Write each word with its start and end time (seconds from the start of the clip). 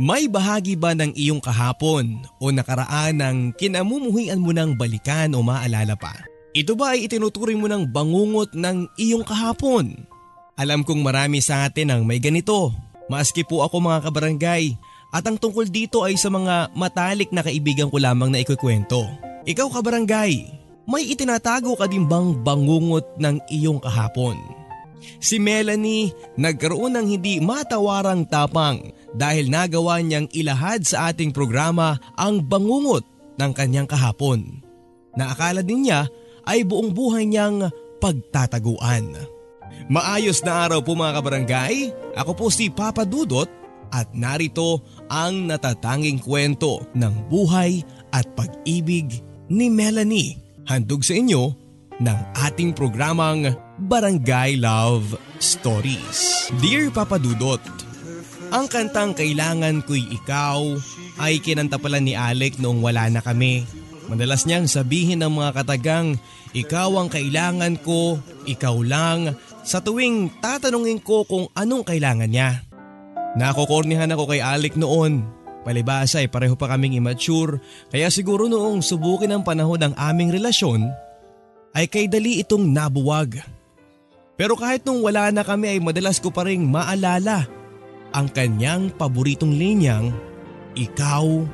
May 0.00 0.32
bahagi 0.32 0.80
ba 0.80 0.96
ng 0.96 1.12
iyong 1.12 1.44
kahapon 1.44 2.24
o 2.40 2.48
nakaraan 2.48 3.20
ng 3.20 3.36
kinamumuhian 3.52 4.40
mo 4.40 4.48
ng 4.48 4.72
balikan 4.72 5.28
o 5.36 5.44
maalala 5.44 5.92
pa? 5.92 6.16
Ito 6.56 6.72
ba 6.72 6.96
ay 6.96 7.04
itinuturing 7.04 7.60
mo 7.60 7.68
ng 7.68 7.84
bangungot 7.84 8.56
ng 8.56 8.88
iyong 8.96 9.20
kahapon? 9.28 10.08
Alam 10.56 10.88
kong 10.88 11.04
marami 11.04 11.44
sa 11.44 11.68
atin 11.68 11.92
ang 11.92 12.08
may 12.08 12.16
ganito. 12.16 12.72
Maski 13.12 13.44
po 13.44 13.60
ako 13.60 13.76
mga 13.76 14.08
kabarangay. 14.08 14.72
At 15.12 15.28
ang 15.28 15.36
tungkol 15.36 15.68
dito 15.68 16.00
ay 16.00 16.16
sa 16.16 16.32
mga 16.32 16.72
matalik 16.72 17.28
na 17.28 17.44
kaibigan 17.44 17.92
ko 17.92 18.00
lamang 18.00 18.32
na 18.32 18.40
ikukwento. 18.40 19.04
Ikaw 19.44 19.68
kabarangay, 19.68 20.32
may 20.88 21.12
itinatago 21.12 21.76
ka 21.76 21.84
din 21.84 22.08
bang 22.08 22.40
bangungot 22.40 23.04
ng 23.20 23.36
iyong 23.52 23.76
kahapon? 23.76 24.59
Si 25.20 25.40
Melanie 25.40 26.12
nagkaroon 26.36 26.96
ng 26.96 27.06
hindi 27.06 27.40
matawarang 27.40 28.28
tapang 28.28 28.92
dahil 29.16 29.48
nagawa 29.48 29.98
niyang 30.00 30.28
ilahad 30.30 30.84
sa 30.86 31.10
ating 31.10 31.34
programa 31.34 31.98
ang 32.14 32.44
bangungot 32.44 33.02
ng 33.40 33.52
kanyang 33.56 33.88
kahapon. 33.88 34.60
Na 35.16 35.32
akala 35.34 35.64
din 35.64 35.88
niya 35.88 36.06
ay 36.46 36.62
buong 36.62 36.92
buhay 36.92 37.26
niyang 37.26 37.72
pagtataguan. 37.98 39.16
Maayos 39.90 40.44
na 40.46 40.68
araw 40.68 40.86
po 40.86 40.94
mga 40.94 41.18
kabarangay, 41.18 41.74
ako 42.14 42.32
po 42.36 42.46
si 42.46 42.70
Papa 42.70 43.02
Dudot 43.02 43.50
at 43.90 44.14
narito 44.14 44.86
ang 45.10 45.50
natatanging 45.50 46.22
kwento 46.22 46.86
ng 46.94 47.26
buhay 47.26 47.82
at 48.14 48.22
pag-ibig 48.38 49.18
ni 49.50 49.66
Melanie. 49.66 50.38
Handog 50.70 51.02
sa 51.02 51.18
inyo 51.18 51.50
ng 51.98 52.18
ating 52.38 52.70
programang 52.70 53.50
Barangay 53.80 54.60
Love 54.60 55.16
Stories. 55.40 56.52
Dear 56.60 56.92
Papa 56.92 57.16
Dudot, 57.16 57.64
ang 58.52 58.68
kantang 58.68 59.16
Kailangan 59.16 59.80
Ko'y 59.88 60.04
Ikaw 60.20 60.60
ay 61.16 61.40
kinanta 61.40 61.80
pala 61.80 61.96
ni 61.96 62.12
Alec 62.12 62.60
noong 62.60 62.84
wala 62.84 63.08
na 63.08 63.24
kami. 63.24 63.64
Madalas 64.12 64.44
niyang 64.44 64.68
sabihin 64.68 65.24
ng 65.24 65.32
mga 65.32 65.64
katagang, 65.64 66.20
ikaw 66.52 66.92
ang 67.00 67.08
kailangan 67.08 67.80
ko, 67.80 68.20
ikaw 68.44 68.76
lang, 68.84 69.32
sa 69.64 69.80
tuwing 69.80 70.28
tatanungin 70.44 71.00
ko 71.00 71.24
kung 71.24 71.48
anong 71.56 71.88
kailangan 71.88 72.28
niya. 72.28 72.60
Nakokornihan 73.40 74.12
ako 74.12 74.36
kay 74.36 74.44
Alec 74.44 74.76
noon. 74.76 75.24
Palibasa 75.64 76.20
ay 76.20 76.28
pareho 76.28 76.52
pa 76.52 76.68
kaming 76.68 77.00
immature 77.00 77.64
kaya 77.88 78.12
siguro 78.12 78.44
noong 78.44 78.84
subukin 78.84 79.32
ang 79.32 79.40
panahon 79.40 79.80
ng 79.80 79.94
aming 79.96 80.36
relasyon 80.36 80.84
ay 81.72 81.88
kay 81.88 82.12
dali 82.12 82.44
itong 82.44 82.68
nabuwag. 82.68 83.59
Pero 84.40 84.56
kahit 84.56 84.88
nung 84.88 85.04
wala 85.04 85.28
na 85.28 85.44
kami 85.44 85.76
ay 85.76 85.84
madalas 85.84 86.16
ko 86.16 86.32
pa 86.32 86.48
rin 86.48 86.64
maalala 86.64 87.44
ang 88.16 88.32
kanyang 88.32 88.88
paboritong 88.96 89.52
linyang, 89.52 90.16
ikaw 90.72 91.44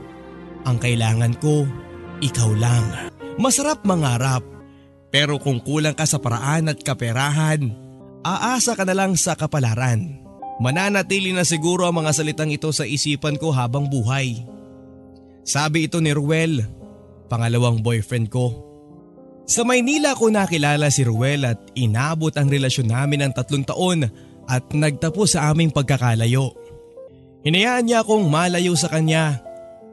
ang 0.62 0.76
kailangan 0.78 1.34
ko, 1.42 1.66
ikaw 2.22 2.46
lang. 2.54 3.10
Masarap 3.42 3.82
mangarap, 3.82 4.46
pero 5.10 5.42
kung 5.42 5.58
kulang 5.58 5.98
ka 5.98 6.06
sa 6.06 6.22
paraan 6.22 6.70
at 6.70 6.78
kaperahan, 6.78 7.74
aasa 8.22 8.78
ka 8.78 8.86
na 8.86 8.94
lang 8.94 9.18
sa 9.18 9.34
kapalaran. 9.34 10.22
Mananatili 10.62 11.34
na 11.34 11.42
siguro 11.42 11.90
ang 11.90 12.00
mga 12.00 12.16
salitang 12.16 12.54
ito 12.54 12.70
sa 12.70 12.86
isipan 12.86 13.34
ko 13.34 13.50
habang 13.50 13.90
buhay. 13.90 14.46
Sabi 15.42 15.90
ito 15.90 15.98
ni 15.98 16.14
Ruel, 16.14 16.64
pangalawang 17.26 17.82
boyfriend 17.82 18.30
ko. 18.32 18.65
Sa 19.46 19.62
Maynila 19.62 20.18
ko 20.18 20.26
nakilala 20.26 20.90
si 20.90 21.06
Ruel 21.06 21.46
at 21.46 21.70
inabot 21.78 22.34
ang 22.34 22.50
relasyon 22.50 22.90
namin 22.90 23.22
ng 23.22 23.32
tatlong 23.32 23.62
taon 23.62 24.02
at 24.50 24.66
nagtapos 24.74 25.38
sa 25.38 25.54
aming 25.54 25.70
pagkakalayo. 25.70 26.50
Hinayaan 27.46 27.86
niya 27.86 28.02
akong 28.02 28.26
malayo 28.26 28.74
sa 28.74 28.90
kanya. 28.90 29.38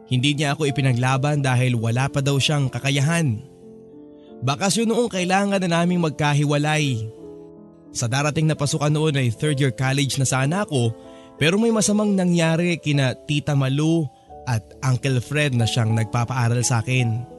Hindi 0.09 0.33
niya 0.33 0.57
ako 0.57 0.73
ipinaglaban 0.73 1.45
dahil 1.45 1.77
wala 1.77 2.09
pa 2.09 2.17
daw 2.17 2.41
siyang 2.41 2.65
kakayahan. 2.65 3.45
Bakasyon 4.41 4.89
noong 4.89 5.09
kailangan 5.13 5.61
na 5.61 5.69
naming 5.69 6.01
magkahiwalay. 6.01 7.05
Sa 7.93 8.09
darating 8.09 8.49
na 8.49 8.57
pasukan 8.57 8.89
noon 8.89 9.21
ay 9.21 9.29
third 9.29 9.61
year 9.61 9.69
college 9.69 10.17
na 10.17 10.25
sana 10.25 10.65
ako 10.65 10.97
pero 11.37 11.61
may 11.61 11.69
masamang 11.69 12.17
nangyari 12.17 12.81
kina 12.81 13.13
Tita 13.13 13.53
Malu 13.53 14.01
at 14.49 14.65
Uncle 14.81 15.21
Fred 15.21 15.53
na 15.53 15.69
siyang 15.69 15.93
nagpapaaral 15.93 16.65
sa 16.65 16.81
akin. 16.81 17.32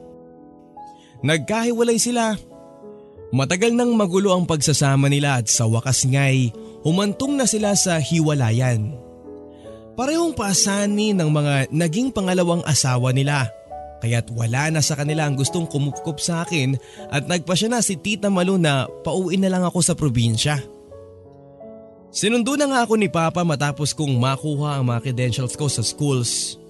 Nagkahiwalay 1.25 1.97
sila. 1.97 2.37
Matagal 3.33 3.73
nang 3.73 3.97
magulo 3.97 4.29
ang 4.29 4.45
pagsasama 4.45 5.09
nila 5.09 5.41
at 5.41 5.49
sa 5.49 5.65
wakas 5.65 6.05
nga'y 6.05 6.53
humantong 6.85 7.33
na 7.33 7.49
sila 7.49 7.73
sa 7.73 7.97
hiwalayan. 7.97 8.93
Parehong 9.97 10.37
paasani 10.37 11.17
ng 11.17 11.29
mga 11.33 11.73
naging 11.73 12.13
pangalawang 12.13 12.61
asawa 12.61 13.09
nila. 13.09 13.49
Kaya't 14.05 14.29
wala 14.37 14.69
na 14.69 14.85
sa 14.85 14.93
kanila 14.93 15.25
ang 15.25 15.33
gustong 15.33 15.65
kumupkup 15.65 16.21
sa 16.21 16.45
akin 16.45 16.77
at 17.09 17.25
nagpasya 17.25 17.73
na 17.73 17.81
si 17.81 17.97
Tita 17.97 18.29
Malu 18.29 18.61
na 18.61 18.85
pauwi 19.01 19.41
na 19.41 19.49
lang 19.49 19.65
ako 19.65 19.81
sa 19.81 19.97
probinsya. 19.97 20.61
Sinundo 22.13 22.53
na 22.55 22.69
nga 22.69 22.79
ako 22.85 23.01
ni 23.01 23.09
Papa 23.09 23.41
matapos 23.41 23.97
kong 23.97 24.13
makuha 24.15 24.77
ang 24.77 24.93
mga 24.93 25.09
credentials 25.09 25.57
ko 25.57 25.65
sa 25.65 25.81
schools. 25.81 26.61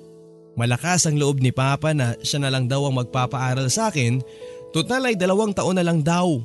Malakas 0.56 1.04
ang 1.08 1.20
loob 1.20 1.44
ni 1.44 1.52
Papa 1.52 1.92
na 1.92 2.16
siya 2.24 2.40
na 2.40 2.50
lang 2.52 2.72
daw 2.72 2.88
ang 2.88 2.96
magpapaaral 3.04 3.68
sa 3.68 3.92
akin, 3.92 4.24
total 4.72 5.12
ay 5.12 5.20
dalawang 5.20 5.52
taon 5.52 5.76
na 5.76 5.84
lang 5.84 6.00
daw. 6.00 6.40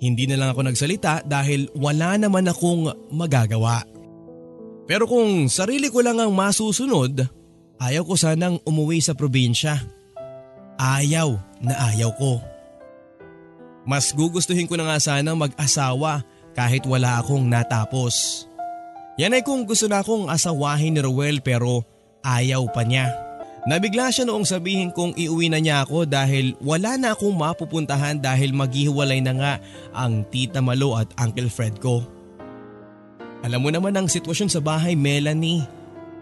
Hindi 0.00 0.24
na 0.26 0.40
lang 0.40 0.56
ako 0.56 0.66
nagsalita 0.66 1.28
dahil 1.28 1.68
wala 1.76 2.16
naman 2.16 2.48
akong 2.48 2.90
magagawa. 3.12 3.84
Pero 4.88 5.06
kung 5.06 5.46
sarili 5.46 5.92
ko 5.92 6.02
lang 6.02 6.18
ang 6.18 6.34
masusunod, 6.34 7.22
ayaw 7.78 8.02
ko 8.02 8.18
sanang 8.18 8.58
umuwi 8.66 8.98
sa 8.98 9.14
probinsya. 9.14 9.78
Ayaw 10.80 11.38
na 11.62 11.92
ayaw 11.92 12.10
ko. 12.18 12.42
Mas 13.86 14.10
gugustuhin 14.10 14.66
ko 14.66 14.74
na 14.74 14.88
nga 14.88 14.98
sanang 14.98 15.38
mag-asawa 15.38 16.26
kahit 16.56 16.82
wala 16.88 17.22
akong 17.22 17.46
natapos. 17.46 18.46
Yan 19.20 19.36
ay 19.36 19.44
kung 19.44 19.68
gusto 19.68 19.86
na 19.86 20.00
akong 20.00 20.26
asawahin 20.32 20.96
ni 20.96 21.00
Rowell 21.04 21.44
pero 21.44 21.84
ayaw 22.22 22.66
pa 22.70 22.86
niya. 22.86 23.10
Nabigla 23.62 24.10
siya 24.10 24.26
noong 24.26 24.42
sabihin 24.42 24.90
kong 24.90 25.14
iuwi 25.14 25.46
na 25.46 25.62
niya 25.62 25.86
ako 25.86 26.02
dahil 26.02 26.58
wala 26.58 26.98
na 26.98 27.14
akong 27.14 27.30
mapupuntahan 27.30 28.18
dahil 28.18 28.50
maghihiwalay 28.50 29.22
na 29.22 29.32
nga 29.38 29.52
ang 29.94 30.26
tita 30.26 30.58
Malo 30.58 30.98
at 30.98 31.06
Uncle 31.14 31.46
Fred 31.46 31.78
ko. 31.78 32.02
Alam 33.46 33.62
mo 33.62 33.70
naman 33.70 33.94
ang 33.94 34.10
sitwasyon 34.10 34.50
sa 34.50 34.58
bahay 34.58 34.98
Melanie, 34.98 35.62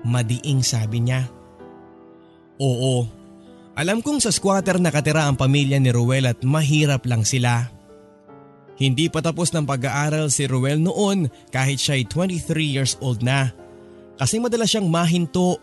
madiing 0.04 0.60
sabi 0.60 1.00
niya. 1.00 1.28
Oo, 2.60 3.08
alam 3.72 4.04
kong 4.04 4.20
sa 4.20 4.28
squatter 4.28 4.76
nakatira 4.76 5.24
ang 5.24 5.40
pamilya 5.40 5.80
ni 5.80 5.88
Ruel 5.88 6.28
at 6.28 6.44
mahirap 6.44 7.08
lang 7.08 7.24
sila. 7.24 7.72
Hindi 8.76 9.08
pa 9.08 9.24
tapos 9.24 9.52
ng 9.52 9.64
pag-aaral 9.64 10.28
si 10.28 10.44
Ruel 10.44 10.80
noon 10.80 11.28
kahit 11.48 11.80
siya'y 11.80 12.04
23 12.04 12.60
years 12.60 12.92
old 13.00 13.24
na. 13.24 13.52
Kasi 14.20 14.36
madalas 14.36 14.72
siyang 14.72 14.88
mahinto 14.88 15.60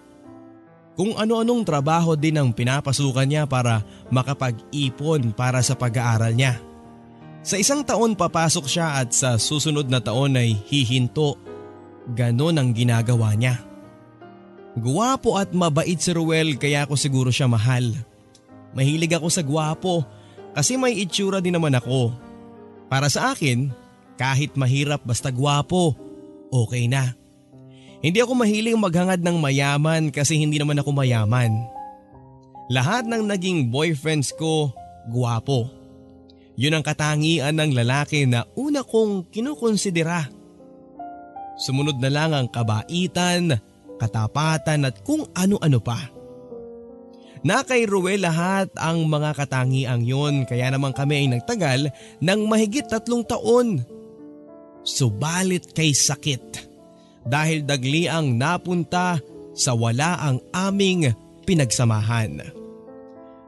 kung 0.98 1.14
ano-anong 1.14 1.62
trabaho 1.62 2.18
din 2.18 2.42
ang 2.42 2.50
pinapasukan 2.50 3.30
niya 3.30 3.46
para 3.46 3.86
makapag-ipon 4.10 5.30
para 5.38 5.62
sa 5.62 5.78
pag-aaral 5.78 6.34
niya. 6.34 6.58
Sa 7.46 7.56
isang 7.56 7.86
taon 7.86 8.18
papasok 8.18 8.66
siya 8.66 8.98
at 9.00 9.14
sa 9.14 9.38
susunod 9.38 9.88
na 9.88 10.02
taon 10.02 10.36
ay 10.36 10.58
hihinto. 10.68 11.38
Ganon 12.18 12.58
ang 12.58 12.74
ginagawa 12.74 13.38
niya. 13.38 13.62
Guwapo 14.74 15.38
at 15.38 15.54
mabait 15.54 16.02
si 16.02 16.12
Ruel 16.12 16.58
kaya 16.58 16.90
ako 16.90 16.98
siguro 16.98 17.30
siya 17.30 17.46
mahal. 17.46 17.94
Mahilig 18.74 19.14
ako 19.14 19.30
sa 19.30 19.46
guwapo 19.46 20.02
kasi 20.58 20.82
may 20.82 20.98
itsura 20.98 21.38
din 21.38 21.54
naman 21.54 21.78
ako. 21.78 22.10
Para 22.90 23.06
sa 23.08 23.38
akin, 23.38 23.70
kahit 24.18 24.58
mahirap 24.58 25.06
basta 25.06 25.30
guwapo, 25.30 25.94
okay 26.50 26.90
na. 26.90 27.14
Hindi 27.98 28.22
ako 28.22 28.38
mahiling 28.38 28.78
maghangad 28.78 29.26
ng 29.26 29.38
mayaman 29.42 30.14
kasi 30.14 30.38
hindi 30.38 30.62
naman 30.62 30.78
ako 30.78 30.94
mayaman. 30.94 31.66
Lahat 32.70 33.10
ng 33.10 33.26
naging 33.26 33.74
boyfriends 33.74 34.30
ko, 34.38 34.70
guwapo. 35.10 35.66
Yun 36.58 36.78
ang 36.78 36.86
katangian 36.86 37.58
ng 37.58 37.74
lalaki 37.74 38.30
na 38.30 38.46
una 38.54 38.86
kong 38.86 39.34
kinukonsidera. 39.34 40.30
Sumunod 41.58 41.98
na 41.98 42.10
lang 42.14 42.38
ang 42.38 42.48
kabaitan, 42.54 43.58
katapatan 43.98 44.86
at 44.86 45.02
kung 45.02 45.26
ano-ano 45.34 45.82
pa. 45.82 46.14
Na 47.42 47.66
kay 47.66 47.86
lahat 48.18 48.70
ang 48.78 49.10
mga 49.10 49.34
katangiang 49.38 50.06
yon 50.06 50.46
kaya 50.46 50.70
naman 50.70 50.94
kami 50.94 51.26
ay 51.26 51.28
nagtagal 51.34 51.90
ng 52.22 52.40
mahigit 52.46 52.86
tatlong 52.86 53.26
taon. 53.26 53.82
Subalit 54.86 55.74
kay 55.74 55.94
sakit 55.94 56.67
dahil 57.28 57.68
dagli 57.68 58.08
ang 58.08 58.40
napunta 58.40 59.20
sa 59.52 59.76
wala 59.76 60.18
ang 60.24 60.40
aming 60.56 61.12
pinagsamahan. 61.44 62.56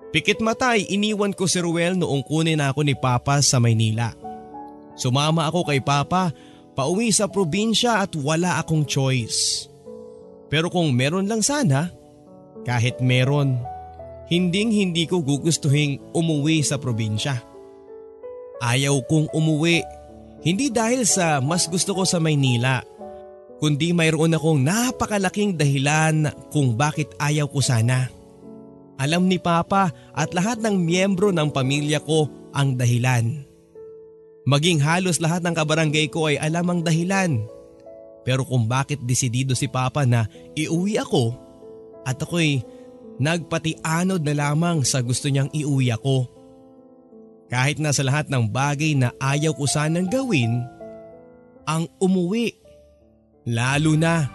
Pikit 0.09 0.41
matay 0.41 0.89
iniwan 0.89 1.31
ko 1.37 1.45
si 1.45 1.61
Ruel 1.61 1.93
noong 1.95 2.25
kunin 2.25 2.59
ako 2.59 2.81
ni 2.81 2.97
Papa 2.97 3.39
sa 3.45 3.61
Maynila. 3.61 4.11
Sumama 4.97 5.47
ako 5.47 5.69
kay 5.69 5.79
Papa 5.79 6.33
pauwi 6.73 7.13
sa 7.13 7.29
probinsya 7.29 8.03
at 8.03 8.17
wala 8.17 8.57
akong 8.57 8.83
choice. 8.89 9.69
Pero 10.49 10.73
kung 10.73 10.89
meron 10.97 11.29
lang 11.29 11.45
sana, 11.45 11.93
kahit 12.65 12.97
meron, 13.05 13.61
hinding 14.27 14.73
hindi 14.73 15.05
ko 15.05 15.21
gugustuhin 15.21 16.01
umuwi 16.11 16.65
sa 16.65 16.81
probinsya. 16.81 17.37
Ayaw 18.59 19.05
kong 19.05 19.29
umuwi, 19.31 19.85
hindi 20.41 20.73
dahil 20.73 21.05
sa 21.05 21.37
mas 21.37 21.69
gusto 21.69 21.93
ko 21.93 22.03
sa 22.03 22.17
Maynila, 22.17 22.81
kundi 23.59 23.91
mayroon 23.91 24.35
akong 24.35 24.63
napakalaking 24.63 25.59
dahilan 25.59 26.31
kung 26.49 26.73
bakit 26.73 27.11
ayaw 27.19 27.45
ko 27.51 27.59
sana. 27.59 28.07
Alam 28.99 29.31
ni 29.31 29.39
Papa 29.39 29.91
at 30.11 30.35
lahat 30.35 30.59
ng 30.59 30.75
miyembro 30.75 31.31
ng 31.31 31.51
pamilya 31.51 32.03
ko 32.03 32.27
ang 32.51 32.75
dahilan. 32.75 33.47
Maging 34.43 34.83
halos 34.83 35.23
lahat 35.23 35.45
ng 35.45 35.55
kabarangay 35.55 36.11
ko 36.11 36.27
ay 36.27 36.39
alam 36.39 36.67
ang 36.67 36.81
dahilan. 36.83 37.39
Pero 38.27 38.43
kung 38.43 38.67
bakit 38.67 38.99
desidido 39.03 39.55
si 39.55 39.71
Papa 39.71 40.03
na 40.03 40.27
iuwi 40.51 40.99
ako 40.99 41.31
at 42.03 42.19
ako'y 42.19 42.59
nagpatianod 43.19 44.23
na 44.23 44.33
lamang 44.35 44.83
sa 44.83 44.99
gusto 44.99 45.27
niyang 45.31 45.51
iuwi 45.51 45.91
ako. 45.95 46.27
Kahit 47.49 47.81
na 47.81 47.95
sa 47.95 48.03
lahat 48.05 48.27
ng 48.27 48.45
bagay 48.51 48.93
na 48.99 49.15
ayaw 49.17 49.55
ko 49.55 49.65
sanang 49.65 50.11
gawin, 50.11 50.61
ang 51.65 51.85
umuwi. 52.01 52.58
Lalo 53.49 53.97
na 53.97 54.29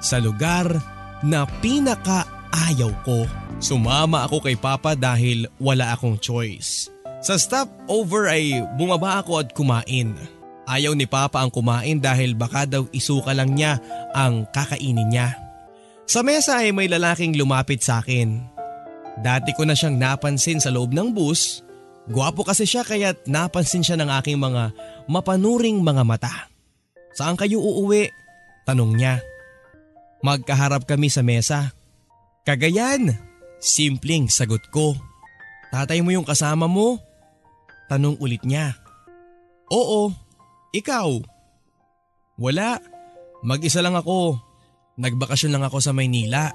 sa 0.00 0.16
lugar 0.16 0.72
na 1.20 1.44
pinaka 1.60 2.24
ayaw 2.48 2.88
ko. 3.04 3.28
Sumama 3.60 4.24
ako 4.24 4.40
kay 4.40 4.56
Papa 4.56 4.96
dahil 4.96 5.50
wala 5.60 5.92
akong 5.92 6.16
choice. 6.16 6.88
Sa 7.20 7.34
stopover 7.34 8.30
ay 8.30 8.62
bumaba 8.78 9.20
ako 9.20 9.42
at 9.42 9.52
kumain. 9.52 10.14
Ayaw 10.64 10.94
ni 10.94 11.04
Papa 11.04 11.42
ang 11.42 11.50
kumain 11.52 11.98
dahil 11.98 12.38
baka 12.38 12.64
daw 12.64 12.86
isuka 12.94 13.34
lang 13.34 13.52
niya 13.52 13.82
ang 14.14 14.46
kakainin 14.54 15.10
niya. 15.10 15.34
Sa 16.08 16.24
mesa 16.24 16.64
ay 16.64 16.72
may 16.72 16.88
lalaking 16.88 17.36
lumapit 17.36 17.84
sa 17.84 18.00
akin. 18.00 18.40
Dati 19.18 19.50
ko 19.52 19.66
na 19.66 19.74
siyang 19.74 19.98
napansin 19.98 20.62
sa 20.62 20.70
loob 20.70 20.94
ng 20.94 21.10
bus. 21.12 21.66
Gwapo 22.08 22.46
kasi 22.46 22.64
siya 22.64 22.86
kaya 22.86 23.12
napansin 23.28 23.84
siya 23.84 23.98
ng 23.98 24.08
aking 24.22 24.38
mga 24.40 24.72
mapanuring 25.10 25.82
mga 25.82 26.06
mata. 26.06 26.48
Saan 27.12 27.34
kayo 27.34 27.58
uuwi? 27.60 28.08
Tanong 28.68 29.00
niya. 29.00 29.24
Magkaharap 30.20 30.84
kami 30.84 31.08
sa 31.08 31.24
mesa. 31.24 31.72
Kagayan, 32.44 33.16
simpleng 33.56 34.28
sagot 34.28 34.60
ko. 34.68 34.92
Tatay 35.72 36.04
mo 36.04 36.12
yung 36.12 36.28
kasama 36.28 36.68
mo? 36.68 37.00
Tanong 37.88 38.20
ulit 38.20 38.44
niya. 38.44 38.76
Oo, 39.72 40.12
ikaw. 40.76 41.16
Wala, 42.36 42.76
mag-isa 43.40 43.80
lang 43.80 43.96
ako. 43.96 44.36
Nagbakasyon 45.00 45.56
lang 45.56 45.64
ako 45.64 45.80
sa 45.80 45.96
Maynila. 45.96 46.52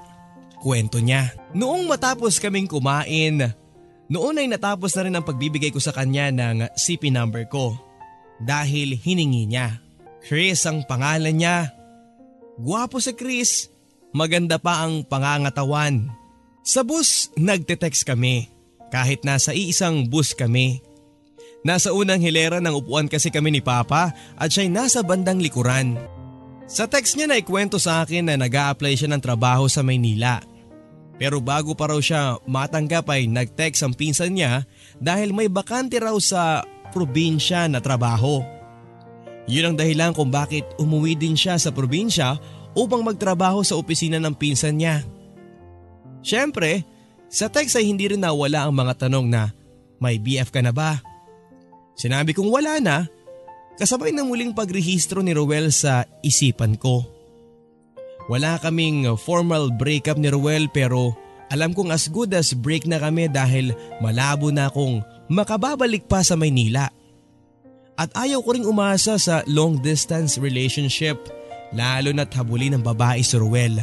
Kwento 0.62 1.02
niya. 1.02 1.34
Noong 1.58 1.90
matapos 1.90 2.38
kaming 2.38 2.70
kumain, 2.70 3.42
noon 4.06 4.38
ay 4.38 4.46
natapos 4.46 4.94
na 4.94 5.02
rin 5.10 5.16
ang 5.18 5.26
pagbibigay 5.26 5.74
ko 5.74 5.82
sa 5.82 5.90
kanya 5.90 6.30
ng 6.30 6.78
CP 6.78 7.10
number 7.10 7.50
ko. 7.50 7.74
Dahil 8.38 8.94
hiningi 9.02 9.50
niya. 9.50 9.82
Chris 10.22 10.62
ang 10.70 10.86
pangalan 10.86 11.34
niya. 11.34 11.83
Guwapo 12.58 13.02
si 13.02 13.14
Chris. 13.18 13.70
Maganda 14.14 14.62
pa 14.62 14.86
ang 14.86 15.02
pangangatawan. 15.02 16.06
Sa 16.62 16.86
bus, 16.86 17.34
nagte-text 17.34 18.06
kami. 18.06 18.46
Kahit 18.94 19.26
nasa 19.26 19.58
iisang 19.58 20.06
bus 20.06 20.38
kami. 20.38 20.86
Nasa 21.66 21.90
unang 21.96 22.22
hilera 22.22 22.62
ng 22.62 22.76
upuan 22.78 23.10
kasi 23.10 23.34
kami 23.34 23.50
ni 23.50 23.62
Papa 23.64 24.14
at 24.38 24.50
siya'y 24.54 24.70
nasa 24.70 25.02
bandang 25.02 25.42
likuran. 25.42 25.98
Sa 26.70 26.86
text 26.86 27.18
niya 27.18 27.26
na 27.26 27.42
ikwento 27.42 27.82
sa 27.82 28.06
akin 28.06 28.30
na 28.30 28.36
nag 28.38 28.54
apply 28.54 28.94
siya 28.94 29.10
ng 29.10 29.24
trabaho 29.24 29.66
sa 29.66 29.82
Maynila. 29.82 30.44
Pero 31.18 31.42
bago 31.42 31.74
pa 31.74 31.90
raw 31.90 31.98
siya 31.98 32.38
matanggap 32.46 33.10
ay 33.10 33.26
nag-text 33.26 33.82
ang 33.82 33.96
pinsan 33.98 34.38
niya 34.38 34.68
dahil 35.02 35.34
may 35.34 35.50
bakante 35.50 35.98
raw 35.98 36.14
sa 36.22 36.62
probinsya 36.94 37.66
na 37.66 37.82
trabaho. 37.82 38.53
Yun 39.50 39.74
ang 39.74 39.76
dahilan 39.76 40.16
kung 40.16 40.32
bakit 40.32 40.64
umuwi 40.80 41.20
din 41.20 41.36
siya 41.36 41.60
sa 41.60 41.70
probinsya 41.74 42.40
upang 42.74 43.04
magtrabaho 43.04 43.62
sa 43.62 43.76
opisina 43.76 44.18
ng 44.18 44.34
pinsan 44.34 44.80
niya. 44.80 45.04
Siyempre, 46.24 46.88
sa 47.28 47.52
text 47.52 47.76
ay 47.76 47.90
hindi 47.90 48.08
rin 48.08 48.24
nawala 48.24 48.64
ang 48.66 48.74
mga 48.74 49.08
tanong 49.08 49.28
na 49.28 49.52
may 50.00 50.16
BF 50.22 50.54
ka 50.54 50.64
na 50.64 50.72
ba? 50.72 51.04
Sinabi 51.94 52.32
kong 52.32 52.50
wala 52.50 52.80
na, 52.80 53.06
kasabay 53.76 54.16
ng 54.16 54.30
muling 54.30 54.54
pagrehistro 54.56 55.20
ni 55.20 55.36
Ruel 55.36 55.70
sa 55.70 56.08
isipan 56.24 56.80
ko. 56.80 57.04
Wala 58.32 58.56
kaming 58.64 59.20
formal 59.20 59.68
breakup 59.76 60.16
ni 60.16 60.32
Ruel 60.32 60.72
pero 60.72 61.12
alam 61.52 61.76
kong 61.76 61.92
as 61.92 62.08
good 62.08 62.32
as 62.32 62.56
break 62.56 62.88
na 62.88 62.98
kami 62.98 63.28
dahil 63.28 63.76
malabo 64.00 64.50
na 64.50 64.72
akong 64.72 65.04
makababalik 65.28 66.08
pa 66.08 66.24
sa 66.24 66.40
Maynila. 66.40 66.88
At 68.04 68.12
ayaw 68.20 68.44
ko 68.44 68.52
ring 68.52 68.68
umasa 68.68 69.16
sa 69.16 69.48
long 69.48 69.80
distance 69.80 70.36
relationship 70.36 71.16
lalo 71.72 72.12
na't 72.12 72.36
habulin 72.36 72.76
ng 72.76 72.84
babae 72.84 73.24
si 73.24 73.40
Ruel. 73.40 73.80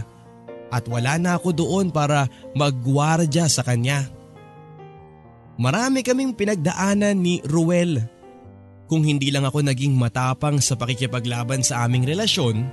At 0.68 0.84
wala 0.92 1.16
na 1.16 1.40
ako 1.40 1.56
doon 1.56 1.88
para 1.88 2.28
magwardya 2.52 3.48
sa 3.48 3.64
kanya. 3.64 4.12
Marami 5.56 6.04
kaming 6.04 6.36
pinagdaanan 6.36 7.16
ni 7.16 7.40
Ruel. 7.48 8.04
Kung 8.92 9.08
hindi 9.08 9.32
lang 9.32 9.48
ako 9.48 9.64
naging 9.64 9.96
matapang 9.96 10.60
sa 10.60 10.76
pakikipaglaban 10.76 11.64
sa 11.64 11.88
aming 11.88 12.04
relasyon, 12.04 12.68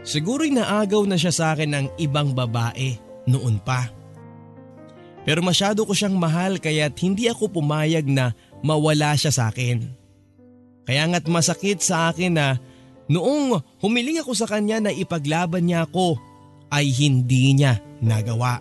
siguro'y 0.00 0.48
naagaw 0.48 1.04
na 1.04 1.20
siya 1.20 1.32
sa 1.36 1.44
akin 1.52 1.76
ng 1.76 1.86
ibang 2.00 2.32
babae 2.32 2.96
noon 3.28 3.60
pa. 3.60 3.92
Pero 5.28 5.44
masyado 5.44 5.84
ko 5.84 5.92
siyang 5.92 6.16
mahal 6.16 6.56
kaya't 6.56 6.96
hindi 7.04 7.28
ako 7.28 7.52
pumayag 7.52 8.08
na 8.08 8.32
mawala 8.64 9.12
siya 9.12 9.28
sa 9.28 9.52
akin. 9.52 9.99
Kaya 10.90 11.06
nga't 11.06 11.30
masakit 11.30 11.78
sa 11.86 12.10
akin 12.10 12.34
na 12.34 12.58
noong 13.06 13.62
humiling 13.78 14.18
ako 14.26 14.34
sa 14.34 14.50
kanya 14.50 14.82
na 14.82 14.90
ipaglaban 14.90 15.70
niya 15.70 15.86
ako 15.86 16.18
ay 16.66 16.90
hindi 16.90 17.54
niya 17.54 17.78
nagawa. 18.02 18.58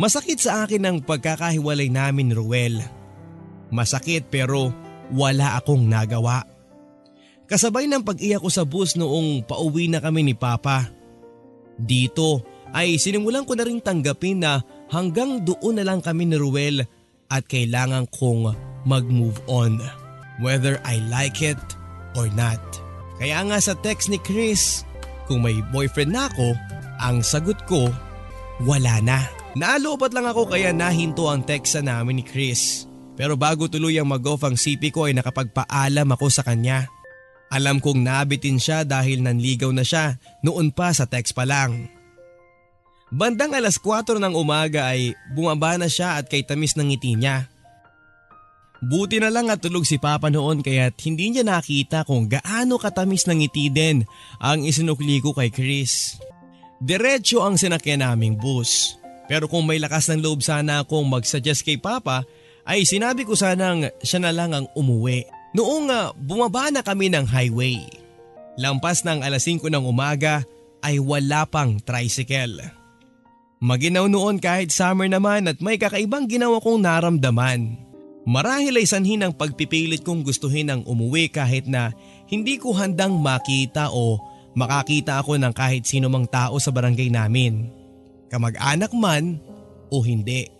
Masakit 0.00 0.40
sa 0.40 0.64
akin 0.64 0.88
ang 0.88 0.96
pagkakahiwalay 1.04 1.92
namin 1.92 2.32
Ruel. 2.32 2.80
Masakit 3.68 4.32
pero 4.32 4.72
wala 5.12 5.60
akong 5.60 5.84
nagawa. 5.84 6.40
Kasabay 7.44 7.84
ng 7.84 8.00
pag-iyak 8.00 8.40
ko 8.40 8.48
sa 8.48 8.64
bus 8.64 8.96
noong 8.96 9.44
pauwi 9.44 9.92
na 9.92 10.00
kami 10.00 10.24
ni 10.24 10.32
Papa. 10.32 10.88
Dito 11.76 12.48
ay 12.72 12.96
sinimulan 12.96 13.44
ko 13.44 13.52
na 13.52 13.68
rin 13.68 13.84
tanggapin 13.84 14.40
na 14.40 14.64
hanggang 14.88 15.44
doon 15.44 15.76
na 15.76 15.84
lang 15.84 16.00
kami 16.00 16.32
ni 16.32 16.40
Ruel 16.40 16.80
at 17.28 17.44
kailangan 17.44 18.08
kong 18.08 18.56
mag-move 18.88 19.36
on. 19.52 20.05
Whether 20.42 20.76
I 20.84 21.00
like 21.08 21.40
it 21.40 21.60
or 22.12 22.28
not. 22.32 22.60
Kaya 23.16 23.40
nga 23.48 23.58
sa 23.60 23.72
text 23.80 24.12
ni 24.12 24.20
Chris, 24.20 24.84
kung 25.24 25.40
may 25.44 25.60
boyfriend 25.72 26.12
na 26.12 26.28
ako, 26.28 26.52
ang 27.00 27.24
sagot 27.24 27.56
ko, 27.64 27.88
wala 28.64 29.00
na. 29.00 29.24
Naalobat 29.56 30.12
lang 30.12 30.28
ako 30.28 30.52
kaya 30.52 30.72
nahinto 30.72 31.28
ang 31.32 31.40
teksa 31.40 31.80
namin 31.80 32.20
ni 32.20 32.24
Chris. 32.24 32.84
Pero 33.16 33.32
bago 33.32 33.64
tuluyang 33.72 34.04
mag-off 34.04 34.44
ang 34.44 34.60
CP 34.60 34.92
ko 34.92 35.08
ay 35.08 35.16
nakapagpaalam 35.16 36.08
ako 36.12 36.28
sa 36.28 36.44
kanya. 36.44 36.92
Alam 37.48 37.80
kong 37.80 38.04
nabitin 38.04 38.60
siya 38.60 38.84
dahil 38.84 39.24
nanligaw 39.24 39.72
na 39.72 39.80
siya 39.80 40.20
noon 40.44 40.68
pa 40.68 40.92
sa 40.92 41.08
text 41.08 41.32
pa 41.32 41.48
lang. 41.48 41.88
Bandang 43.08 43.56
alas 43.56 43.80
4 43.80 44.18
ng 44.18 44.34
umaga 44.34 44.92
ay 44.92 45.16
bumaba 45.32 45.80
na 45.80 45.88
siya 45.88 46.20
at 46.20 46.28
kay 46.28 46.44
tamis 46.44 46.76
ng 46.76 46.92
ngiti 46.92 47.16
niya. 47.16 47.48
Buti 48.84 49.16
na 49.16 49.32
lang 49.32 49.48
at 49.48 49.64
tulog 49.64 49.88
si 49.88 49.96
Papa 49.96 50.28
noon 50.28 50.60
kaya't 50.60 51.00
hindi 51.08 51.32
niya 51.32 51.44
nakita 51.48 52.04
kung 52.04 52.28
gaano 52.28 52.76
katamis 52.76 53.24
ng 53.24 53.40
ngiti 53.40 53.72
din 53.72 54.04
ang 54.36 54.62
isinukli 54.62 55.24
ko 55.24 55.32
kay 55.32 55.48
Chris. 55.48 56.20
Diretso 56.76 57.40
ang 57.40 57.56
sinakyan 57.56 58.04
naming 58.04 58.36
bus. 58.36 59.00
Pero 59.26 59.48
kung 59.48 59.64
may 59.66 59.80
lakas 59.80 60.12
ng 60.12 60.22
loob 60.22 60.44
sana 60.44 60.84
akong 60.84 61.08
mag-suggest 61.08 61.64
kay 61.66 61.80
Papa, 61.80 62.22
ay 62.68 62.84
sinabi 62.84 63.24
ko 63.24 63.32
sanang 63.34 63.88
siya 64.04 64.22
na 64.22 64.30
lang 64.30 64.52
ang 64.52 64.66
umuwi. 64.76 65.24
Noong 65.56 65.88
uh, 65.88 66.12
bumaba 66.14 66.68
na 66.68 66.84
kami 66.84 67.08
ng 67.10 67.24
highway. 67.26 67.80
Lampas 68.60 69.02
ng 69.02 69.24
alas 69.24 69.48
5 69.48 69.66
ng 69.72 69.84
umaga 69.88 70.44
ay 70.84 71.00
wala 71.00 71.48
pang 71.48 71.80
tricycle. 71.80 72.60
Maginaw 73.56 74.04
noon 74.06 74.36
kahit 74.36 74.68
summer 74.68 75.08
naman 75.08 75.48
at 75.48 75.64
may 75.64 75.80
kakaibang 75.80 76.28
ginawa 76.28 76.60
kong 76.60 76.84
naramdaman. 76.84 77.85
Marahil 78.26 78.74
ay 78.74 78.90
sanhin 78.90 79.22
ang 79.22 79.30
pagpipilit 79.30 80.02
kong 80.02 80.26
gustuhin 80.26 80.66
ang 80.68 80.82
umuwi 80.82 81.30
kahit 81.30 81.70
na 81.70 81.94
hindi 82.26 82.58
ko 82.58 82.74
handang 82.74 83.22
makita 83.22 83.94
o 83.94 84.18
makakita 84.58 85.22
ako 85.22 85.38
ng 85.38 85.54
kahit 85.54 85.86
sino 85.86 86.10
mang 86.10 86.26
tao 86.26 86.58
sa 86.58 86.74
barangay 86.74 87.06
namin 87.06 87.70
kamag-anak 88.28 88.92
man 88.92 89.38
o 89.90 90.02
hindi. 90.02 90.50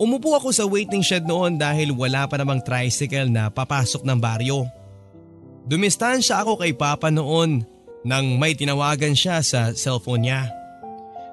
Umupo 0.00 0.32
ako 0.32 0.48
sa 0.52 0.64
waiting 0.64 1.04
shed 1.04 1.28
noon 1.28 1.60
dahil 1.60 1.92
wala 1.92 2.24
pa 2.24 2.40
namang 2.40 2.64
tricycle 2.64 3.28
na 3.28 3.52
papasok 3.52 4.00
ng 4.04 4.16
baryo. 4.16 4.64
Dumistansya 5.68 6.40
ako 6.40 6.56
kay 6.64 6.72
Papa 6.72 7.12
noon 7.12 7.64
nang 8.00 8.40
may 8.40 8.56
tinawagan 8.56 9.12
siya 9.12 9.44
sa 9.44 9.76
cellphone 9.76 10.24
niya. 10.24 10.48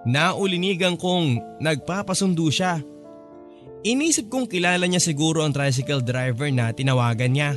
Naulinigan 0.03 0.99
kong 0.99 1.59
nagpapasundo 1.63 2.51
siya. 2.51 2.83
Inisip 3.85 4.31
kong 4.31 4.49
kilala 4.49 4.85
niya 4.89 5.01
siguro 5.01 5.45
ang 5.45 5.53
tricycle 5.53 6.01
driver 6.01 6.49
na 6.49 6.73
tinawagan 6.73 7.33
niya. 7.33 7.51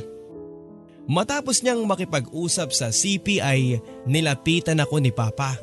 Matapos 1.09 1.65
niyang 1.65 1.83
makipag-usap 1.89 2.69
sa 2.71 2.87
CP 2.93 3.41
ay 3.41 3.81
nilapitan 4.05 4.79
ako 4.79 5.01
ni 5.01 5.09
Papa. 5.09 5.57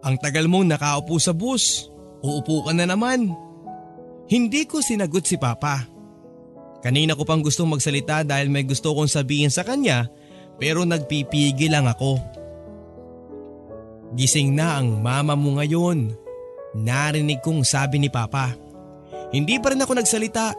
Ang 0.00 0.16
tagal 0.16 0.48
mong 0.48 0.74
nakaupo 0.74 1.20
sa 1.20 1.36
bus, 1.36 1.92
uupo 2.24 2.64
ka 2.64 2.72
na 2.72 2.88
naman. 2.88 3.30
Hindi 4.26 4.64
ko 4.64 4.80
sinagot 4.80 5.28
si 5.28 5.36
Papa. 5.36 5.86
Kanina 6.80 7.14
ko 7.14 7.22
pang 7.26 7.42
gustong 7.42 7.70
magsalita 7.70 8.22
dahil 8.22 8.50
may 8.50 8.64
gusto 8.66 8.94
kong 8.94 9.10
sabihin 9.10 9.52
sa 9.52 9.62
kanya 9.62 10.08
pero 10.56 10.82
nagpipigil 10.82 11.72
lang 11.72 11.86
ako. 11.86 12.18
Gising 14.16 14.56
na 14.56 14.80
ang 14.80 15.02
mama 15.04 15.36
mo 15.36 15.60
ngayon. 15.60 16.14
Narinig 16.76 17.42
kong 17.44 17.62
sabi 17.66 18.00
ni 18.00 18.08
Papa. 18.08 18.65
Hindi 19.30 19.58
pa 19.58 19.74
rin 19.74 19.82
ako 19.82 19.92
nagsalita. 19.96 20.54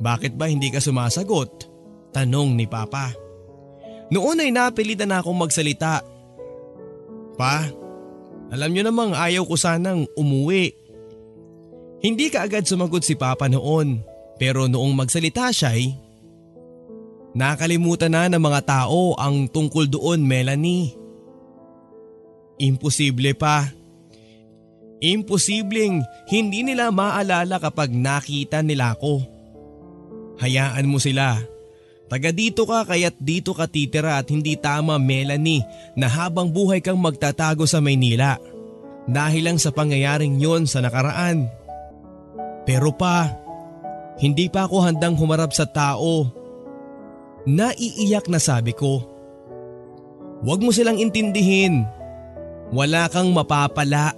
Bakit 0.00 0.32
ba 0.34 0.48
hindi 0.48 0.72
ka 0.72 0.80
sumasagot? 0.80 1.70
Tanong 2.14 2.54
ni 2.54 2.64
Papa. 2.68 3.12
Noon 4.12 4.44
ay 4.44 4.50
napilitan 4.52 5.10
na 5.10 5.20
akong 5.20 5.36
magsalita. 5.36 6.04
Pa, 7.34 7.66
alam 8.52 8.70
niyo 8.70 8.86
namang 8.86 9.16
ayaw 9.16 9.42
ko 9.48 9.58
sanang 9.58 10.06
umuwi. 10.14 10.76
Hindi 12.04 12.28
ka 12.28 12.44
agad 12.44 12.68
sumagot 12.68 13.02
si 13.02 13.16
Papa 13.16 13.48
noon 13.48 14.04
pero 14.36 14.68
noong 14.68 14.92
magsalita 14.92 15.48
siya 15.50 15.72
ay 15.72 16.04
Nakalimutan 17.34 18.14
na 18.14 18.30
ng 18.30 18.38
mga 18.38 18.60
tao 18.62 19.18
ang 19.18 19.50
tungkol 19.50 19.90
doon 19.90 20.22
Melanie. 20.22 20.94
Imposible 22.62 23.34
pa. 23.34 23.66
Imposibleng 25.04 26.00
hindi 26.32 26.64
nila 26.64 26.88
maalala 26.88 27.60
kapag 27.60 27.92
nakita 27.92 28.64
nila 28.64 28.96
ako. 28.96 29.20
Hayaan 30.40 30.88
mo 30.88 30.96
sila. 30.96 31.44
Taga 32.08 32.32
dito 32.32 32.64
ka 32.64 32.88
kaya't 32.88 33.20
dito 33.20 33.52
ka 33.52 33.68
titira 33.68 34.16
at 34.16 34.32
hindi 34.32 34.56
tama 34.56 34.96
Melanie 34.96 35.60
na 35.92 36.08
habang 36.08 36.48
buhay 36.48 36.80
kang 36.80 36.96
magtatago 36.96 37.68
sa 37.68 37.84
Maynila. 37.84 38.40
Dahil 39.04 39.44
lang 39.44 39.60
sa 39.60 39.68
pangyayaring 39.76 40.40
yon 40.40 40.64
sa 40.64 40.80
nakaraan. 40.80 41.52
Pero 42.64 42.88
pa, 42.96 43.28
hindi 44.16 44.48
pa 44.48 44.64
ako 44.64 44.88
handang 44.88 45.20
humarap 45.20 45.52
sa 45.52 45.68
tao. 45.68 46.24
Naiiyak 47.44 48.24
na 48.32 48.40
sabi 48.40 48.72
ko. 48.72 49.04
Huwag 50.40 50.64
mo 50.64 50.72
silang 50.72 50.96
intindihin. 50.96 51.84
Wala 52.72 53.12
kang 53.12 53.36
mapapala. 53.36 54.16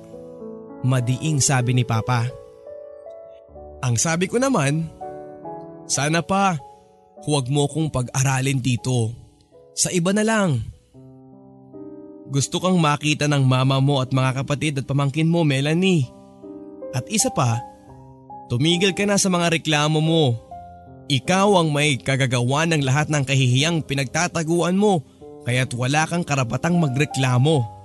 Madiing 0.84 1.40
sabi 1.40 1.72
ni 1.72 1.84
Papa. 1.86 2.28
Ang 3.80 3.96
sabi 3.96 4.28
ko 4.28 4.36
naman, 4.36 4.88
sana 5.86 6.20
pa 6.20 6.58
huwag 7.24 7.48
mo 7.48 7.64
kong 7.70 7.88
pag-aralin 7.88 8.60
dito. 8.60 9.14
Sa 9.76 9.92
iba 9.92 10.12
na 10.12 10.24
lang. 10.24 10.60
Gusto 12.26 12.58
kang 12.58 12.80
makita 12.80 13.30
ng 13.30 13.44
mama 13.46 13.78
mo 13.78 14.02
at 14.02 14.10
mga 14.10 14.42
kapatid 14.42 14.82
at 14.82 14.88
pamangkin 14.88 15.30
mo 15.30 15.46
Melanie. 15.46 16.10
At 16.90 17.06
isa 17.06 17.30
pa, 17.30 17.62
tumigil 18.50 18.96
ka 18.96 19.06
na 19.06 19.20
sa 19.20 19.30
mga 19.30 19.60
reklamo 19.60 20.02
mo. 20.02 20.34
Ikaw 21.06 21.62
ang 21.62 21.70
may 21.70 21.94
kagagawa 22.02 22.66
ng 22.66 22.82
lahat 22.82 23.06
ng 23.12 23.22
kahihiyang 23.22 23.86
pinagtataguan 23.86 24.74
mo 24.74 25.06
kaya't 25.46 25.70
wala 25.78 26.02
kang 26.10 26.26
karapatang 26.26 26.74
magreklamo. 26.74 27.75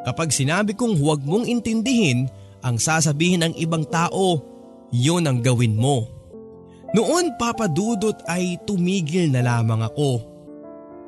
Kapag 0.00 0.32
sinabi 0.32 0.72
kong 0.72 0.96
huwag 0.96 1.20
mong 1.24 1.44
intindihin 1.44 2.28
ang 2.64 2.80
sasabihin 2.80 3.44
ng 3.44 3.54
ibang 3.60 3.84
tao, 3.88 4.40
yun 4.92 5.28
ang 5.28 5.44
gawin 5.44 5.76
mo. 5.76 6.08
Noon 6.90 7.38
papadudot 7.38 8.18
ay 8.26 8.58
tumigil 8.66 9.30
na 9.30 9.44
lamang 9.44 9.86
ako. 9.86 10.26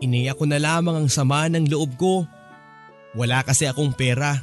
Iniyak 0.03 0.39
ko 0.39 0.47
na 0.47 0.59
lamang 0.63 1.03
ang 1.03 1.09
sama 1.11 1.51
ng 1.51 1.67
loob 1.67 1.99
ko. 1.99 2.23
Wala 3.19 3.43
kasi 3.43 3.67
akong 3.67 3.95
pera. 3.95 4.39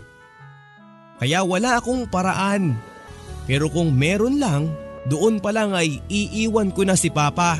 Kaya 1.19 1.43
wala 1.43 1.79
akong 1.79 2.07
paraan. 2.07 2.75
Pero 3.47 3.71
kung 3.71 3.95
meron 3.95 4.39
lang, 4.39 4.71
doon 5.07 5.39
pa 5.39 5.55
lang 5.55 5.71
ay 5.75 6.03
iiwan 6.11 6.71
ko 6.75 6.83
na 6.83 6.95
si 6.99 7.07
Papa. 7.07 7.59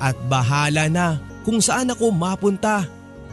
At 0.00 0.16
bahala 0.30 0.86
na 0.88 1.18
kung 1.42 1.58
saan 1.58 1.90
ako 1.90 2.14
mapunta. 2.14 2.86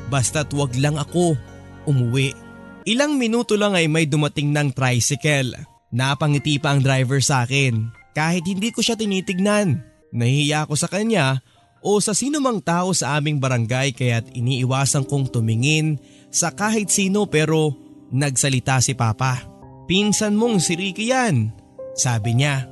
Basta't 0.10 0.50
wag 0.58 0.74
lang 0.77 0.98
ako 0.98 1.38
umuwi. 1.86 2.47
Ilang 2.88 3.20
minuto 3.20 3.60
lang 3.60 3.75
ay 3.75 3.91
may 3.91 4.08
dumating 4.08 4.56
ng 4.56 4.72
tricycle. 4.72 5.51
Napangiti 5.91 6.56
pa 6.56 6.72
ang 6.72 6.79
driver 6.79 7.20
sa 7.20 7.44
akin 7.44 7.91
kahit 8.15 8.48
hindi 8.48 8.72
ko 8.72 8.79
siya 8.79 8.96
tinitignan. 8.96 9.84
Nahihiya 10.15 10.63
ako 10.63 10.79
sa 10.79 10.88
kanya 10.88 11.44
o 11.84 12.00
sa 12.00 12.15
sino 12.15 12.39
mang 12.39 12.63
tao 12.63 12.96
sa 12.96 13.20
aming 13.20 13.44
barangay 13.44 13.91
kaya't 13.91 14.32
iniiwasan 14.32 15.03
kong 15.03 15.27
tumingin 15.27 16.00
sa 16.32 16.56
kahit 16.56 16.88
sino 16.88 17.27
pero 17.27 17.75
nagsalita 18.08 18.79
si 18.79 18.96
Papa. 18.96 19.44
Pinsan 19.84 20.39
mong 20.39 20.63
si 20.63 20.79
Ricky 20.79 21.12
yan, 21.12 21.51
sabi 21.91 22.39
niya. 22.39 22.72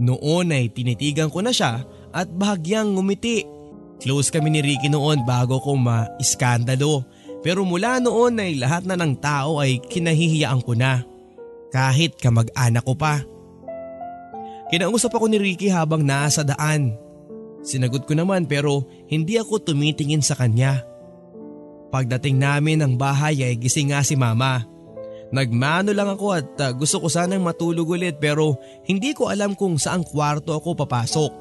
Noon 0.00 0.56
ay 0.56 0.72
tinitigan 0.72 1.28
ko 1.28 1.44
na 1.44 1.52
siya 1.52 1.84
at 2.16 2.32
bahagyang 2.32 2.96
ngumiti. 2.96 3.44
Close 4.00 4.32
kami 4.32 4.56
ni 4.56 4.64
Ricky 4.64 4.88
noon 4.88 5.28
bago 5.28 5.60
ko 5.60 5.76
ma-iskandalo 5.76 7.04
pero 7.40 7.64
mula 7.64 8.00
noon 8.00 8.36
ay 8.36 8.60
lahat 8.60 8.84
na 8.84 8.96
ng 9.00 9.16
tao 9.16 9.60
ay 9.60 9.80
kinahihiyaan 9.80 10.60
ko 10.60 10.76
na. 10.76 11.04
Kahit 11.72 12.20
kamag-anak 12.20 12.84
ko 12.84 12.94
pa. 12.98 13.24
Kinausap 14.68 15.10
ako 15.16 15.26
ni 15.30 15.38
Ricky 15.40 15.72
habang 15.72 16.04
nasa 16.04 16.44
daan. 16.44 16.94
Sinagot 17.60 18.04
ko 18.04 18.12
naman 18.14 18.44
pero 18.44 18.84
hindi 19.08 19.40
ako 19.40 19.72
tumitingin 19.72 20.22
sa 20.22 20.36
kanya. 20.36 20.84
Pagdating 21.90 22.38
namin 22.38 22.78
ng 22.84 22.94
bahay 22.94 23.42
ay 23.42 23.58
gising 23.58 23.90
nga 23.90 24.04
si 24.04 24.14
mama. 24.14 24.62
Nagmano 25.30 25.94
lang 25.94 26.10
ako 26.10 26.26
at 26.34 26.50
uh, 26.58 26.70
gusto 26.74 26.98
ko 27.02 27.06
sanang 27.06 27.42
matulog 27.42 27.86
ulit 27.86 28.18
pero 28.18 28.58
hindi 28.86 29.14
ko 29.14 29.30
alam 29.30 29.54
kung 29.54 29.78
saang 29.78 30.02
kwarto 30.02 30.54
ako 30.54 30.74
papasok. 30.74 31.34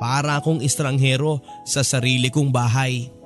Para 0.00 0.40
akong 0.40 0.64
estranghero 0.64 1.44
sa 1.68 1.84
sarili 1.84 2.32
kong 2.32 2.48
bahay. 2.48 3.21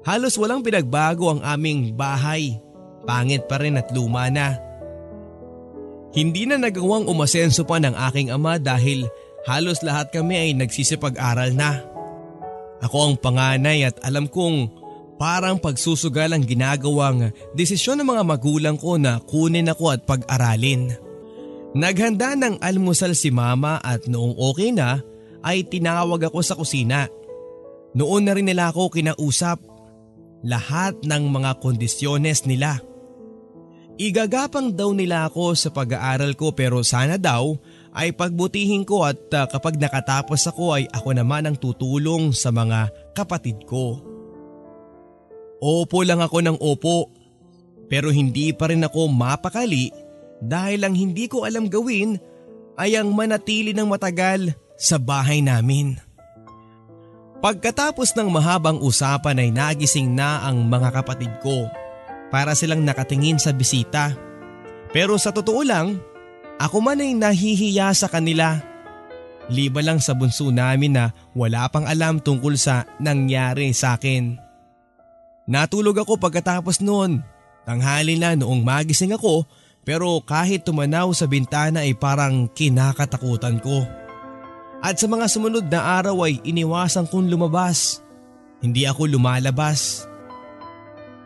Halos 0.00 0.40
walang 0.40 0.64
pinagbago 0.64 1.28
ang 1.28 1.40
aming 1.44 1.92
bahay. 1.92 2.56
Pangit 3.04 3.44
pa 3.44 3.60
rin 3.60 3.76
at 3.76 3.92
luma 3.92 4.32
na. 4.32 4.56
Hindi 6.10 6.48
na 6.48 6.58
nagawang 6.58 7.06
umasenso 7.06 7.62
pa 7.62 7.78
ng 7.78 7.94
aking 8.10 8.34
ama 8.34 8.58
dahil 8.58 9.06
halos 9.46 9.84
lahat 9.84 10.10
kami 10.10 10.34
ay 10.36 10.50
nagsisipag-aral 10.56 11.54
na. 11.54 11.84
Ako 12.80 13.12
ang 13.12 13.14
panganay 13.20 13.84
at 13.84 14.00
alam 14.02 14.26
kong 14.26 14.72
parang 15.20 15.60
pagsusugal 15.60 16.32
ang 16.32 16.42
ginagawang 16.48 17.28
desisyon 17.52 18.00
ng 18.00 18.08
mga 18.08 18.22
magulang 18.24 18.76
ko 18.80 18.96
na 18.96 19.20
kunin 19.20 19.68
ako 19.68 19.92
at 19.92 20.02
pag-aralin. 20.08 20.96
Naghanda 21.76 22.34
ng 22.34 22.58
almusal 22.58 23.14
si 23.14 23.30
mama 23.30 23.78
at 23.78 24.08
noong 24.10 24.34
okay 24.34 24.74
na 24.74 25.04
ay 25.44 25.62
tinawag 25.62 26.26
ako 26.26 26.40
sa 26.42 26.58
kusina. 26.58 27.06
Noon 27.94 28.26
na 28.26 28.34
rin 28.34 28.48
nila 28.48 28.74
ako 28.74 28.90
kinausap 28.90 29.69
lahat 30.44 30.96
ng 31.04 31.28
mga 31.28 31.60
kondisyones 31.60 32.48
nila. 32.48 32.80
Igagapang 34.00 34.72
daw 34.72 34.96
nila 34.96 35.28
ako 35.28 35.52
sa 35.52 35.68
pag-aaral 35.68 36.32
ko 36.32 36.56
pero 36.56 36.80
sana 36.80 37.20
daw 37.20 37.52
ay 37.92 38.16
pagbutihin 38.16 38.86
ko 38.88 39.04
at 39.04 39.20
uh, 39.36 39.44
kapag 39.44 39.76
nakatapos 39.76 40.40
ako 40.48 40.80
ay 40.80 40.88
ako 40.88 41.12
naman 41.12 41.44
ang 41.44 41.56
tutulong 41.60 42.32
sa 42.32 42.48
mga 42.48 42.88
kapatid 43.12 43.60
ko. 43.68 44.00
Opo 45.60 46.00
lang 46.00 46.24
ako 46.24 46.38
ng 46.40 46.56
opo 46.64 47.12
pero 47.92 48.08
hindi 48.08 48.56
pa 48.56 48.72
rin 48.72 48.88
ako 48.88 49.12
mapakali 49.12 49.92
dahil 50.40 50.88
ang 50.88 50.96
hindi 50.96 51.28
ko 51.28 51.44
alam 51.44 51.68
gawin 51.68 52.16
ay 52.80 52.96
ang 52.96 53.12
manatili 53.12 53.76
ng 53.76 53.84
matagal 53.84 54.56
sa 54.80 54.96
bahay 54.96 55.44
namin. 55.44 56.00
Pagkatapos 57.40 58.12
ng 58.12 58.28
mahabang 58.28 58.76
usapan 58.84 59.40
ay 59.40 59.48
nagising 59.48 60.12
na 60.12 60.44
ang 60.44 60.60
mga 60.68 60.92
kapatid 60.92 61.32
ko 61.40 61.72
para 62.28 62.52
silang 62.52 62.84
nakatingin 62.84 63.40
sa 63.40 63.56
bisita. 63.56 64.12
Pero 64.92 65.16
sa 65.16 65.32
totoo 65.32 65.64
lang, 65.64 65.96
ako 66.60 66.84
man 66.84 67.00
ay 67.00 67.16
nahihiya 67.16 67.96
sa 67.96 68.12
kanila. 68.12 68.60
Liba 69.48 69.80
lang 69.80 70.04
sa 70.04 70.12
bunso 70.12 70.52
namin 70.52 71.00
na 71.00 71.16
wala 71.32 71.64
pang 71.72 71.88
alam 71.88 72.20
tungkol 72.20 72.60
sa 72.60 72.84
nangyari 73.00 73.72
sa 73.72 73.96
akin. 73.96 74.36
Natulog 75.48 75.96
ako 75.96 76.20
pagkatapos 76.20 76.84
noon. 76.84 77.24
Tanghali 77.64 78.20
na 78.20 78.36
noong 78.36 78.60
magising 78.60 79.16
ako 79.16 79.48
pero 79.80 80.20
kahit 80.20 80.68
tumanaw 80.68 81.08
sa 81.16 81.24
bintana 81.24 81.88
ay 81.88 81.96
parang 81.96 82.52
kinakatakutan 82.52 83.56
ko. 83.64 83.88
At 84.80 84.96
sa 84.96 85.06
mga 85.06 85.28
sumunod 85.28 85.68
na 85.68 86.00
araw 86.00 86.24
ay 86.24 86.40
iniwasan 86.40 87.04
kong 87.12 87.28
lumabas. 87.28 88.00
Hindi 88.64 88.88
ako 88.88 89.12
lumalabas. 89.12 90.08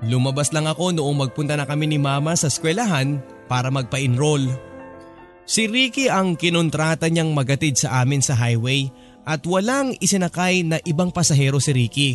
Lumabas 0.03 0.51
lang 0.51 0.67
ako 0.67 0.91
noong 0.91 1.17
magpunta 1.27 1.55
na 1.55 1.63
kami 1.63 1.87
ni 1.87 1.99
mama 1.99 2.35
sa 2.35 2.51
eskwelahan 2.51 3.23
para 3.47 3.71
magpa-enroll. 3.71 4.51
Si 5.47 5.71
Ricky 5.71 6.11
ang 6.11 6.35
kinontrata 6.35 7.07
niyang 7.07 7.31
magatid 7.31 7.79
sa 7.79 8.03
amin 8.03 8.19
sa 8.19 8.35
highway 8.35 8.91
at 9.23 9.47
walang 9.47 9.95
isinakay 10.03 10.67
na 10.67 10.83
ibang 10.83 11.15
pasahero 11.15 11.63
si 11.63 11.71
Ricky 11.71 12.11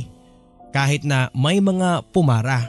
kahit 0.75 1.07
na 1.07 1.31
may 1.31 1.63
mga 1.63 2.03
pumara. 2.11 2.67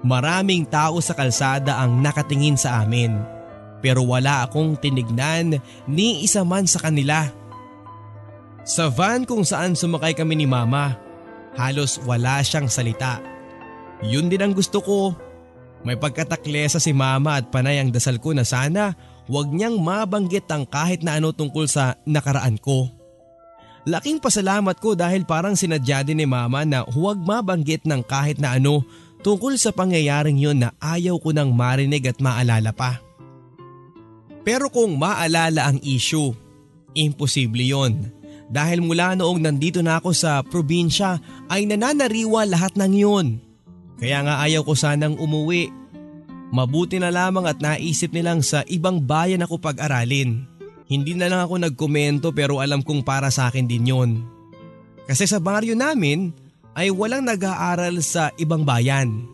Maraming 0.00 0.64
tao 0.64 0.96
sa 1.04 1.12
kalsada 1.12 1.76
ang 1.76 2.00
nakatingin 2.00 2.56
sa 2.56 2.80
amin 2.80 3.39
pero 3.80 4.04
wala 4.04 4.46
akong 4.46 4.76
tinignan 4.78 5.58
ni 5.88 6.24
isa 6.24 6.44
man 6.44 6.64
sa 6.68 6.80
kanila. 6.80 7.28
Sa 8.64 8.92
van 8.92 9.24
kung 9.24 9.42
saan 9.42 9.74
sumakay 9.74 10.12
kami 10.14 10.36
ni 10.36 10.46
mama, 10.46 10.96
halos 11.56 11.98
wala 12.04 12.44
siyang 12.44 12.68
salita. 12.68 13.18
Yun 14.04 14.28
din 14.28 14.40
ang 14.40 14.52
gusto 14.52 14.80
ko 14.80 15.16
may 15.80 15.96
pagkataklesa 15.96 16.76
si 16.76 16.92
mama 16.92 17.40
at 17.40 17.48
panay 17.48 17.80
ang 17.80 17.88
dasal 17.88 18.20
ko 18.20 18.36
na 18.36 18.44
sana 18.44 18.92
huwag 19.24 19.48
niyang 19.48 19.80
mabanggit 19.80 20.44
ang 20.52 20.68
kahit 20.68 21.00
na 21.00 21.16
ano 21.16 21.32
tungkol 21.32 21.64
sa 21.64 21.96
nakaraan 22.04 22.60
ko. 22.60 22.92
Laking 23.88 24.20
pasalamat 24.20 24.76
ko 24.76 24.92
dahil 24.92 25.24
parang 25.24 25.56
sinadya 25.56 26.04
din 26.04 26.20
ni 26.20 26.26
mama 26.28 26.68
na 26.68 26.84
huwag 26.84 27.16
mabanggit 27.16 27.88
ng 27.88 28.04
kahit 28.04 28.36
na 28.36 28.60
ano 28.60 28.84
tungkol 29.24 29.56
sa 29.56 29.72
pangyayaring 29.72 30.36
yon 30.36 30.60
na 30.60 30.76
ayaw 30.84 31.16
ko 31.16 31.32
nang 31.32 31.56
marinig 31.56 32.04
at 32.04 32.20
maalala 32.20 32.76
pa. 32.76 33.00
Pero 34.50 34.66
kung 34.66 34.98
maalala 34.98 35.70
ang 35.70 35.78
issue, 35.78 36.34
imposible 36.98 37.62
yon. 37.62 38.10
Dahil 38.50 38.82
mula 38.82 39.14
noong 39.14 39.38
nandito 39.38 39.78
na 39.78 40.02
ako 40.02 40.10
sa 40.10 40.42
probinsya 40.42 41.22
ay 41.46 41.70
nananariwa 41.70 42.50
lahat 42.50 42.74
ng 42.74 42.92
yun. 42.98 43.38
Kaya 44.02 44.26
nga 44.26 44.42
ayaw 44.42 44.66
ko 44.66 44.74
sanang 44.74 45.14
umuwi. 45.22 45.70
Mabuti 46.50 46.98
na 46.98 47.14
lamang 47.14 47.46
at 47.46 47.62
naisip 47.62 48.10
nilang 48.10 48.42
sa 48.42 48.66
ibang 48.66 48.98
bayan 48.98 49.46
ako 49.46 49.62
pag-aralin. 49.62 50.42
Hindi 50.90 51.14
na 51.14 51.30
lang 51.30 51.46
ako 51.46 51.70
nagkomento 51.70 52.34
pero 52.34 52.58
alam 52.58 52.82
kong 52.82 53.06
para 53.06 53.30
sa 53.30 53.54
akin 53.54 53.70
din 53.70 53.86
yon. 53.86 54.26
Kasi 55.06 55.30
sa 55.30 55.38
baryo 55.38 55.78
namin 55.78 56.34
ay 56.74 56.90
walang 56.90 57.22
nag-aaral 57.22 58.02
sa 58.02 58.34
ibang 58.34 58.66
bayan. 58.66 59.30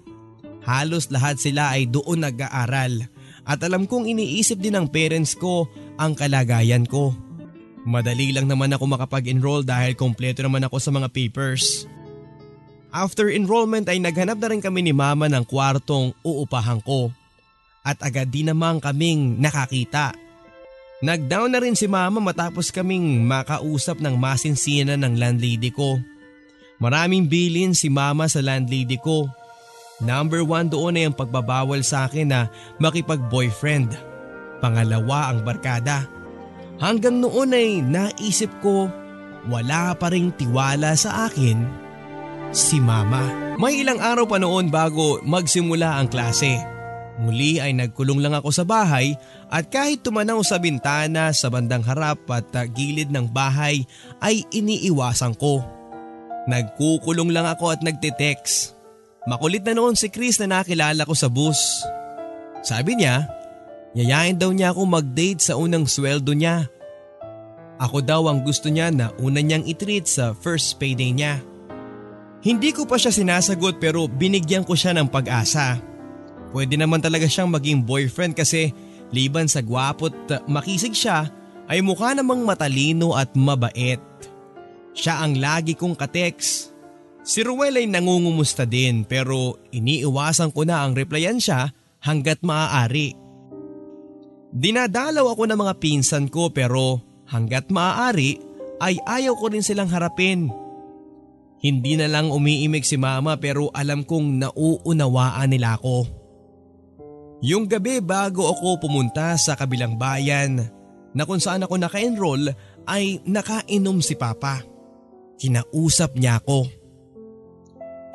Halos 0.60 1.08
lahat 1.08 1.40
sila 1.40 1.72
ay 1.72 1.88
doon 1.88 2.20
nag-aaral 2.20 3.15
at 3.46 3.62
alam 3.62 3.86
kong 3.86 4.10
iniisip 4.10 4.58
din 4.58 4.74
ng 4.74 4.90
parents 4.90 5.38
ko 5.38 5.70
ang 5.94 6.18
kalagayan 6.18 6.82
ko. 6.82 7.14
Madali 7.86 8.34
lang 8.34 8.50
naman 8.50 8.74
ako 8.74 8.98
makapag-enroll 8.98 9.62
dahil 9.62 9.94
kompleto 9.94 10.42
naman 10.42 10.66
ako 10.66 10.82
sa 10.82 10.90
mga 10.90 11.06
papers. 11.14 11.86
After 12.90 13.30
enrollment 13.30 13.86
ay 13.86 14.02
naghanap 14.02 14.42
na 14.42 14.50
rin 14.50 14.58
kami 14.58 14.82
ni 14.82 14.90
mama 14.90 15.30
ng 15.30 15.46
kwartong 15.46 16.10
uupahan 16.26 16.82
ko. 16.82 17.14
At 17.86 18.02
agad 18.02 18.34
din 18.34 18.50
naman 18.50 18.82
kaming 18.82 19.38
nakakita. 19.38 20.18
Nagdown 21.06 21.54
na 21.54 21.62
rin 21.62 21.78
si 21.78 21.86
mama 21.86 22.18
matapos 22.18 22.74
kaming 22.74 23.22
makausap 23.22 24.02
ng 24.02 24.18
masinsina 24.18 24.98
ng 24.98 25.14
landlady 25.14 25.70
ko. 25.70 26.02
Maraming 26.82 27.30
bilin 27.30 27.70
si 27.76 27.86
mama 27.86 28.26
sa 28.26 28.42
landlady 28.42 28.98
ko. 28.98 29.30
Number 30.02 30.44
one 30.44 30.68
doon 30.68 31.00
ay 31.00 31.08
ang 31.08 31.16
pagbabawal 31.16 31.80
sa 31.80 32.04
akin 32.04 32.28
na 32.28 32.40
makipag-boyfriend. 32.76 33.96
Pangalawa 34.60 35.32
ang 35.32 35.40
barkada. 35.40 36.04
Hanggang 36.76 37.24
noon 37.24 37.56
ay 37.56 37.80
naisip 37.80 38.52
ko 38.60 38.92
wala 39.46 39.94
pa 39.96 40.10
ring 40.12 40.34
tiwala 40.34 40.92
sa 40.98 41.30
akin 41.30 41.86
si 42.50 42.82
Mama. 42.82 43.56
May 43.56 43.80
ilang 43.80 44.02
araw 44.02 44.28
pa 44.28 44.36
noon 44.36 44.68
bago 44.68 45.22
magsimula 45.24 45.96
ang 45.96 46.12
klase. 46.12 46.60
Muli 47.16 47.56
ay 47.56 47.72
nagkulong 47.72 48.20
lang 48.20 48.36
ako 48.36 48.52
sa 48.52 48.68
bahay 48.68 49.16
at 49.48 49.72
kahit 49.72 50.04
tumanaw 50.04 50.44
sa 50.44 50.60
bintana 50.60 51.32
sa 51.32 51.48
bandang 51.48 51.80
harap 51.80 52.20
at 52.28 52.52
gilid 52.76 53.08
ng 53.08 53.24
bahay 53.32 53.88
ay 54.20 54.44
iniiwasan 54.52 55.32
ko. 55.40 55.64
Nagkukulong 56.44 57.32
lang 57.32 57.48
ako 57.48 57.72
at 57.72 57.80
nagtitext. 57.80 58.75
Makulit 59.26 59.66
na 59.66 59.74
noon 59.74 59.98
si 59.98 60.06
Chris 60.06 60.38
na 60.38 60.46
nakilala 60.46 61.02
ko 61.02 61.10
sa 61.10 61.26
bus. 61.26 61.58
Sabi 62.62 62.94
niya, 62.94 63.26
yayain 63.90 64.38
daw 64.38 64.54
niya 64.54 64.70
ako 64.70 64.86
mag-date 64.86 65.42
sa 65.42 65.58
unang 65.58 65.90
sweldo 65.90 66.30
niya. 66.30 66.70
Ako 67.82 68.06
daw 68.06 68.30
ang 68.30 68.46
gusto 68.46 68.70
niya 68.70 68.94
na 68.94 69.10
una 69.18 69.42
niyang 69.42 69.66
itreat 69.66 70.06
sa 70.06 70.30
first 70.30 70.78
payday 70.78 71.10
niya. 71.10 71.42
Hindi 72.46 72.70
ko 72.70 72.86
pa 72.86 72.94
siya 72.94 73.10
sinasagot 73.10 73.82
pero 73.82 74.06
binigyan 74.06 74.62
ko 74.62 74.78
siya 74.78 74.94
ng 74.94 75.10
pag-asa. 75.10 75.82
Pwede 76.54 76.78
naman 76.78 77.02
talaga 77.02 77.26
siyang 77.26 77.50
maging 77.50 77.82
boyfriend 77.82 78.38
kasi 78.38 78.70
liban 79.10 79.50
sa 79.50 79.58
gwapo't 79.58 80.14
makisig 80.46 80.94
siya 80.94 81.26
ay 81.66 81.82
mukha 81.82 82.14
namang 82.14 82.46
matalino 82.46 83.18
at 83.18 83.34
mabait. 83.34 83.98
Siya 84.94 85.26
ang 85.26 85.34
lagi 85.36 85.74
kong 85.74 85.98
kateks. 85.98 86.75
Si 87.26 87.42
Ruel 87.42 87.74
ay 87.74 87.90
nangungumusta 87.90 88.62
din 88.62 89.02
pero 89.02 89.58
iniiwasan 89.74 90.54
ko 90.54 90.62
na 90.62 90.86
ang 90.86 90.94
replyan 90.94 91.42
siya 91.42 91.74
hanggat 91.98 92.38
maaari. 92.46 93.18
Dinadalaw 94.54 95.34
ako 95.34 95.50
ng 95.50 95.58
mga 95.58 95.74
pinsan 95.82 96.30
ko 96.30 96.54
pero 96.54 97.02
hanggat 97.26 97.66
maaari 97.74 98.38
ay 98.78 99.02
ayaw 99.02 99.34
ko 99.34 99.50
rin 99.50 99.66
silang 99.66 99.90
harapin. 99.90 100.54
Hindi 101.58 101.98
na 101.98 102.06
lang 102.06 102.30
umiimik 102.30 102.86
si 102.86 102.94
mama 102.94 103.34
pero 103.42 103.74
alam 103.74 104.06
kong 104.06 104.46
nauunawaan 104.46 105.50
nila 105.50 105.82
ako. 105.82 106.06
Yung 107.42 107.66
gabi 107.66 107.98
bago 107.98 108.46
ako 108.46 108.86
pumunta 108.86 109.34
sa 109.34 109.58
kabilang 109.58 109.98
bayan 109.98 110.62
na 111.10 111.26
kung 111.26 111.42
saan 111.42 111.66
ako 111.66 111.74
naka-enroll 111.74 112.54
ay 112.86 113.18
nakainom 113.26 113.98
si 113.98 114.14
papa. 114.14 114.62
Kinausap 115.42 116.14
niya 116.16 116.38
ako. 116.38 116.75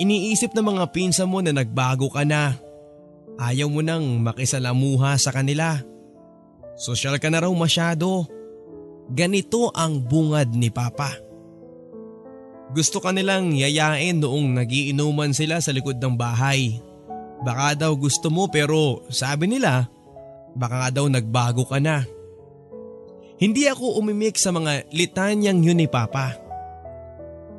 Iniisip 0.02 0.58
ng 0.58 0.66
mga 0.66 0.90
pinsa 0.90 1.30
mo 1.30 1.46
na 1.46 1.54
nagbago 1.54 2.10
ka 2.10 2.26
na. 2.26 2.58
Ayaw 3.38 3.70
mo 3.70 3.86
nang 3.86 4.18
makisalamuha 4.26 5.14
sa 5.22 5.30
kanila. 5.30 5.78
Sosyal 6.74 7.22
ka 7.22 7.30
na 7.30 7.46
raw 7.46 7.54
masyado. 7.54 8.26
Ganito 9.14 9.70
ang 9.78 10.02
bungad 10.02 10.58
ni 10.58 10.74
Papa. 10.74 11.14
Gusto 12.74 12.98
ka 12.98 13.14
nilang 13.14 13.54
yayain 13.54 14.18
noong 14.18 14.58
nagiinuman 14.58 15.38
sila 15.38 15.62
sa 15.62 15.70
likod 15.70 16.02
ng 16.02 16.18
bahay. 16.18 16.82
Baka 17.46 17.86
daw 17.86 17.94
gusto 17.94 18.34
mo 18.34 18.50
pero 18.50 19.06
sabi 19.14 19.54
nila, 19.54 19.86
baka 20.58 20.76
nga 20.82 20.90
daw 20.90 21.06
nagbago 21.06 21.68
ka 21.70 21.78
na. 21.78 22.02
Hindi 23.38 23.70
ako 23.70 24.02
umimik 24.02 24.38
sa 24.38 24.50
mga 24.50 24.90
litanyang 24.90 25.62
yun 25.62 25.78
ni 25.78 25.86
Papa. 25.86 26.38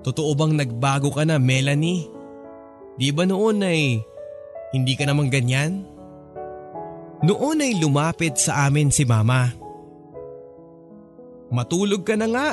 Totoo 0.02 0.34
bang 0.34 0.58
nagbago 0.58 1.14
ka 1.14 1.22
na 1.22 1.38
Melanie? 1.38 2.11
Di 2.96 3.08
ba 3.10 3.24
noon 3.24 3.64
ay 3.64 4.00
hindi 4.72 4.92
ka 4.96 5.08
naman 5.08 5.32
ganyan? 5.32 5.84
Noon 7.22 7.62
ay 7.62 7.78
lumapit 7.78 8.36
sa 8.36 8.66
amin 8.66 8.90
si 8.90 9.06
Mama. 9.06 9.52
Matulog 11.52 12.02
ka 12.02 12.16
na 12.18 12.26
nga. 12.26 12.50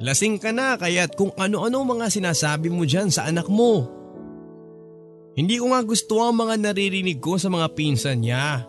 Lasing 0.00 0.40
ka 0.40 0.54
na 0.54 0.80
kaya't 0.80 1.12
kung 1.18 1.34
ano-ano 1.36 1.84
mga 1.84 2.08
sinasabi 2.08 2.72
mo 2.72 2.88
dyan 2.88 3.12
sa 3.12 3.28
anak 3.28 3.50
mo. 3.52 3.84
Hindi 5.36 5.60
ko 5.60 5.74
nga 5.74 5.84
gusto 5.84 6.24
ang 6.24 6.40
mga 6.40 6.70
naririnig 6.70 7.20
ko 7.20 7.36
sa 7.36 7.52
mga 7.52 7.68
pinsan 7.76 8.24
niya. 8.24 8.64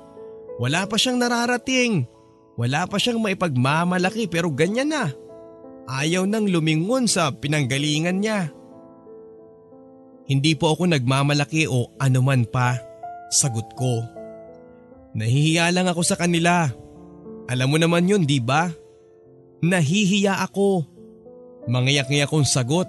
Wala 0.59 0.83
pa 0.85 0.99
siyang 0.99 1.17
nararating. 1.17 2.05
Wala 2.59 2.83
pa 2.85 2.99
siyang 2.99 3.23
maipagmamalaki 3.23 4.27
pero 4.27 4.51
ganyan 4.51 4.91
na. 4.91 5.09
Ayaw 5.87 6.27
nang 6.27 6.45
lumingon 6.45 7.07
sa 7.07 7.31
pinanggalingan 7.31 8.19
niya. 8.19 8.51
Hindi 10.29 10.53
po 10.53 10.73
ako 10.73 10.91
nagmamalaki 10.91 11.65
o 11.69 11.89
anuman 11.97 12.45
pa. 12.47 12.77
Sagot 13.31 13.73
ko. 13.73 14.05
Nahihiya 15.17 15.71
lang 15.71 15.87
ako 15.87 16.01
sa 16.03 16.15
kanila. 16.15 16.71
Alam 17.51 17.67
mo 17.75 17.77
naman 17.79 18.07
yun, 18.07 18.23
di 18.23 18.39
ba? 18.39 18.71
Nahihiya 19.61 20.39
ako. 20.45 20.87
Mangiyak-ngiyak 21.67 22.31
kong 22.31 22.47
sagot, 22.47 22.87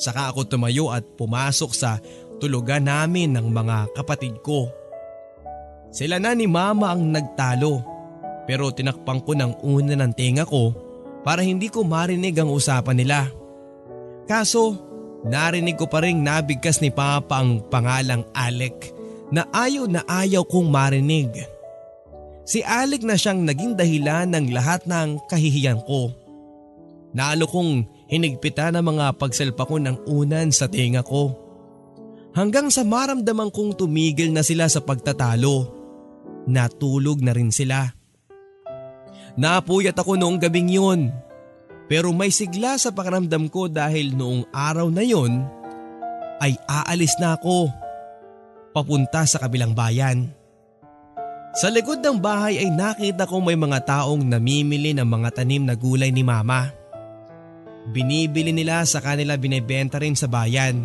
saka 0.00 0.32
ako 0.32 0.48
tumayo 0.48 0.88
at 0.88 1.04
pumasok 1.18 1.70
sa 1.76 2.00
tulugan 2.38 2.86
namin 2.86 3.36
ng 3.36 3.50
mga 3.50 3.92
kapatid 3.92 4.38
ko. 4.40 4.70
Sila 5.94 6.18
na 6.18 6.34
ni 6.34 6.50
mama 6.50 6.90
ang 6.90 7.14
nagtalo 7.14 7.84
pero 8.44 8.72
tinakpang 8.72 9.24
ko 9.24 9.32
ng 9.32 9.62
una 9.64 9.94
ng 9.96 10.12
tenga 10.12 10.44
ko 10.44 10.74
para 11.24 11.40
hindi 11.40 11.72
ko 11.72 11.86
marinig 11.86 12.36
ang 12.36 12.52
usapan 12.52 12.96
nila. 12.98 13.28
Kaso 14.28 14.76
narinig 15.24 15.80
ko 15.80 15.88
pa 15.88 16.04
rin 16.04 16.20
nabigkas 16.22 16.78
ni 16.84 16.92
Papa 16.92 17.40
ang 17.40 17.64
pangalang 17.72 18.24
Alec 18.36 18.92
na 19.32 19.48
ayaw 19.50 19.88
na 19.88 20.04
ayaw 20.04 20.44
kong 20.44 20.68
marinig. 20.68 21.32
Si 22.44 22.60
Alec 22.60 23.00
na 23.02 23.16
siyang 23.16 23.40
naging 23.40 23.72
dahilan 23.72 24.28
ng 24.28 24.52
lahat 24.52 24.84
ng 24.84 25.16
kahihiyan 25.32 25.80
ko. 25.88 26.12
Nalo 27.16 27.48
kong 27.48 27.88
Hinigpitan 28.04 28.76
ang 28.76 28.94
mga 28.94 29.16
pagsalpa 29.16 29.64
ko 29.64 29.80
ng 29.80 30.04
unan 30.04 30.52
sa 30.52 30.68
tenga 30.68 31.00
ko. 31.00 31.32
Hanggang 32.36 32.68
sa 32.68 32.84
maramdaman 32.84 33.48
kong 33.48 33.78
tumigil 33.78 34.34
na 34.34 34.44
sila 34.44 34.68
sa 34.68 34.82
pagtatalo. 34.82 35.82
natulog 36.44 37.24
na 37.24 37.32
rin 37.32 37.48
sila. 37.48 37.88
Napuyat 39.40 39.96
ako 39.96 40.20
noong 40.20 40.36
gabing 40.36 40.68
yun. 40.68 41.08
Pero 41.84 42.16
may 42.16 42.32
sigla 42.32 42.80
sa 42.80 42.88
pakiramdam 42.88 43.52
ko 43.52 43.68
dahil 43.68 44.16
noong 44.16 44.48
araw 44.50 44.88
na 44.88 45.04
yon 45.04 45.44
ay 46.40 46.56
aalis 46.64 47.16
na 47.20 47.36
ako 47.36 47.68
papunta 48.72 49.22
sa 49.28 49.38
kabilang 49.38 49.76
bayan. 49.76 50.32
Sa 51.54 51.70
likod 51.70 52.02
ng 52.02 52.18
bahay 52.18 52.58
ay 52.58 52.68
nakita 52.74 53.30
ko 53.30 53.38
may 53.38 53.54
mga 53.54 53.86
taong 53.86 54.26
namimili 54.26 54.90
ng 54.90 55.06
mga 55.06 55.28
tanim 55.38 55.62
na 55.62 55.78
gulay 55.78 56.10
ni 56.10 56.26
mama. 56.26 56.74
Binibili 57.94 58.50
nila 58.50 58.82
sa 58.82 58.98
kanila 58.98 59.38
binebenta 59.38 60.02
rin 60.02 60.18
sa 60.18 60.26
bayan. 60.26 60.82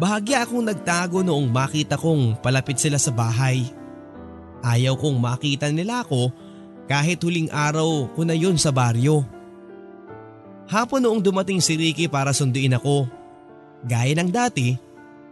Bahagya 0.00 0.48
akong 0.48 0.64
nagtago 0.64 1.20
noong 1.20 1.50
makita 1.52 2.00
kong 2.00 2.40
palapit 2.40 2.80
sila 2.80 2.96
sa 2.96 3.12
bahay. 3.12 3.68
Ayaw 4.64 4.96
kong 4.96 5.20
makita 5.20 5.68
nila 5.68 6.08
ako 6.08 6.32
kahit 6.88 7.20
huling 7.20 7.52
araw 7.52 8.08
ko 8.16 8.24
na 8.24 8.32
yun 8.32 8.56
sa 8.56 8.72
baryo. 8.72 9.39
Hapon 10.70 11.02
noong 11.02 11.18
dumating 11.18 11.58
si 11.58 11.74
Ricky 11.74 12.06
para 12.06 12.30
sunduin 12.30 12.78
ako. 12.78 13.10
Gaya 13.82 14.14
ng 14.14 14.30
dati, 14.30 14.78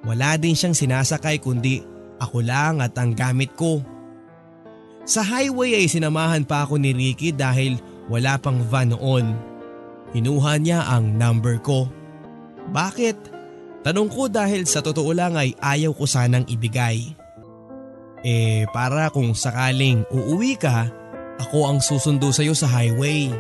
wala 0.03 0.35
din 0.35 0.59
siyang 0.59 0.75
sinasakay 0.75 1.39
kundi 1.39 1.79
ako 2.19 2.43
lang 2.43 2.83
at 2.83 2.99
ang 2.99 3.15
gamit 3.15 3.55
ko. 3.55 3.79
Sa 5.07 5.23
highway 5.23 5.79
ay 5.79 5.87
sinamahan 5.87 6.43
pa 6.43 6.67
ako 6.67 6.83
ni 6.83 6.91
Ricky 6.91 7.31
dahil 7.31 7.79
wala 8.11 8.35
pang 8.43 8.59
van 8.67 8.91
noon. 8.91 9.39
Kinuha 10.11 10.59
niya 10.59 10.91
ang 10.91 11.15
number 11.15 11.63
ko. 11.63 11.87
Bakit? 12.75 13.39
Tanong 13.87 14.11
ko 14.11 14.27
dahil 14.27 14.67
sa 14.67 14.83
totoo 14.83 15.15
lang 15.15 15.39
ay 15.39 15.55
ayaw 15.63 15.95
ko 15.95 16.03
sanang 16.03 16.51
ibigay. 16.51 17.15
Eh 18.27 18.67
para 18.75 19.07
kung 19.15 19.39
sakaling 19.39 20.03
uuwi 20.11 20.59
ka, 20.59 20.91
ako 21.39 21.71
ang 21.71 21.79
susundo 21.79 22.35
sa 22.35 22.43
iyo 22.43 22.59
sa 22.59 22.67
highway. 22.67 23.31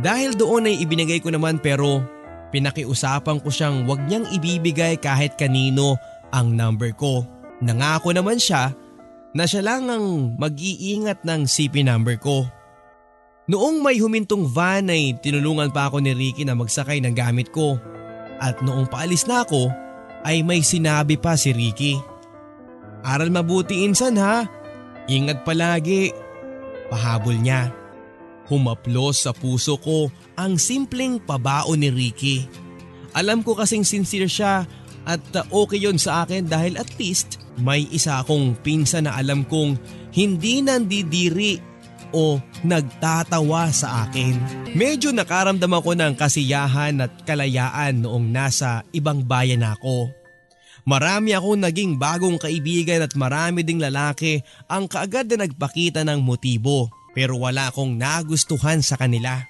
Dahil 0.00 0.34
doon 0.34 0.66
ay 0.66 0.82
ibinigay 0.82 1.22
ko 1.22 1.30
naman 1.30 1.62
pero 1.62 2.02
pinakiusapan 2.50 3.38
ko 3.38 3.48
siyang 3.50 3.86
wag 3.86 4.02
niyang 4.06 4.26
ibibigay 4.30 4.98
kahit 4.98 5.38
kanino 5.38 5.98
ang 6.34 6.54
number 6.54 6.90
ko. 6.94 7.22
Nangako 7.62 8.10
naman 8.10 8.42
siya 8.42 8.74
na 9.34 9.46
siya 9.46 9.62
lang 9.62 9.90
ang 9.90 10.38
mag-iingat 10.38 11.22
ng 11.22 11.46
CP 11.46 11.86
number 11.86 12.18
ko. 12.18 12.46
Noong 13.44 13.84
may 13.84 14.00
humintong 14.00 14.48
van 14.48 14.88
ay 14.88 15.20
tinulungan 15.20 15.68
pa 15.68 15.92
ako 15.92 16.00
ni 16.00 16.16
Ricky 16.16 16.48
na 16.48 16.56
magsakay 16.56 17.02
ng 17.04 17.12
gamit 17.12 17.52
ko. 17.52 17.76
At 18.40 18.64
noong 18.64 18.88
paalis 18.88 19.28
na 19.28 19.44
ako 19.44 19.68
ay 20.24 20.40
may 20.40 20.64
sinabi 20.64 21.20
pa 21.20 21.36
si 21.36 21.52
Ricky. 21.52 22.00
Aral 23.04 23.28
mabuti 23.28 23.84
insan 23.84 24.16
ha. 24.16 24.48
Ingat 25.04 25.44
palagi. 25.44 26.08
Pahabol 26.88 27.36
niya. 27.36 27.83
Humaplos 28.50 29.24
sa 29.24 29.32
puso 29.32 29.80
ko 29.80 30.12
ang 30.36 30.60
simpleng 30.60 31.16
pabao 31.22 31.72
ni 31.78 31.88
Ricky. 31.88 32.44
Alam 33.16 33.40
ko 33.40 33.56
kasing 33.56 33.86
sincere 33.86 34.28
siya 34.28 34.68
at 35.04 35.20
okay 35.48 35.80
yon 35.80 35.96
sa 35.96 36.24
akin 36.24 36.48
dahil 36.48 36.76
at 36.80 36.88
least 37.00 37.40
may 37.60 37.86
isa 37.94 38.20
akong 38.20 38.58
pinsa 38.60 38.98
na 38.98 39.14
alam 39.14 39.46
kong 39.46 39.78
hindi 40.10 40.60
nandidiri 40.60 41.60
o 42.14 42.38
nagtatawa 42.62 43.70
sa 43.74 44.06
akin. 44.06 44.38
Medyo 44.74 45.10
nakaramdam 45.14 45.70
ako 45.74 45.98
ng 45.98 46.12
kasiyahan 46.14 47.02
at 47.02 47.12
kalayaan 47.26 48.06
noong 48.06 48.30
nasa 48.30 48.86
ibang 48.94 49.22
bayan 49.22 49.66
ako. 49.66 50.10
Marami 50.84 51.32
akong 51.32 51.64
naging 51.64 51.96
bagong 51.96 52.36
kaibigan 52.36 53.00
at 53.00 53.16
marami 53.16 53.64
ding 53.64 53.80
lalaki 53.80 54.44
ang 54.68 54.84
kaagad 54.84 55.32
na 55.32 55.48
nagpakita 55.48 56.04
ng 56.04 56.20
motibo 56.20 56.92
pero 57.16 57.38
wala 57.38 57.70
akong 57.70 57.94
nagustuhan 57.94 58.82
sa 58.82 58.98
kanila. 58.98 59.46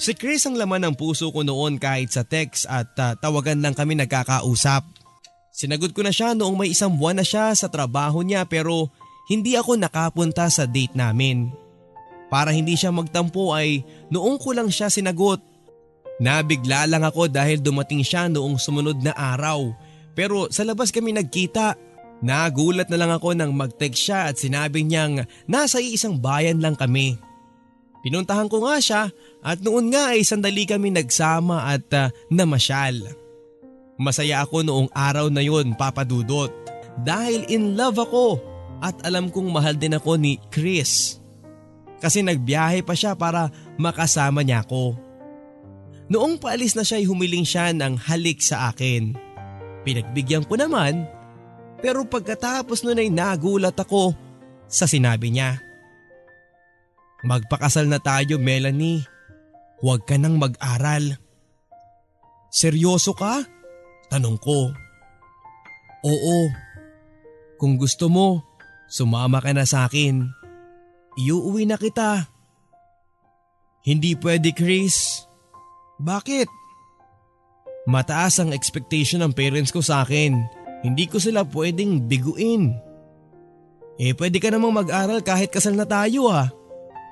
Si 0.00 0.16
Chris 0.16 0.48
ang 0.48 0.56
laman 0.56 0.80
ng 0.88 0.94
puso 0.96 1.28
ko 1.28 1.44
noon 1.44 1.76
kahit 1.76 2.08
sa 2.08 2.24
text 2.24 2.64
at 2.64 2.88
uh, 2.96 3.12
tawagan 3.20 3.60
lang 3.60 3.76
kami 3.76 3.98
nagkakausap. 4.00 4.86
Sinagot 5.52 5.92
ko 5.92 6.00
na 6.00 6.14
siya 6.14 6.32
noong 6.32 6.56
may 6.56 6.72
isang 6.72 6.96
buwan 6.96 7.20
na 7.20 7.26
siya 7.26 7.52
sa 7.52 7.68
trabaho 7.68 8.24
niya 8.24 8.48
pero 8.48 8.88
hindi 9.28 9.60
ako 9.60 9.76
nakapunta 9.76 10.48
sa 10.48 10.64
date 10.64 10.96
namin. 10.96 11.52
Para 12.32 12.54
hindi 12.54 12.78
siya 12.78 12.94
magtampo 12.94 13.52
ay 13.52 13.84
noong 14.08 14.40
ko 14.40 14.56
lang 14.56 14.72
siya 14.72 14.88
sinagot. 14.88 15.42
Nabigla 16.22 16.88
lang 16.88 17.04
ako 17.04 17.28
dahil 17.28 17.60
dumating 17.60 18.00
siya 18.00 18.30
noong 18.30 18.56
sumunod 18.56 19.02
na 19.04 19.12
araw 19.12 19.74
pero 20.14 20.50
sa 20.50 20.66
labas 20.66 20.92
kami 20.92 21.14
nagkita. 21.16 21.89
Nagulat 22.20 22.92
na 22.92 23.00
lang 23.00 23.12
ako 23.16 23.32
nang 23.32 23.56
mag-text 23.56 24.00
siya 24.08 24.28
at 24.28 24.36
sinabi 24.36 24.84
niyang 24.84 25.24
nasa 25.48 25.80
iisang 25.80 26.20
bayan 26.20 26.60
lang 26.60 26.76
kami. 26.76 27.16
Pinuntahan 28.04 28.48
ko 28.48 28.64
nga 28.64 28.76
siya 28.80 29.02
at 29.40 29.60
noon 29.60 29.92
nga 29.92 30.12
ay 30.16 30.24
sandali 30.24 30.68
kami 30.68 30.92
nagsama 30.92 31.68
at 31.68 31.84
uh, 31.96 32.12
namasyal. 32.28 32.96
Masaya 34.00 34.44
ako 34.44 34.64
noong 34.64 34.88
araw 34.92 35.28
na 35.28 35.44
yon 35.44 35.76
papadudot 35.76 36.48
dahil 37.04 37.44
in 37.52 37.76
love 37.76 38.00
ako 38.00 38.40
at 38.80 38.96
alam 39.04 39.28
kong 39.28 39.52
mahal 39.52 39.76
din 39.76 39.96
ako 39.96 40.16
ni 40.16 40.40
Chris. 40.48 41.20
Kasi 42.00 42.24
nagbiyahe 42.24 42.80
pa 42.80 42.96
siya 42.96 43.12
para 43.12 43.52
makasama 43.76 44.40
niya 44.40 44.64
ako. 44.64 44.96
Noong 46.08 46.40
paalis 46.40 46.72
na 46.72 46.84
siya 46.84 47.00
ay 47.00 47.06
humiling 47.06 47.44
siya 47.44 47.76
ng 47.76 48.00
halik 48.08 48.40
sa 48.40 48.72
akin. 48.72 49.12
Pinagbigyan 49.84 50.48
ko 50.48 50.56
naman 50.56 51.04
pero 51.80 52.04
pagkatapos 52.04 52.84
nun 52.84 53.00
ay 53.00 53.08
nagulat 53.08 53.76
ako 53.76 54.12
sa 54.70 54.84
sinabi 54.86 55.32
niya. 55.32 55.58
Magpakasal 57.24 57.88
na 57.88 58.00
tayo 58.00 58.40
Melanie. 58.40 59.04
Huwag 59.80 60.04
ka 60.04 60.16
nang 60.20 60.36
mag-aral. 60.36 61.16
Seryoso 62.52 63.16
ka? 63.16 63.44
Tanong 64.12 64.36
ko. 64.40 64.72
Oo. 66.04 66.38
Kung 67.60 67.76
gusto 67.76 68.08
mo, 68.08 68.44
sumama 68.88 69.40
ka 69.40 69.52
na 69.52 69.68
sa 69.68 69.88
akin. 69.88 70.24
Iuuwi 71.20 71.68
na 71.68 71.76
kita. 71.76 72.28
Hindi 73.84 74.16
pwede 74.20 74.52
Chris. 74.52 75.24
Bakit? 76.00 76.48
Mataas 77.88 78.40
ang 78.40 78.52
expectation 78.52 79.24
ng 79.24 79.32
parents 79.32 79.72
ko 79.72 79.80
sa 79.80 80.04
akin. 80.04 80.59
Hindi 80.80 81.04
ko 81.08 81.20
sila 81.20 81.44
pwedeng 81.44 82.08
biguin. 82.08 82.72
Eh 84.00 84.16
pwede 84.16 84.40
ka 84.40 84.48
namang 84.48 84.72
mag-aral 84.84 85.20
kahit 85.20 85.52
kasal 85.52 85.76
na 85.76 85.84
tayo 85.84 86.32
ah. 86.32 86.48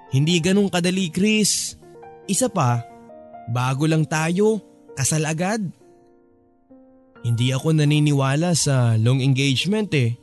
Hindi 0.09 0.41
ganun 0.41 0.73
kadali 0.73 1.13
Chris. 1.13 1.77
Isa 2.25 2.49
pa, 2.49 2.81
bago 3.53 3.85
lang 3.85 4.09
tayo, 4.09 4.61
kasal 4.97 5.29
agad. 5.29 5.61
Hindi 7.21 7.53
ako 7.53 7.77
naniniwala 7.77 8.57
sa 8.57 8.97
long 8.97 9.21
engagement 9.21 9.93
eh. 9.93 10.17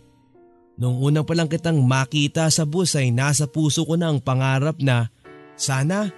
Nung 0.75 0.99
una 0.99 1.23
pa 1.23 1.37
lang 1.37 1.47
kitang 1.47 1.79
makita 1.85 2.49
sa 2.51 2.65
bus 2.67 2.97
ay 2.99 3.13
nasa 3.13 3.47
puso 3.47 3.87
ko 3.87 3.95
na 3.95 4.11
ang 4.11 4.19
pangarap 4.19 4.75
na 4.81 5.07
sana 5.55 6.11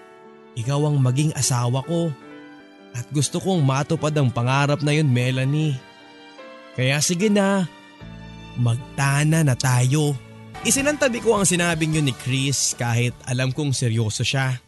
ikaw 0.57 0.89
ang 0.89 0.97
maging 0.97 1.29
asawa 1.37 1.85
ko. 1.85 2.09
At 2.97 3.05
gusto 3.13 3.37
kong 3.37 3.61
matupad 3.61 4.15
ang 4.17 4.33
pangarap 4.33 4.81
na 4.81 4.97
yun 4.97 5.05
Melanie. 5.05 5.77
Kaya 6.77 7.01
sige 7.01 7.33
na, 7.33 7.65
magtana 8.53 9.41
na 9.41 9.57
tayo. 9.57 10.13
Isinantabi 10.61 11.25
ko 11.25 11.33
ang 11.33 11.45
sinabing 11.45 11.97
yun 11.97 12.05
ni 12.05 12.13
Chris 12.13 12.77
kahit 12.77 13.17
alam 13.25 13.49
kong 13.49 13.73
seryoso 13.73 14.21
siya. 14.21 14.61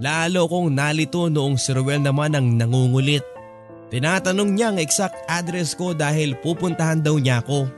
Lalo 0.00 0.48
kong 0.48 0.72
nalito 0.72 1.28
noong 1.28 1.60
si 1.60 1.76
Ruel 1.76 2.00
naman 2.00 2.32
ang 2.32 2.56
nangungulit. 2.56 3.24
Tinatanong 3.92 4.56
niya 4.56 4.72
ang 4.72 4.78
exact 4.80 5.28
address 5.28 5.76
ko 5.76 5.92
dahil 5.92 6.36
pupuntahan 6.40 7.04
daw 7.04 7.20
niya 7.20 7.44
ako. 7.44 7.68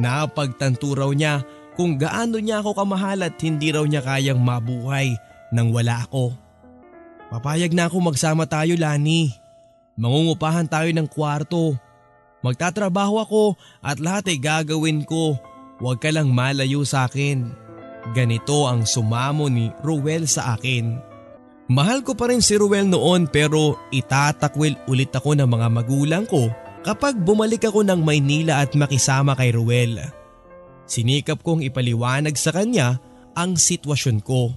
Napagtanto 0.00 0.96
raw 0.96 1.08
niya 1.12 1.44
kung 1.76 2.00
gaano 2.00 2.40
niya 2.40 2.64
ako 2.64 2.84
kamahal 2.84 3.20
at 3.20 3.36
hindi 3.40 3.70
raw 3.70 3.84
niya 3.84 4.00
kayang 4.00 4.40
mabuhay 4.40 5.12
nang 5.54 5.70
wala 5.70 6.04
ako. 6.04 6.34
Papayag 7.30 7.72
na 7.72 7.86
ako 7.86 8.12
magsama 8.12 8.44
tayo 8.44 8.74
Lani. 8.76 9.32
Mangungupahan 9.94 10.66
tayo 10.66 10.90
ng 10.90 11.06
kwarto. 11.06 11.78
Magtatrabaho 12.44 13.24
ako 13.24 13.44
at 13.80 13.96
lahat 14.04 14.28
ay 14.28 14.38
gagawin 14.38 15.08
ko. 15.08 15.40
Huwag 15.80 16.04
ka 16.04 16.12
lang 16.12 16.28
malayo 16.28 16.84
sa 16.84 17.08
akin. 17.08 17.48
Ganito 18.12 18.68
ang 18.68 18.84
sumamo 18.84 19.48
ni 19.48 19.72
Ruel 19.80 20.28
sa 20.28 20.52
akin. 20.52 21.00
Mahal 21.72 22.04
ko 22.04 22.12
pa 22.12 22.28
rin 22.28 22.44
si 22.44 22.60
Ruel 22.60 22.84
noon 22.84 23.24
pero 23.32 23.80
itatakwil 23.88 24.76
ulit 24.84 25.08
ako 25.16 25.32
ng 25.40 25.48
mga 25.48 25.68
magulang 25.72 26.24
ko 26.28 26.52
kapag 26.84 27.16
bumalik 27.16 27.64
ako 27.64 27.80
ng 27.80 28.04
Maynila 28.04 28.60
at 28.60 28.76
makisama 28.76 29.32
kay 29.32 29.56
Ruel. 29.56 30.04
Sinikap 30.84 31.40
kong 31.40 31.64
ipaliwanag 31.64 32.36
sa 32.36 32.52
kanya 32.52 33.00
ang 33.32 33.56
sitwasyon 33.56 34.20
ko. 34.20 34.52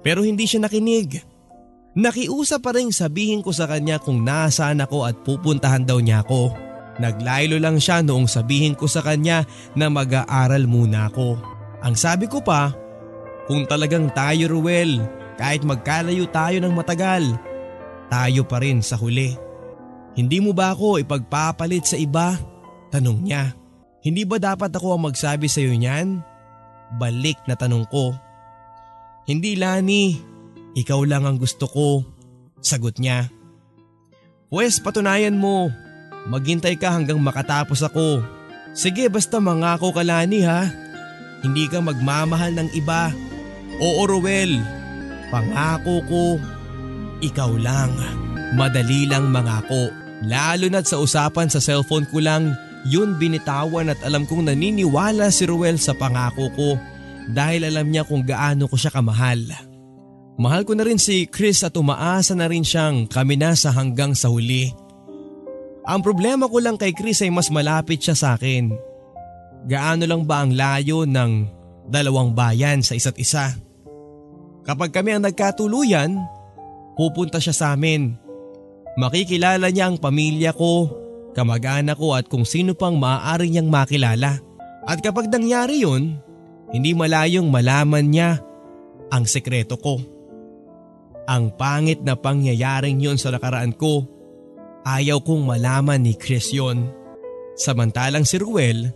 Pero 0.00 0.24
hindi 0.24 0.48
siya 0.48 0.64
nakinig. 0.64 1.20
Nakiusap 1.94 2.64
pa 2.64 2.72
rin 2.72 2.88
sabihin 2.88 3.44
ko 3.44 3.52
sa 3.52 3.68
kanya 3.68 4.00
kung 4.00 4.24
nasaan 4.24 4.80
ako 4.80 5.04
at 5.04 5.20
pupuntahan 5.20 5.84
daw 5.84 6.00
niya 6.00 6.24
ako. 6.24 6.63
Naglaylo 6.98 7.58
lang 7.58 7.82
siya 7.82 8.02
noong 8.06 8.30
sabihin 8.30 8.78
ko 8.78 8.86
sa 8.86 9.02
kanya 9.02 9.42
na 9.74 9.90
mag-aaral 9.90 10.66
muna 10.70 11.10
ako. 11.10 11.38
Ang 11.82 11.94
sabi 11.98 12.30
ko 12.30 12.38
pa, 12.38 12.70
kung 13.50 13.66
talagang 13.66 14.08
tayo 14.14 14.48
Ruel, 14.48 15.02
kahit 15.34 15.66
magkalayo 15.66 16.30
tayo 16.30 16.62
ng 16.62 16.72
matagal, 16.72 17.34
tayo 18.06 18.46
pa 18.46 18.62
rin 18.62 18.78
sa 18.78 18.94
huli. 18.94 19.34
Hindi 20.14 20.38
mo 20.38 20.54
ba 20.54 20.70
ako 20.70 21.02
ipagpapalit 21.02 21.84
sa 21.90 21.98
iba? 21.98 22.38
Tanong 22.94 23.18
niya. 23.26 23.50
Hindi 24.06 24.22
ba 24.22 24.38
dapat 24.38 24.70
ako 24.70 24.94
ang 24.94 25.10
magsabi 25.10 25.50
sa 25.50 25.58
iyo 25.58 25.74
niyan? 25.74 26.22
Balik 26.94 27.42
na 27.50 27.58
tanong 27.58 27.90
ko. 27.90 28.14
Hindi 29.26 29.58
Lani, 29.58 30.14
ikaw 30.78 31.02
lang 31.02 31.26
ang 31.26 31.42
gusto 31.42 31.66
ko. 31.66 32.06
Sagot 32.62 33.02
niya. 33.02 33.26
Pwes 34.52 34.78
patunayan 34.78 35.34
mo. 35.34 35.72
Maghintay 36.24 36.80
ka 36.80 36.92
hanggang 36.92 37.20
makatapos 37.20 37.84
ako. 37.84 38.24
Sige 38.72 39.06
basta 39.12 39.38
mangako 39.38 39.92
ka 39.92 40.02
Lani 40.02 40.40
ha. 40.42 40.66
Hindi 41.44 41.68
ka 41.68 41.84
magmamahal 41.84 42.56
ng 42.56 42.68
iba. 42.72 43.12
Oo 43.78 44.08
Ruel, 44.08 44.58
pangako 45.28 46.00
ko. 46.08 46.24
Ikaw 47.20 47.52
lang. 47.60 47.92
Madali 48.56 49.04
lang 49.04 49.28
mangako. 49.28 49.92
Lalo 50.24 50.72
na't 50.72 50.88
sa 50.88 50.96
usapan 50.96 51.52
sa 51.52 51.60
cellphone 51.60 52.08
ko 52.08 52.22
lang, 52.24 52.56
yun 52.88 53.20
binitawan 53.20 53.92
at 53.92 54.00
alam 54.00 54.24
kong 54.24 54.48
naniniwala 54.48 55.28
si 55.28 55.44
Ruel 55.44 55.76
sa 55.76 55.92
pangako 55.92 56.48
ko 56.56 56.68
dahil 57.28 57.68
alam 57.68 57.88
niya 57.88 58.08
kung 58.08 58.24
gaano 58.24 58.64
ko 58.68 58.76
siya 58.76 58.92
kamahal. 58.92 59.44
Mahal 60.40 60.66
ko 60.66 60.72
na 60.74 60.84
rin 60.84 60.98
si 60.98 61.28
Chris 61.30 61.62
at 61.62 61.76
umaasa 61.78 62.34
na 62.34 62.50
rin 62.50 62.66
siyang 62.66 63.06
kami 63.06 63.38
na 63.38 63.54
sa 63.54 63.70
hanggang 63.70 64.16
sa 64.16 64.32
huli. 64.32 64.83
Ang 65.84 66.00
problema 66.00 66.48
ko 66.48 66.58
lang 66.60 66.80
kay 66.80 66.96
Chris 66.96 67.20
ay 67.20 67.28
mas 67.28 67.52
malapit 67.52 68.00
siya 68.00 68.16
sa 68.16 68.28
akin. 68.36 68.72
Gaano 69.68 70.04
lang 70.08 70.24
ba 70.24 70.44
ang 70.44 70.52
layo 70.56 71.04
ng 71.04 71.32
dalawang 71.88 72.32
bayan 72.32 72.80
sa 72.80 72.96
isa't 72.96 73.20
isa? 73.20 73.52
Kapag 74.64 74.96
kami 74.96 75.12
ang 75.12 75.28
nagkatuluyan, 75.28 76.16
pupunta 76.96 77.36
siya 77.36 77.52
sa 77.52 77.66
amin 77.76 78.24
Makikilala 78.94 79.74
niya 79.74 79.90
ang 79.90 79.98
pamilya 79.98 80.54
ko, 80.54 80.86
kamag-anak 81.34 81.98
ko 81.98 82.14
at 82.14 82.30
kung 82.30 82.46
sino 82.46 82.78
pang 82.78 82.94
maaari 82.94 83.50
niyang 83.50 83.66
makilala. 83.66 84.38
At 84.86 85.02
kapag 85.02 85.34
nangyari 85.34 85.82
yun, 85.82 86.14
hindi 86.70 86.94
malayong 86.94 87.50
malaman 87.50 88.06
niya 88.06 88.38
ang 89.10 89.26
sekreto 89.26 89.74
ko. 89.82 89.98
Ang 91.26 91.56
pangit 91.58 92.04
na 92.06 92.14
pangyayaring 92.14 93.02
yun 93.02 93.18
sa 93.18 93.34
nakaraan 93.34 93.74
ko, 93.74 94.06
ayaw 94.84 95.20
kong 95.24 95.48
malaman 95.48 96.04
ni 96.04 96.14
Chris 96.14 96.52
yun. 96.52 96.92
Samantalang 97.56 98.28
si 98.28 98.36
Ruel, 98.36 98.92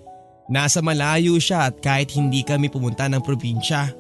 nasa 0.52 0.84
malayo 0.84 1.36
siya 1.40 1.68
at 1.68 1.80
kahit 1.80 2.12
hindi 2.14 2.44
kami 2.44 2.68
pumunta 2.68 3.08
ng 3.08 3.24
probinsya. 3.24 3.92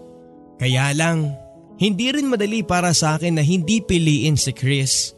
Kaya 0.60 0.92
lang, 0.92 1.32
hindi 1.78 2.10
rin 2.10 2.28
madali 2.28 2.66
para 2.66 2.90
sa 2.92 3.16
akin 3.16 3.38
na 3.38 3.44
hindi 3.44 3.78
piliin 3.78 4.34
si 4.34 4.50
Chris. 4.50 5.14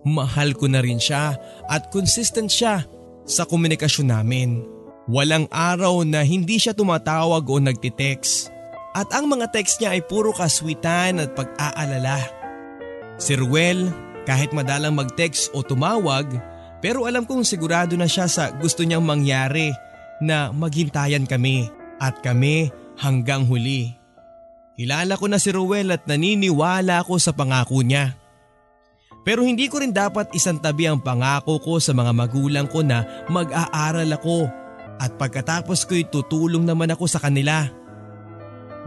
Mahal 0.00 0.56
ko 0.56 0.64
na 0.64 0.80
rin 0.80 0.96
siya 0.96 1.36
at 1.68 1.92
consistent 1.92 2.48
siya 2.48 2.88
sa 3.28 3.44
komunikasyon 3.44 4.08
namin. 4.08 4.64
Walang 5.10 5.44
araw 5.52 6.06
na 6.08 6.24
hindi 6.24 6.56
siya 6.56 6.72
tumatawag 6.72 7.44
o 7.44 7.56
nagtitext. 7.60 8.48
At 8.96 9.12
ang 9.14 9.28
mga 9.30 9.52
text 9.54 9.78
niya 9.78 9.94
ay 9.94 10.02
puro 10.02 10.32
kaswitan 10.32 11.22
at 11.22 11.36
pag-aalala. 11.36 12.18
Si 13.20 13.36
Ruel, 13.36 13.92
kahit 14.30 14.54
madalang 14.54 14.94
mag-text 14.94 15.50
o 15.50 15.66
tumawag, 15.66 16.30
pero 16.78 17.02
alam 17.10 17.26
kong 17.26 17.42
sigurado 17.42 17.98
na 17.98 18.06
siya 18.06 18.30
sa 18.30 18.54
gusto 18.54 18.86
niyang 18.86 19.02
mangyari 19.02 19.74
na 20.22 20.54
maghintayan 20.54 21.26
kami 21.26 21.66
at 21.98 22.22
kami 22.22 22.70
hanggang 22.94 23.42
huli. 23.42 23.90
Kilala 24.78 25.18
ko 25.18 25.26
na 25.26 25.42
si 25.42 25.50
Ruel 25.50 25.90
at 25.90 26.06
naniniwala 26.06 27.02
ako 27.02 27.18
sa 27.18 27.34
pangako 27.34 27.82
niya. 27.82 28.14
Pero 29.26 29.42
hindi 29.42 29.66
ko 29.66 29.82
rin 29.82 29.90
dapat 29.92 30.30
isantabi 30.32 30.86
ang 30.86 31.02
pangako 31.02 31.58
ko 31.58 31.82
sa 31.82 31.90
mga 31.90 32.14
magulang 32.14 32.70
ko 32.70 32.86
na 32.86 33.26
mag-aaral 33.26 34.08
ako 34.14 34.46
at 35.02 35.10
pagkatapos 35.18 35.84
ko'y 35.84 36.06
tutulong 36.06 36.64
naman 36.64 36.94
ako 36.94 37.04
sa 37.10 37.18
kanila. 37.18 37.66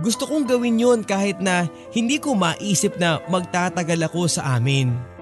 Gusto 0.01 0.25
kong 0.25 0.49
gawin 0.49 0.81
yon 0.81 1.05
kahit 1.05 1.37
na 1.43 1.69
hindi 1.93 2.17
ko 2.17 2.33
maisip 2.33 2.97
na 2.97 3.21
magtatagal 3.29 4.09
ako 4.09 4.25
sa 4.25 4.57
amin. 4.57 5.12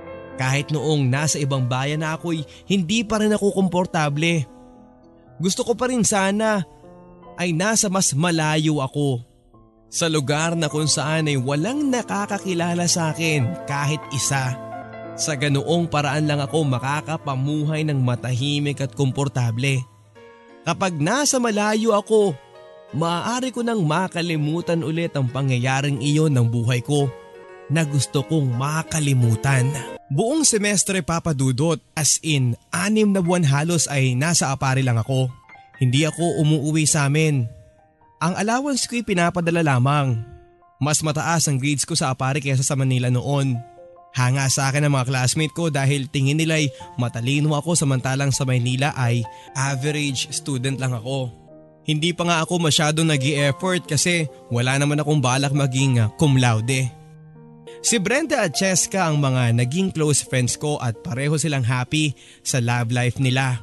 Kahit 0.41 0.73
noong 0.73 1.05
nasa 1.05 1.37
ibang 1.37 1.69
bayan 1.69 2.01
na 2.01 2.17
ako'y 2.17 2.41
hindi 2.65 3.05
pa 3.05 3.21
rin 3.21 3.29
ako 3.29 3.53
komportable. 3.53 4.49
Gusto 5.37 5.61
ko 5.61 5.77
pa 5.77 5.85
rin 5.85 6.01
sana 6.01 6.65
ay 7.37 7.53
nasa 7.53 7.93
mas 7.93 8.09
malayo 8.17 8.81
ako. 8.81 9.21
Sa 9.93 10.09
lugar 10.09 10.57
na 10.57 10.65
kung 10.65 10.89
saan 10.89 11.29
ay 11.29 11.37
walang 11.37 11.93
nakakakilala 11.93 12.89
sa 12.89 13.13
akin 13.13 13.69
kahit 13.69 14.01
isa. 14.17 14.57
Sa 15.13 15.37
ganoong 15.37 15.85
paraan 15.85 16.25
lang 16.25 16.41
ako 16.41 16.65
makakapamuhay 16.73 17.85
ng 17.85 18.01
matahimik 18.01 18.81
at 18.81 18.97
komportable. 18.97 19.77
Kapag 20.65 20.97
nasa 20.97 21.37
malayo 21.37 21.93
ako, 21.93 22.33
maaari 22.97 23.53
ko 23.53 23.61
nang 23.61 23.85
makalimutan 23.85 24.81
ulit 24.81 25.13
ang 25.13 25.29
pangyayaring 25.29 26.01
iyon 26.01 26.33
ng 26.33 26.49
buhay 26.49 26.81
ko 26.81 27.20
na 27.71 27.87
gusto 27.87 28.21
kong 28.27 28.51
makalimutan. 28.59 29.71
Buong 30.11 30.43
semestre 30.43 30.99
papadudot 30.99 31.79
as 31.95 32.19
in 32.19 32.59
anim 32.67 33.15
na 33.15 33.23
buwan 33.23 33.47
halos 33.47 33.87
ay 33.87 34.11
nasa 34.11 34.51
apari 34.51 34.83
lang 34.83 34.99
ako. 34.99 35.31
Hindi 35.79 36.03
ako 36.03 36.43
umuuwi 36.43 36.83
sa 36.83 37.07
amin. 37.07 37.47
Ang 38.21 38.33
allowance 38.37 38.85
ko'y 38.85 39.01
pinapadala 39.01 39.63
lamang. 39.63 40.19
Mas 40.83 40.99
mataas 40.99 41.47
ang 41.47 41.57
grades 41.57 41.87
ko 41.87 41.95
sa 41.95 42.11
apari 42.11 42.43
kaysa 42.43 42.61
sa 42.61 42.75
Manila 42.75 43.07
noon. 43.07 43.55
Hanga 44.11 44.51
sa 44.51 44.67
akin 44.67 44.83
ang 44.83 44.99
mga 44.99 45.07
classmate 45.07 45.55
ko 45.55 45.71
dahil 45.71 46.11
tingin 46.11 46.35
nila'y 46.35 46.67
matalino 46.99 47.55
ako 47.55 47.79
samantalang 47.79 48.35
sa 48.35 48.43
Maynila 48.43 48.91
ay 48.99 49.23
average 49.55 50.27
student 50.35 50.75
lang 50.75 50.91
ako. 50.91 51.31
Hindi 51.87 52.13
pa 52.13 52.27
nga 52.27 52.37
ako 52.43 52.61
masyado 52.61 53.01
nag 53.01 53.23
effort 53.23 53.87
kasi 53.87 54.27
wala 54.51 54.75
naman 54.77 54.99
akong 55.01 55.23
balak 55.23 55.55
maging 55.55 56.03
ah, 56.03 56.11
cum 56.19 56.37
laude. 56.37 57.00
Si 57.81 57.97
Brenda 57.97 58.45
at 58.45 58.53
Cheska 58.53 59.09
ang 59.09 59.17
mga 59.17 59.57
naging 59.57 59.89
close 59.89 60.21
friends 60.21 60.53
ko 60.53 60.77
at 60.77 61.01
pareho 61.01 61.33
silang 61.33 61.65
happy 61.65 62.13
sa 62.45 62.61
love 62.61 62.93
life 62.93 63.17
nila. 63.17 63.57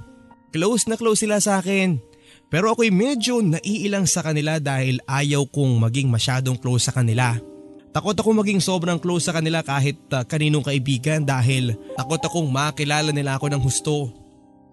Close 0.50 0.90
na 0.90 0.98
close 0.98 1.22
sila 1.22 1.38
sa 1.38 1.62
akin. 1.62 2.02
Pero 2.50 2.74
ako'y 2.74 2.90
medyo 2.90 3.38
naiilang 3.38 4.10
sa 4.10 4.26
kanila 4.26 4.58
dahil 4.58 4.98
ayaw 5.06 5.46
kong 5.46 5.78
maging 5.78 6.10
masyadong 6.10 6.58
close 6.58 6.90
sa 6.90 6.96
kanila. 6.98 7.38
Takot 7.94 8.18
ako 8.18 8.42
maging 8.42 8.58
sobrang 8.58 8.98
close 8.98 9.30
sa 9.30 9.36
kanila 9.38 9.62
kahit 9.62 9.96
uh, 10.10 10.26
kaninong 10.26 10.66
kaibigan 10.66 11.22
dahil 11.22 11.78
takot 11.94 12.18
akong 12.18 12.48
makilala 12.50 13.14
nila 13.14 13.38
ako 13.38 13.54
ng 13.54 13.62
husto. 13.62 14.10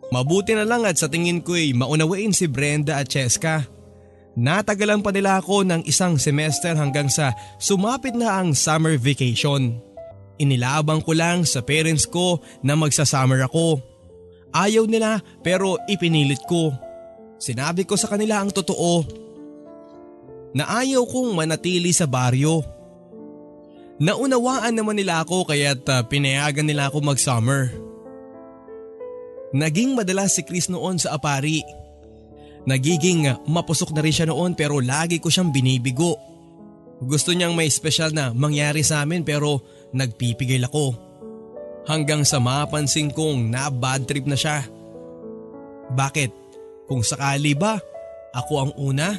Mabuti 0.10 0.58
na 0.58 0.66
lang 0.66 0.90
at 0.90 0.98
sa 0.98 1.06
tingin 1.06 1.46
ko 1.46 1.54
ay 1.54 1.74
maunawain 1.78 2.34
si 2.34 2.50
Brenda 2.50 2.98
at 2.98 3.14
Cheska. 3.14 3.75
Natagalan 4.36 5.00
pa 5.00 5.16
nila 5.16 5.40
ako 5.40 5.64
ng 5.64 5.82
isang 5.88 6.20
semester 6.20 6.76
hanggang 6.76 7.08
sa 7.08 7.32
sumapit 7.56 8.12
na 8.16 8.40
ang 8.44 8.52
summer 8.52 9.00
vacation. 9.00 9.80
Inilabang 10.36 11.00
ko 11.00 11.16
lang 11.16 11.48
sa 11.48 11.64
parents 11.64 12.04
ko 12.04 12.44
na 12.60 12.76
magsasummer 12.76 13.48
ako. 13.48 13.80
Ayaw 14.52 14.84
nila 14.88 15.24
pero 15.40 15.80
ipinilit 15.88 16.44
ko. 16.48 16.76
Sinabi 17.40 17.88
ko 17.88 17.96
sa 17.96 18.12
kanila 18.12 18.44
ang 18.44 18.52
totoo. 18.52 19.08
Na 20.56 20.68
ayaw 20.84 21.04
kong 21.08 21.36
manatili 21.36 21.92
sa 21.96 22.08
baryo 22.08 22.76
Naunawaan 23.96 24.76
naman 24.76 25.00
nila 25.00 25.24
ako 25.24 25.48
kaya't 25.48 25.88
uh, 25.88 26.04
pinayagan 26.04 26.68
nila 26.68 26.92
ako 26.92 27.00
mag-summer. 27.00 27.72
Naging 29.56 29.96
madalas 29.96 30.36
si 30.36 30.44
Chris 30.44 30.68
noon 30.68 31.00
sa 31.00 31.16
apari. 31.16 31.64
Nagiging 32.66 33.30
mapusok 33.46 33.94
na 33.94 34.02
rin 34.02 34.14
siya 34.14 34.30
noon 34.30 34.58
pero 34.58 34.82
lagi 34.82 35.22
ko 35.22 35.30
siyang 35.30 35.54
binibigo. 35.54 36.18
Gusto 37.02 37.32
niyang 37.32 37.54
may 37.54 37.70
special 37.70 38.12
na 38.16 38.34
mangyari 38.34 38.82
sa 38.82 39.06
amin 39.06 39.22
pero 39.22 39.62
nagpipigil 39.94 40.66
ako. 40.66 40.98
Hanggang 41.86 42.26
sa 42.26 42.42
mapansin 42.42 43.14
kong 43.14 43.54
na 43.54 43.70
bad 43.70 44.10
trip 44.10 44.26
na 44.26 44.34
siya. 44.34 44.66
Bakit? 45.94 46.32
Kung 46.90 47.06
sakali 47.06 47.54
ba 47.54 47.78
ako 48.34 48.54
ang 48.58 48.72
una? 48.82 49.14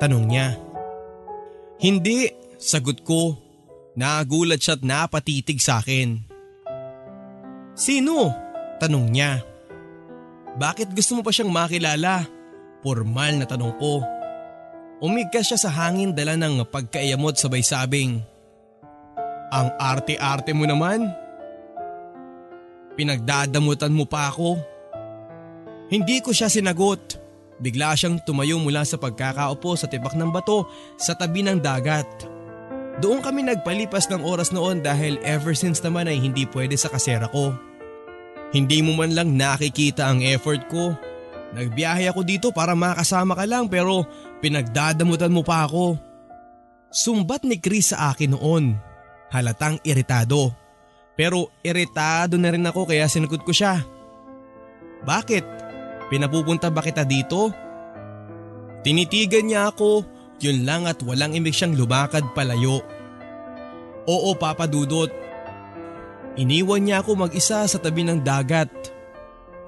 Tanong 0.00 0.24
niya. 0.24 0.56
Hindi, 1.80 2.32
sagot 2.56 3.04
ko 3.04 3.50
Nagulat 3.98 4.62
siya 4.62 4.78
at 4.78 4.86
napatitig 4.86 5.58
sa 5.58 5.82
akin. 5.82 6.22
Sino? 7.74 8.30
Tanong 8.78 9.06
niya. 9.10 9.42
Bakit 10.56 10.94
gusto 10.94 11.18
mo 11.18 11.22
pa 11.26 11.34
siyang 11.34 11.50
makilala? 11.50 12.26
Formal 12.80 13.40
na 13.40 13.46
tanong 13.48 13.74
ko. 13.76 14.00
Umigkas 15.00 15.52
siya 15.52 15.58
sa 15.60 15.70
hangin 15.72 16.12
dala 16.12 16.36
ng 16.36 16.64
pagkaiyamot 16.68 17.36
sabay 17.36 17.64
sabing. 17.64 18.20
Ang 19.52 19.68
arte-arte 19.80 20.52
mo 20.52 20.68
naman. 20.68 21.08
Pinagdadamutan 22.96 23.92
mo 23.92 24.04
pa 24.04 24.28
ako. 24.28 24.60
Hindi 25.88 26.20
ko 26.20 26.30
siya 26.30 26.52
sinagot. 26.52 27.18
Bigla 27.60 27.92
siyang 27.92 28.20
tumayo 28.24 28.56
mula 28.56 28.84
sa 28.88 28.96
pagkakaupo 28.96 29.76
sa 29.76 29.84
tibak 29.84 30.16
ng 30.16 30.32
bato 30.32 30.64
sa 30.96 31.12
tabi 31.12 31.44
ng 31.44 31.60
dagat. 31.60 32.08
Doon 33.00 33.24
kami 33.24 33.44
nagpalipas 33.44 34.08
ng 34.12 34.20
oras 34.24 34.52
noon 34.52 34.84
dahil 34.84 35.16
ever 35.24 35.56
since 35.56 35.80
naman 35.80 36.08
ay 36.08 36.20
hindi 36.20 36.44
pwede 36.52 36.76
sa 36.76 36.92
kasera 36.92 37.28
ko. 37.32 37.52
Hindi 38.52 38.84
mo 38.84 38.96
man 38.96 39.16
lang 39.16 39.36
nakikita 39.36 40.08
ang 40.08 40.20
effort 40.20 40.68
ko. 40.68 40.92
Nagbiyahe 41.50 42.06
ako 42.06 42.20
dito 42.22 42.48
para 42.54 42.78
makasama 42.78 43.34
ka 43.34 43.42
lang 43.46 43.66
pero 43.66 44.06
pinagdadamutan 44.38 45.34
mo 45.34 45.42
pa 45.42 45.66
ako. 45.66 45.98
Sumbat 46.90 47.42
ni 47.46 47.58
Chris 47.58 47.90
sa 47.90 48.14
akin 48.14 48.34
noon. 48.34 48.74
Halatang 49.30 49.78
iritado. 49.82 50.54
Pero 51.18 51.50
iritado 51.62 52.38
na 52.38 52.50
rin 52.54 52.66
ako 52.66 52.90
kaya 52.90 53.06
sinagot 53.10 53.42
ko 53.42 53.50
siya. 53.54 53.82
Bakit? 55.02 55.44
Pinapupunta 56.10 56.70
ba 56.70 56.82
kita 56.82 57.06
dito? 57.06 57.54
Tinitigan 58.82 59.46
niya 59.46 59.70
ako, 59.70 60.02
yun 60.40 60.64
lang 60.64 60.88
at 60.88 60.98
walang 61.04 61.36
imig 61.36 61.54
siyang 61.54 61.76
lumakad 61.76 62.24
palayo. 62.34 62.82
Oo 64.08 64.34
Papa 64.34 64.66
Dudot. 64.66 65.12
Iniwan 66.40 66.82
niya 66.86 67.04
ako 67.04 67.26
mag-isa 67.26 67.66
sa 67.68 67.78
tabi 67.78 68.02
ng 68.06 68.24
dagat. 68.24 68.70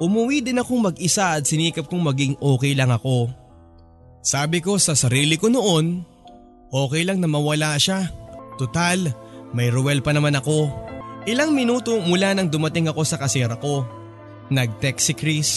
Umuwi 0.02 0.42
din 0.42 0.58
akong 0.58 0.82
mag-isa 0.82 1.38
at 1.38 1.46
sinikap 1.46 1.86
kong 1.86 2.02
maging 2.02 2.34
okay 2.42 2.74
lang 2.74 2.90
ako. 2.90 3.30
Sabi 4.18 4.58
ko 4.58 4.74
sa 4.74 4.98
sarili 4.98 5.38
ko 5.38 5.46
noon, 5.46 6.02
okay 6.74 7.06
lang 7.06 7.22
na 7.22 7.30
mawala 7.30 7.78
siya. 7.78 8.10
Total, 8.58 8.98
may 9.54 9.70
ruwel 9.70 10.02
pa 10.02 10.10
naman 10.10 10.34
ako. 10.34 10.66
Ilang 11.30 11.54
minuto 11.54 12.02
mula 12.02 12.34
nang 12.34 12.50
dumating 12.50 12.90
ako 12.90 13.06
sa 13.06 13.14
kasera 13.14 13.54
ko. 13.62 13.86
Nag-text 14.50 15.06
si 15.06 15.14
Chris. 15.14 15.50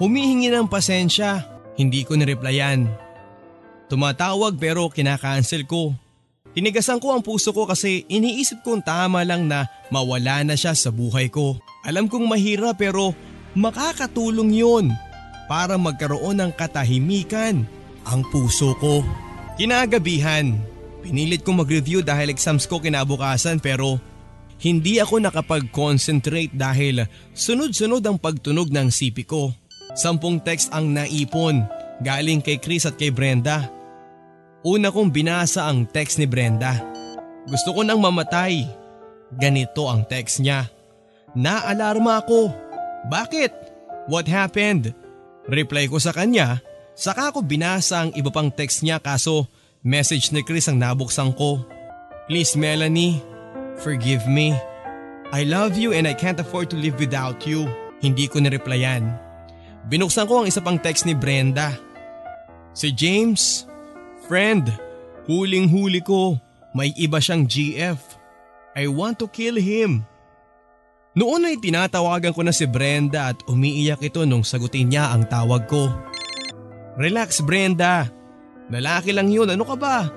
Humihingi 0.00 0.48
ng 0.48 0.64
pasensya. 0.64 1.44
Hindi 1.76 2.08
ko 2.08 2.16
nireplyan. 2.16 2.88
Tumatawag 3.92 4.56
pero 4.56 4.88
kinakancel 4.88 5.68
ko. 5.68 5.92
Tinigasan 6.56 7.04
ko 7.04 7.12
ang 7.12 7.20
puso 7.20 7.52
ko 7.52 7.68
kasi 7.68 8.08
iniisip 8.08 8.64
kong 8.64 8.80
tama 8.80 9.28
lang 9.28 9.44
na 9.44 9.68
mawala 9.92 10.40
na 10.40 10.56
siya 10.56 10.72
sa 10.72 10.88
buhay 10.88 11.28
ko. 11.28 11.60
Alam 11.84 12.08
kong 12.08 12.24
mahirap 12.24 12.80
pero 12.80 13.12
makakatulong 13.54 14.50
yon 14.54 14.86
para 15.46 15.78
magkaroon 15.78 16.42
ng 16.42 16.52
katahimikan 16.54 17.66
ang 18.04 18.20
puso 18.28 18.74
ko. 18.78 19.00
Kinagabihan, 19.54 20.58
pinilit 21.00 21.46
kong 21.46 21.62
mag-review 21.62 22.02
dahil 22.02 22.34
exams 22.34 22.66
ko 22.66 22.82
kinabukasan 22.82 23.62
pero 23.62 24.02
hindi 24.58 24.98
ako 24.98 25.22
nakapag-concentrate 25.22 26.54
dahil 26.54 27.06
sunod-sunod 27.36 28.02
ang 28.02 28.16
pagtunog 28.18 28.70
ng 28.70 28.88
sipi 28.90 29.22
ko. 29.22 29.52
Sampung 29.94 30.42
text 30.42 30.74
ang 30.74 30.90
naipon 30.90 31.62
galing 32.02 32.42
kay 32.42 32.58
Chris 32.58 32.88
at 32.88 32.98
kay 32.98 33.14
Brenda. 33.14 33.70
Una 34.64 34.88
kong 34.88 35.12
binasa 35.12 35.68
ang 35.68 35.84
text 35.86 36.18
ni 36.18 36.26
Brenda. 36.26 36.80
Gusto 37.44 37.76
ko 37.76 37.84
nang 37.84 38.00
mamatay. 38.00 38.64
Ganito 39.36 39.86
ang 39.86 40.08
text 40.08 40.40
niya. 40.40 40.66
Naalarma 41.36 42.24
ako. 42.24 42.63
Bakit? 43.08 43.52
What 44.08 44.28
happened? 44.28 44.92
Reply 45.48 45.88
ko 45.88 46.00
sa 46.00 46.12
kanya, 46.12 46.60
saka 46.96 47.32
ko 47.32 47.44
binasa 47.44 48.08
ang 48.08 48.10
iba 48.16 48.32
pang 48.32 48.48
text 48.48 48.80
niya 48.80 49.00
kaso 49.00 49.48
message 49.84 50.32
ni 50.32 50.40
Chris 50.40 50.68
ang 50.68 50.80
nabuksan 50.80 51.36
ko. 51.36 51.60
Please 52.24 52.56
Melanie, 52.56 53.20
Forgive 53.80 54.26
me. 54.30 54.54
I 55.34 55.42
love 55.42 55.74
you 55.74 55.92
and 55.92 56.06
I 56.06 56.14
can't 56.14 56.38
afford 56.38 56.70
to 56.70 56.78
live 56.78 56.98
without 56.98 57.42
you. 57.42 57.66
Hindi 57.98 58.30
ko 58.30 58.38
nireplyan. 58.38 59.18
Binuksan 59.90 60.30
ko 60.30 60.42
ang 60.42 60.46
isa 60.46 60.62
pang 60.62 60.78
text 60.78 61.08
ni 61.08 61.14
Brenda. 61.16 61.74
Si 62.70 62.94
James, 62.94 63.66
friend, 64.30 64.70
huling 65.26 65.66
huli 65.66 65.98
ko. 65.98 66.38
May 66.74 66.94
iba 66.94 67.18
siyang 67.18 67.46
GF. 67.46 67.98
I 68.74 68.90
want 68.90 69.18
to 69.22 69.30
kill 69.30 69.58
him. 69.58 70.06
Noon 71.14 71.46
ay 71.46 71.62
tinatawagan 71.62 72.34
ko 72.34 72.42
na 72.42 72.50
si 72.50 72.66
Brenda 72.66 73.30
at 73.30 73.38
umiiyak 73.46 74.02
ito 74.02 74.26
nung 74.26 74.42
sagutin 74.42 74.90
niya 74.90 75.14
ang 75.14 75.30
tawag 75.30 75.70
ko. 75.70 75.86
Relax 76.98 77.38
Brenda. 77.38 78.10
Lalaki 78.66 79.14
lang 79.14 79.30
yun, 79.30 79.46
ano 79.46 79.62
ka 79.62 79.76
ba? 79.78 80.10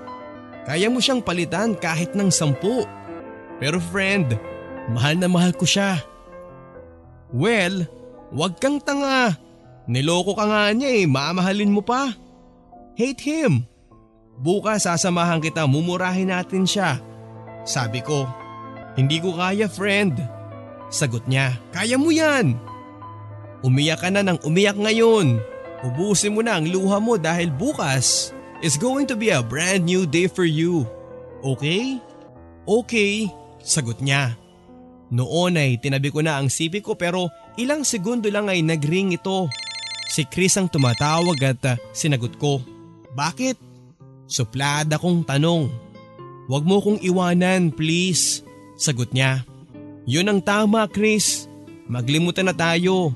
Kaya 0.65 0.89
mo 0.89 0.97
siyang 0.97 1.21
palitan 1.21 1.77
kahit 1.77 2.17
ng 2.17 2.33
sampu. 2.33 2.81
Pero 3.61 3.77
friend, 3.77 4.33
mahal 4.89 5.21
na 5.21 5.29
mahal 5.29 5.53
ko 5.53 5.69
siya. 5.69 6.01
Well, 7.29 7.85
wag 8.33 8.57
kang 8.57 8.81
tanga. 8.81 9.37
Niloko 9.85 10.33
ka 10.33 10.49
nga 10.49 10.73
niya 10.73 10.89
eh, 10.97 11.05
mamahalin 11.05 11.71
mo 11.71 11.85
pa. 11.85 12.09
Hate 12.97 13.21
him. 13.21 13.69
Bukas 14.41 14.89
sasamahan 14.89 15.41
kita, 15.45 15.69
mumurahin 15.69 16.33
natin 16.33 16.65
siya. 16.65 16.97
Sabi 17.69 18.01
ko, 18.01 18.25
hindi 18.97 19.21
ko 19.21 19.37
kaya 19.37 19.69
friend. 19.69 20.36
Sagot 20.87 21.27
niya, 21.27 21.59
kaya 21.75 21.99
mo 21.99 22.11
yan. 22.11 22.55
Umiyak 23.65 24.05
ka 24.05 24.09
na 24.13 24.23
ng 24.23 24.39
umiyak 24.47 24.79
ngayon. 24.79 25.41
Ubusin 25.83 26.33
mo 26.33 26.41
na 26.41 26.57
ang 26.57 26.65
luha 26.65 26.97
mo 26.97 27.19
dahil 27.19 27.51
bukas 27.53 28.31
is 28.65 28.79
going 28.79 29.05
to 29.05 29.13
be 29.13 29.29
a 29.29 29.43
brand 29.43 29.85
new 29.85 30.07
day 30.09 30.25
for 30.25 30.47
you. 30.47 30.87
Okay? 31.43 32.01
Okay. 32.65 33.29
Sagot 33.61 33.99
niya. 34.01 34.35
Noon 35.07 35.55
ay 35.55 35.79
tinabi 35.79 36.11
ko 36.11 36.19
na 36.19 36.35
ang 36.35 36.51
sipi 36.51 36.83
ko 36.83 36.99
pero 36.99 37.31
ilang 37.55 37.87
segundo 37.87 38.27
lang 38.27 38.51
ay 38.51 38.59
nagring 38.59 39.15
ito. 39.15 39.47
Si 40.07 40.27
Chris 40.27 40.55
ang 40.59 40.67
tumatawag 40.67 41.39
at 41.43 41.61
uh, 41.63 41.75
sinagot 41.95 42.35
ko. 42.35 42.59
Bakit? 43.15 43.55
Suplada 44.27 44.99
kong 44.99 45.23
tanong. 45.23 45.71
Huwag 46.51 46.63
mo 46.67 46.83
kong 46.83 46.99
iwanan 47.03 47.71
please. 47.71 48.43
Sagot 48.75 49.15
niya. 49.15 49.46
Yun 50.07 50.31
ang 50.31 50.39
tama 50.39 50.87
Chris. 50.87 51.51
Maglimutan 51.91 52.47
na 52.47 52.55
tayo. 52.55 53.11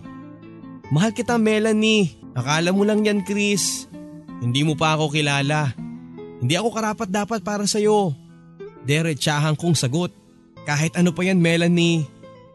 Mahal 0.92 1.16
kita 1.16 1.40
Melanie. 1.40 2.20
Akala 2.36 2.76
mo 2.76 2.84
lang 2.84 3.00
yan 3.08 3.24
Chris. 3.24 3.88
Hindi 4.44 4.68
mo 4.68 4.76
pa 4.76 5.00
ako 5.00 5.16
kilala. 5.16 5.72
Hindi 6.44 6.60
ako 6.60 6.70
karapat 6.76 7.08
dapat 7.08 7.40
para 7.48 7.64
sa'yo. 7.64 8.12
Derechahan 8.84 9.56
kong 9.56 9.80
sagot. 9.80 10.12
Kahit 10.68 11.00
ano 11.00 11.16
pa 11.16 11.24
yan 11.24 11.40
Melanie, 11.40 12.04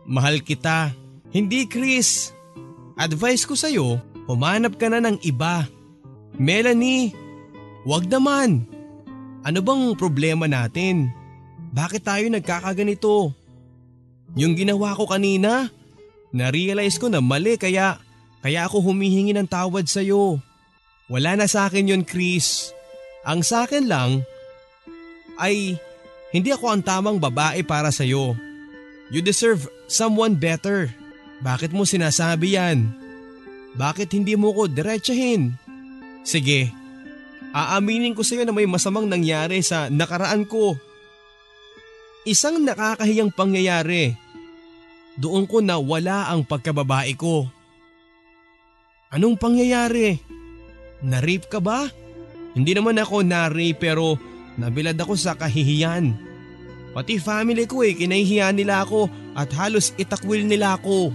mahal 0.04 0.44
kita. 0.44 0.92
Hindi 1.32 1.64
Chris. 1.64 2.34
Advice 2.98 3.48
ko 3.48 3.56
sa'yo, 3.56 4.02
humanap 4.28 4.76
ka 4.76 4.92
na 4.92 5.00
ng 5.00 5.16
iba. 5.24 5.64
Melanie, 6.36 7.16
wag 7.88 8.04
naman. 8.10 8.68
Ano 9.46 9.58
bang 9.62 9.94
problema 9.94 10.44
natin? 10.50 11.08
Bakit 11.72 12.02
tayo 12.04 12.26
nagkakaganito? 12.28 13.45
Yung 14.34 14.58
ginawa 14.58 14.98
ko 14.98 15.06
kanina, 15.06 15.70
na-realize 16.34 16.98
ko 16.98 17.06
na 17.06 17.22
mali 17.22 17.54
kaya 17.54 18.02
kaya 18.42 18.66
ako 18.66 18.90
humihingi 18.90 19.34
ng 19.34 19.46
tawad 19.46 19.86
sa'yo. 19.86 20.42
Wala 21.06 21.38
na 21.38 21.46
sa 21.46 21.70
akin 21.70 21.94
yon 21.94 22.02
Chris. 22.02 22.74
Ang 23.22 23.46
sa 23.46 23.66
akin 23.66 23.86
lang 23.86 24.26
ay 25.38 25.78
hindi 26.34 26.50
ako 26.50 26.68
ang 26.68 26.82
tamang 26.82 27.18
babae 27.22 27.62
para 27.62 27.88
sa 27.94 28.02
iyo. 28.02 28.34
You 29.08 29.22
deserve 29.22 29.70
someone 29.86 30.34
better. 30.34 30.90
Bakit 31.40 31.70
mo 31.70 31.86
sinasabi 31.86 32.58
yan? 32.58 32.90
Bakit 33.78 34.12
hindi 34.16 34.34
mo 34.34 34.50
ko 34.50 34.66
diretsahin? 34.66 35.54
Sige, 36.26 36.72
aaminin 37.54 38.16
ko 38.16 38.26
sa 38.26 38.34
iyo 38.34 38.44
na 38.44 38.54
may 38.56 38.66
masamang 38.66 39.06
nangyari 39.06 39.62
sa 39.62 39.86
nakaraan 39.86 40.48
ko. 40.48 40.74
Isang 42.26 42.60
nakakahiyang 42.66 43.30
pangyayari. 43.30 44.18
Doon 45.16 45.46
ko 45.46 45.62
na 45.62 45.78
wala 45.78 46.28
ang 46.28 46.42
pagkababae 46.42 47.14
ko. 47.14 47.46
Anong 49.14 49.38
pangyayari? 49.38 50.18
Na-rape 51.00 51.46
ka 51.46 51.62
ba? 51.62 51.86
Hindi 52.52 52.74
naman 52.74 52.98
ako 52.98 53.22
na-rape 53.22 53.78
pero 53.78 54.18
Nabilad 54.56 54.96
ako 54.96 55.14
sa 55.20 55.36
kahihiyan. 55.36 56.16
Pati 56.96 57.20
family 57.20 57.68
ko 57.68 57.84
eh, 57.84 57.92
kinahihiyan 57.92 58.56
nila 58.56 58.88
ako 58.88 59.12
at 59.36 59.52
halos 59.52 59.92
itakwil 60.00 60.48
nila 60.48 60.80
ako. 60.80 61.12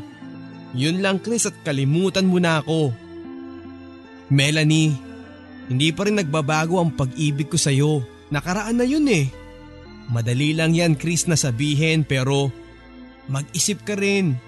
Yun 0.77 1.01
lang 1.01 1.17
Chris 1.17 1.49
at 1.49 1.57
kalimutan 1.65 2.29
mo 2.29 2.37
na 2.37 2.61
ako. 2.61 2.93
Melanie, 4.29 4.93
hindi 5.67 5.89
pa 5.89 6.05
rin 6.05 6.21
nagbabago 6.21 6.77
ang 6.77 6.93
pag-ibig 6.93 7.49
ko 7.49 7.57
sa'yo. 7.57 8.05
Nakaraan 8.29 8.77
na 8.77 8.85
yun 8.85 9.09
eh. 9.09 9.27
Madali 10.09 10.57
lang 10.57 10.73
yan 10.73 10.97
Chris 10.97 11.29
na 11.29 11.37
sabihin 11.37 12.01
pero 12.01 12.49
mag-isip 13.29 13.85
ka 13.85 13.93
rin. 13.93 14.39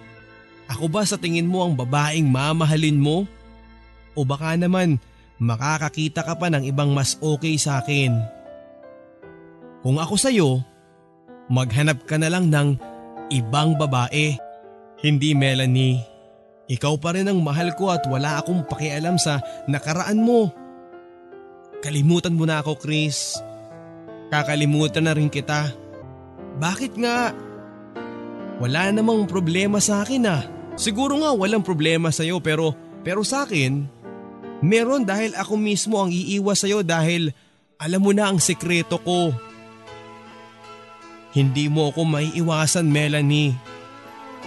Ako 0.71 0.89
ba 0.89 1.03
sa 1.05 1.19
tingin 1.19 1.45
mo 1.45 1.61
ang 1.61 1.77
babaeng 1.77 2.25
mamahalin 2.25 2.97
mo? 2.97 3.27
O 4.17 4.25
baka 4.25 4.57
naman 4.57 4.97
makakakita 5.37 6.23
ka 6.23 6.33
pa 6.39 6.47
ng 6.49 6.63
ibang 6.65 6.95
mas 6.95 7.19
okay 7.19 7.59
sa 7.59 7.83
akin. 7.83 8.15
Kung 9.83 9.99
ako 9.99 10.15
sa'yo, 10.15 10.49
maghanap 11.51 12.07
ka 12.07 12.15
na 12.15 12.31
lang 12.31 12.47
ng 12.47 12.79
ibang 13.35 13.75
babae. 13.75 14.39
Hindi 15.03 15.35
Melanie, 15.35 15.99
Ikaw 16.71 16.95
pa 16.95 17.11
rin 17.11 17.27
ang 17.27 17.43
mahal 17.43 17.75
ko 17.75 17.91
at 17.91 18.07
wala 18.07 18.39
akong 18.39 18.63
pakialam 18.63 19.19
sa 19.19 19.43
nakaraan 19.67 20.23
mo. 20.23 20.47
Kalimutan 21.83 22.31
mo 22.31 22.47
na 22.47 22.63
ako 22.63 22.79
Chris. 22.79 23.35
Kakalimutan 24.33 25.05
na 25.05 25.13
rin 25.13 25.29
kita. 25.29 25.69
Bakit 26.57 26.97
nga? 26.97 27.37
Wala 28.57 28.89
namang 28.89 29.29
problema 29.29 29.77
sa 29.77 30.01
akin 30.01 30.25
ah. 30.25 30.41
Siguro 30.73 31.21
nga 31.21 31.37
walang 31.37 31.61
problema 31.61 32.09
sa 32.09 32.25
iyo 32.25 32.41
pero 32.41 32.73
pero 33.05 33.21
sa 33.21 33.45
akin, 33.45 33.85
meron 34.65 35.05
dahil 35.05 35.37
ako 35.37 35.53
mismo 35.53 36.01
ang 36.01 36.09
iiwas 36.09 36.65
sa 36.65 36.67
iyo 36.71 36.81
dahil 36.81 37.29
alam 37.77 38.01
mo 38.01 38.09
na 38.09 38.33
ang 38.33 38.41
sekreto 38.41 38.97
ko. 39.05 39.29
Hindi 41.29 41.69
mo 41.69 41.93
ako 41.93 42.01
maiiwasan 42.01 42.89
Melanie. 42.89 43.53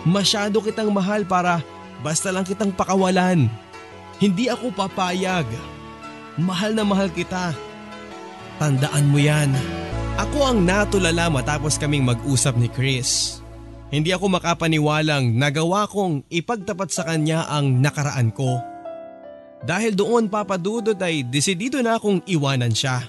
Masyado 0.03 0.59
kitang 0.67 0.91
mahal 0.91 1.23
para 1.23 1.63
basta 2.03 2.35
lang 2.35 2.43
kitang 2.43 2.75
pakawalan. 2.75 3.47
Hindi 4.19 4.51
ako 4.51 4.75
papayag. 4.75 5.47
Mahal 6.35 6.75
na 6.75 6.83
mahal 6.83 7.07
kita. 7.07 7.55
Tandaan 8.57 9.13
mo 9.13 9.21
yan. 9.21 9.53
Ako 10.17 10.49
ang 10.49 10.65
natulala 10.65 11.29
matapos 11.29 11.77
kaming 11.77 12.09
mag-usap 12.09 12.57
ni 12.57 12.73
Chris. 12.73 13.41
Hindi 13.93 14.17
ako 14.17 14.33
makapaniwalang 14.33 15.37
nagawa 15.37 15.85
kong 15.85 16.25
ipagtapat 16.33 16.89
sa 16.89 17.05
kanya 17.05 17.45
ang 17.53 17.85
nakaraan 17.85 18.33
ko. 18.33 18.57
Dahil 19.61 19.93
doon 19.93 20.33
papadudod 20.33 20.97
ay 20.97 21.21
desidido 21.21 21.85
na 21.85 22.01
akong 22.01 22.25
iwanan 22.25 22.73
siya. 22.73 23.05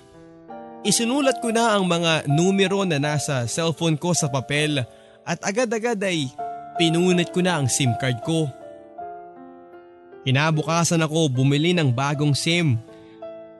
Isinulat 0.83 1.39
ko 1.39 1.55
na 1.55 1.79
ang 1.79 1.87
mga 1.87 2.27
numero 2.27 2.83
na 2.83 2.99
nasa 2.99 3.47
cellphone 3.47 3.95
ko 3.95 4.11
sa 4.11 4.27
papel 4.27 4.83
at 5.23 5.39
agad-agad 5.47 5.97
ay 6.03 6.27
pinunit 6.75 7.31
ko 7.31 7.39
na 7.39 7.59
ang 7.59 7.71
SIM 7.71 7.95
card 7.95 8.19
ko. 8.27 8.51
Kinabukasan 10.27 10.99
ako 11.07 11.31
bumili 11.31 11.71
ng 11.71 11.87
bagong 11.87 12.35
SIM. 12.35 12.75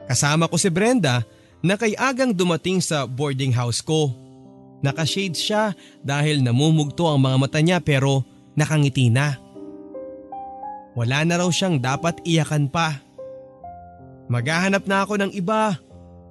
Kasama 0.04 0.52
ko 0.52 0.60
si 0.60 0.68
Brenda 0.68 1.24
na 1.66 1.76
kay 1.76 1.98
agang 1.98 2.34
dumating 2.34 2.82
sa 2.84 3.10
boarding 3.10 3.54
house 3.54 3.82
ko. 3.82 4.14
Nakashades 4.86 5.42
siya 5.42 5.74
dahil 6.06 6.46
namumugto 6.46 7.10
ang 7.10 7.18
mga 7.18 7.38
mata 7.42 7.60
niya 7.62 7.78
pero 7.82 8.22
nakangiti 8.54 9.10
na. 9.10 9.38
Wala 10.98 11.26
na 11.26 11.42
raw 11.42 11.50
siyang 11.50 11.78
dapat 11.78 12.22
iyakan 12.26 12.70
pa. 12.70 13.02
Maghahanap 14.30 14.86
na 14.86 15.06
ako 15.06 15.14
ng 15.22 15.32
iba. 15.34 15.78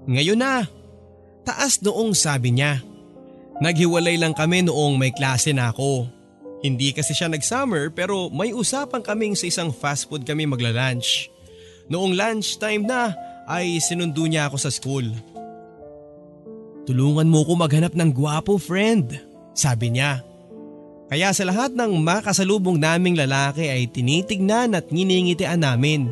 Ngayon 0.07 0.39
na. 0.39 0.67
Taas 1.47 1.79
noong 1.79 2.11
sabi 2.15 2.51
niya. 2.51 2.83
Naghiwalay 3.63 4.19
lang 4.19 4.35
kami 4.35 4.67
noong 4.67 4.99
may 4.99 5.15
klase 5.15 5.55
na 5.55 5.71
ako. 5.71 6.11
Hindi 6.67 6.91
kasi 6.91 7.15
siya 7.15 7.31
nag-summer 7.31 7.95
pero 7.95 8.27
may 8.35 8.51
usapan 8.51 9.01
kaming 9.01 9.39
sa 9.39 9.47
isang 9.47 9.71
fast 9.71 10.11
food 10.11 10.27
kami 10.27 10.51
magla-lunch. 10.51 11.31
Noong 11.87 12.19
lunchtime 12.19 12.83
na 12.83 13.15
ay 13.47 13.79
sinundo 13.79 14.27
niya 14.27 14.51
ako 14.51 14.57
sa 14.59 14.71
school. 14.75 15.07
Tulungan 16.87 17.27
mo 17.27 17.43
ko 17.43 17.59
maghanap 17.59 17.95
ng 17.95 18.11
gwapo 18.15 18.59
friend, 18.59 19.19
sabi 19.55 19.95
niya. 19.95 20.23
Kaya 21.07 21.31
sa 21.31 21.47
lahat 21.47 21.75
ng 21.75 22.03
makasalubong 22.03 22.83
naming 22.83 23.15
lalaki 23.15 23.71
ay 23.71 23.87
tinitignan 23.91 24.75
at 24.75 24.91
niningitian 24.91 25.63
namin. 25.63 26.11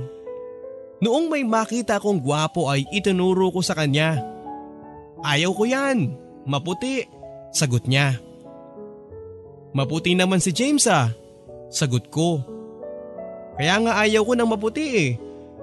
Noong 1.02 1.26
may 1.26 1.42
makita 1.42 1.98
kong 1.98 2.22
gwapo 2.22 2.70
ay 2.70 2.86
itinuro 2.94 3.50
ko 3.50 3.60
sa 3.62 3.74
kanya. 3.74 4.22
Ayaw 5.26 5.50
ko 5.50 5.66
yan, 5.66 6.14
maputi, 6.46 7.02
sagot 7.50 7.90
niya. 7.90 8.18
Maputi 9.74 10.14
naman 10.14 10.38
si 10.38 10.54
James 10.54 10.86
ah, 10.86 11.10
sagot 11.74 12.06
ko. 12.14 12.38
Kaya 13.58 13.82
nga 13.82 13.98
ayaw 14.06 14.22
ko 14.22 14.32
ng 14.38 14.46
maputi 14.46 14.86
eh. 14.94 15.10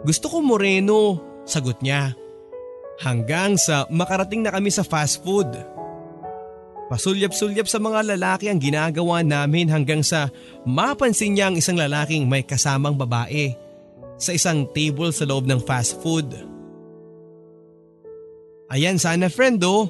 Gusto 0.04 0.28
ko 0.28 0.44
moreno, 0.44 1.31
sagot 1.46 1.80
niya. 1.82 2.14
Hanggang 3.02 3.58
sa 3.58 3.90
makarating 3.90 4.46
na 4.46 4.54
kami 4.54 4.70
sa 4.70 4.86
fast 4.86 5.26
food. 5.26 5.50
Pasulyap-sulyap 6.92 7.66
sa 7.72 7.80
mga 7.80 8.14
lalaki 8.14 8.52
ang 8.52 8.60
ginagawa 8.60 9.24
namin 9.24 9.72
hanggang 9.72 10.04
sa 10.04 10.28
mapansin 10.68 11.34
niya 11.34 11.48
ang 11.48 11.56
isang 11.56 11.80
lalaking 11.80 12.28
may 12.28 12.44
kasamang 12.44 13.00
babae 13.00 13.56
sa 14.20 14.36
isang 14.36 14.68
table 14.70 15.10
sa 15.16 15.24
loob 15.24 15.48
ng 15.48 15.64
fast 15.64 15.98
food. 16.04 16.30
Ayan 18.70 19.00
sana 19.02 19.32
friend 19.32 19.64
oh, 19.64 19.88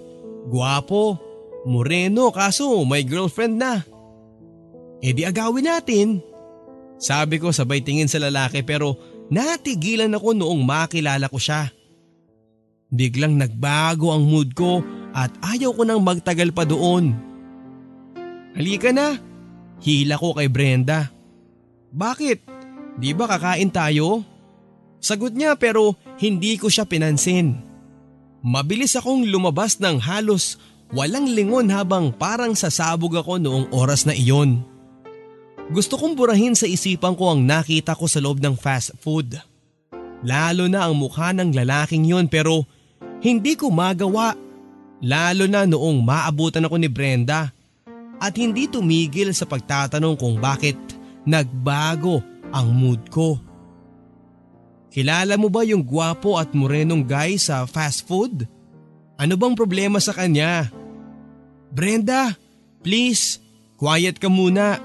guwapo, 0.48 1.18
moreno 1.66 2.30
kaso 2.30 2.82
may 2.88 3.02
girlfriend 3.02 3.60
na. 3.60 3.82
E 5.02 5.10
di 5.12 5.26
agawin 5.26 5.68
natin. 5.68 6.22
Sabi 7.02 7.42
ko 7.42 7.50
sabay 7.50 7.82
tingin 7.82 8.06
sa 8.06 8.22
lalaki 8.22 8.62
pero 8.62 8.94
natigilan 9.32 10.12
ako 10.12 10.36
noong 10.36 10.62
makilala 10.62 11.32
ko 11.32 11.40
siya. 11.40 11.72
Biglang 12.92 13.40
nagbago 13.40 14.12
ang 14.12 14.28
mood 14.28 14.52
ko 14.52 14.84
at 15.16 15.32
ayaw 15.40 15.72
ko 15.72 15.88
nang 15.88 16.04
magtagal 16.04 16.52
pa 16.52 16.68
doon. 16.68 17.16
Halika 18.52 18.92
na, 18.92 19.16
hila 19.80 20.20
ko 20.20 20.36
kay 20.36 20.52
Brenda. 20.52 21.08
Bakit? 21.96 22.40
Di 23.00 23.16
ba 23.16 23.32
kakain 23.32 23.72
tayo? 23.72 24.28
Sagot 25.00 25.32
niya 25.32 25.56
pero 25.56 25.96
hindi 26.20 26.60
ko 26.60 26.68
siya 26.68 26.84
pinansin. 26.84 27.56
Mabilis 28.44 29.00
akong 29.00 29.24
lumabas 29.24 29.80
ng 29.80 30.04
halos 30.04 30.60
walang 30.92 31.32
lingon 31.32 31.72
habang 31.72 32.12
parang 32.12 32.52
sasabog 32.54 33.16
ako 33.16 33.40
noong 33.40 33.66
oras 33.72 34.04
na 34.04 34.12
iyon. 34.12 34.71
Gusto 35.70 36.00
kong 36.02 36.18
burahin 36.18 36.58
sa 36.58 36.66
isipan 36.66 37.14
ko 37.14 37.30
ang 37.30 37.46
nakita 37.46 37.94
ko 37.94 38.10
sa 38.10 38.18
loob 38.18 38.42
ng 38.42 38.58
fast 38.58 38.98
food. 38.98 39.38
Lalo 40.26 40.66
na 40.66 40.90
ang 40.90 40.98
mukha 40.98 41.30
ng 41.36 41.54
lalaking 41.54 42.10
yon 42.10 42.26
pero 42.26 42.66
hindi 43.22 43.54
ko 43.54 43.70
magawa 43.70 44.34
Lalo 45.02 45.50
na 45.50 45.66
noong 45.66 46.06
maabutan 46.06 46.70
ako 46.70 46.78
ni 46.78 46.86
Brenda 46.86 47.50
at 48.22 48.34
hindi 48.38 48.70
tumigil 48.70 49.34
sa 49.34 49.50
pagtatanong 49.50 50.14
kung 50.14 50.38
bakit 50.38 50.78
nagbago 51.26 52.22
ang 52.54 52.70
mood 52.70 53.02
ko. 53.10 53.42
Kilala 54.94 55.42
mo 55.42 55.50
ba 55.50 55.66
yung 55.66 55.82
gwapo 55.82 56.38
at 56.38 56.54
morenong 56.54 57.02
guy 57.02 57.42
sa 57.42 57.66
fast 57.66 58.06
food? 58.06 58.46
Ano 59.18 59.34
bang 59.42 59.58
problema 59.58 59.98
sa 59.98 60.14
kanya? 60.14 60.70
Brenda, 61.74 62.38
please, 62.86 63.42
quiet 63.82 64.22
ka 64.22 64.30
muna. 64.30 64.78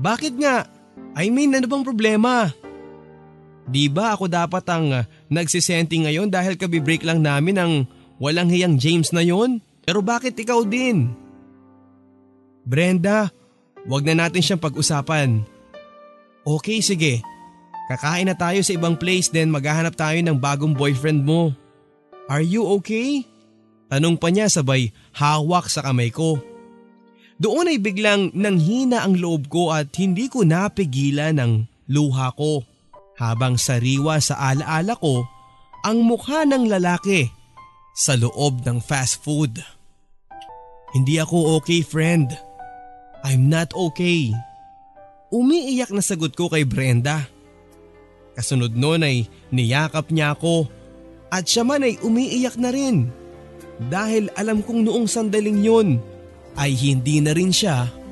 Bakit 0.00 0.34
nga? 0.40 0.68
I 1.16 1.28
mean, 1.28 1.52
ano 1.56 1.68
bang 1.68 1.84
problema? 1.84 2.48
Di 3.68 3.86
ba 3.86 4.16
ako 4.16 4.26
dapat 4.26 4.64
ang 4.68 4.86
uh, 4.90 5.06
nagsisenti 5.30 6.02
ngayon 6.02 6.32
dahil 6.32 6.58
kabibreak 6.58 7.06
lang 7.06 7.22
namin 7.22 7.56
ang 7.56 7.72
Walang 8.22 8.54
hiyang 8.54 8.78
James 8.78 9.10
na 9.10 9.18
yon? 9.18 9.58
Pero 9.82 9.98
bakit 9.98 10.38
ikaw 10.38 10.62
din? 10.62 11.10
Brenda, 12.62 13.34
wag 13.90 14.06
na 14.06 14.14
natin 14.14 14.38
siyang 14.38 14.62
pag-usapan. 14.62 15.42
Okay, 16.46 16.78
sige. 16.78 17.18
Kakain 17.90 18.30
na 18.30 18.38
tayo 18.38 18.62
sa 18.62 18.78
ibang 18.78 18.94
place 18.94 19.26
then 19.26 19.50
maghahanap 19.50 19.98
tayo 19.98 20.22
ng 20.22 20.38
bagong 20.38 20.70
boyfriend 20.70 21.26
mo. 21.26 21.50
Are 22.30 22.46
you 22.46 22.62
okay? 22.78 23.26
Tanong 23.90 24.14
pa 24.14 24.30
niya 24.30 24.46
sabay 24.46 24.94
hawak 25.10 25.66
sa 25.66 25.82
kamay 25.82 26.14
ko. 26.14 26.38
Doon 27.42 27.74
ay 27.74 27.82
biglang 27.82 28.30
nanghina 28.38 29.02
ang 29.02 29.18
loob 29.18 29.50
ko 29.50 29.74
at 29.74 29.90
hindi 29.98 30.30
ko 30.30 30.46
napigilan 30.46 31.42
ang 31.42 31.66
luha 31.90 32.30
ko. 32.38 32.62
Habang 33.18 33.58
sariwa 33.58 34.22
sa 34.22 34.38
alaala 34.38 34.94
ko 34.94 35.26
ang 35.82 36.06
mukha 36.06 36.46
ng 36.46 36.70
lalaki 36.70 37.26
sa 37.98 38.14
loob 38.14 38.62
ng 38.62 38.78
fast 38.78 39.26
food. 39.26 39.58
Hindi 40.94 41.18
ako 41.18 41.58
okay 41.58 41.82
friend. 41.82 42.30
I'm 43.26 43.50
not 43.50 43.74
okay. 43.74 44.30
Umiiyak 45.34 45.90
na 45.90 46.02
sagot 46.02 46.38
ko 46.38 46.46
kay 46.46 46.62
Brenda. 46.62 47.26
Kasunod 48.38 48.78
noon 48.78 49.02
ay 49.02 49.26
niyakap 49.50 50.14
niya 50.14 50.38
ako 50.38 50.70
at 51.34 51.50
siya 51.50 51.66
man 51.66 51.82
ay 51.82 51.98
umiiyak 52.06 52.54
na 52.54 52.70
rin. 52.70 53.10
Dahil 53.90 54.30
alam 54.38 54.62
kong 54.62 54.86
noong 54.86 55.10
sandaling 55.10 55.58
yun 55.58 56.11
ay 56.56 56.76
hindi 56.76 57.20
na 57.24 57.32
rin 57.32 57.50
siya 57.52 58.02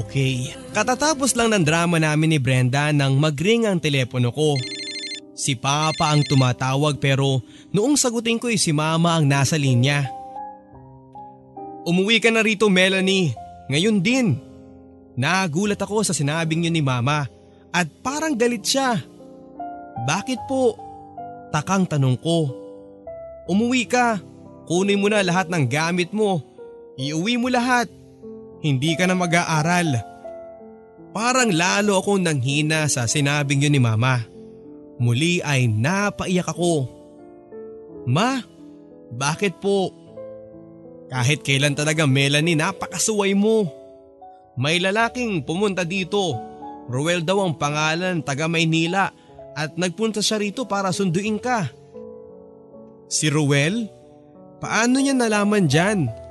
okay. 0.00 0.54
Katatapos 0.72 1.36
lang 1.36 1.52
ng 1.52 1.64
drama 1.64 2.00
namin 2.00 2.36
ni 2.36 2.38
Brenda 2.40 2.90
nang 2.94 3.20
magring 3.20 3.68
ang 3.68 3.78
telepono 3.78 4.32
ko. 4.32 4.56
Si 5.32 5.56
Papa 5.56 6.12
ang 6.12 6.24
tumatawag 6.24 7.00
pero 7.00 7.40
noong 7.72 7.96
sagutin 7.96 8.40
ko 8.40 8.52
ay 8.52 8.60
si 8.60 8.70
Mama 8.70 9.16
ang 9.16 9.24
nasa 9.28 9.56
linya. 9.56 10.08
Umuwi 11.82 12.22
ka 12.22 12.30
na 12.30 12.44
rito 12.46 12.70
Melanie, 12.70 13.34
ngayon 13.66 13.98
din. 13.98 14.38
Nagulat 15.12 15.80
ako 15.82 16.06
sa 16.06 16.14
sinabing 16.14 16.64
yun 16.64 16.72
ni 16.72 16.80
Mama 16.84 17.26
at 17.72 17.88
parang 18.00 18.32
galit 18.32 18.64
siya. 18.64 18.96
Bakit 20.08 20.46
po? 20.46 20.78
Takang 21.52 21.84
tanong 21.84 22.16
ko. 22.16 22.48
Umuwi 23.50 23.84
ka, 23.84 24.22
kunin 24.64 25.02
mo 25.02 25.10
na 25.10 25.20
lahat 25.20 25.50
ng 25.50 25.68
gamit 25.68 26.14
mo. 26.14 26.51
Iuwi 26.96 27.40
mo 27.40 27.48
lahat. 27.48 27.88
Hindi 28.62 28.94
ka 28.94 29.08
na 29.08 29.16
mag-aaral. 29.16 29.96
Parang 31.12 31.52
lalo 31.52 32.00
akong 32.00 32.24
nanghina 32.24 32.88
sa 32.88 33.04
sinabing 33.08 33.64
yun 33.64 33.74
ni 33.74 33.80
mama. 33.82 34.24
Muli 35.00 35.40
ay 35.44 35.68
napaiyak 35.68 36.52
ako. 36.52 36.88
Ma, 38.08 38.40
bakit 39.12 39.60
po? 39.60 39.92
Kahit 41.12 41.44
kailan 41.44 41.76
talaga 41.76 42.08
Melanie 42.08 42.56
napakasuway 42.56 43.36
mo. 43.36 43.68
May 44.56 44.80
lalaking 44.80 45.44
pumunta 45.44 45.84
dito. 45.84 46.36
Ruel 46.88 47.24
daw 47.24 47.44
ang 47.44 47.56
pangalan 47.56 48.24
taga 48.24 48.48
Maynila 48.48 49.12
at 49.52 49.76
nagpunta 49.76 50.24
siya 50.24 50.40
rito 50.40 50.64
para 50.64 50.92
sunduin 50.92 51.36
ka. 51.36 51.68
Si 53.12 53.28
Ruel? 53.28 53.88
Paano 54.60 54.96
niya 55.02 55.12
nalaman 55.12 55.68
dyan? 55.68 56.21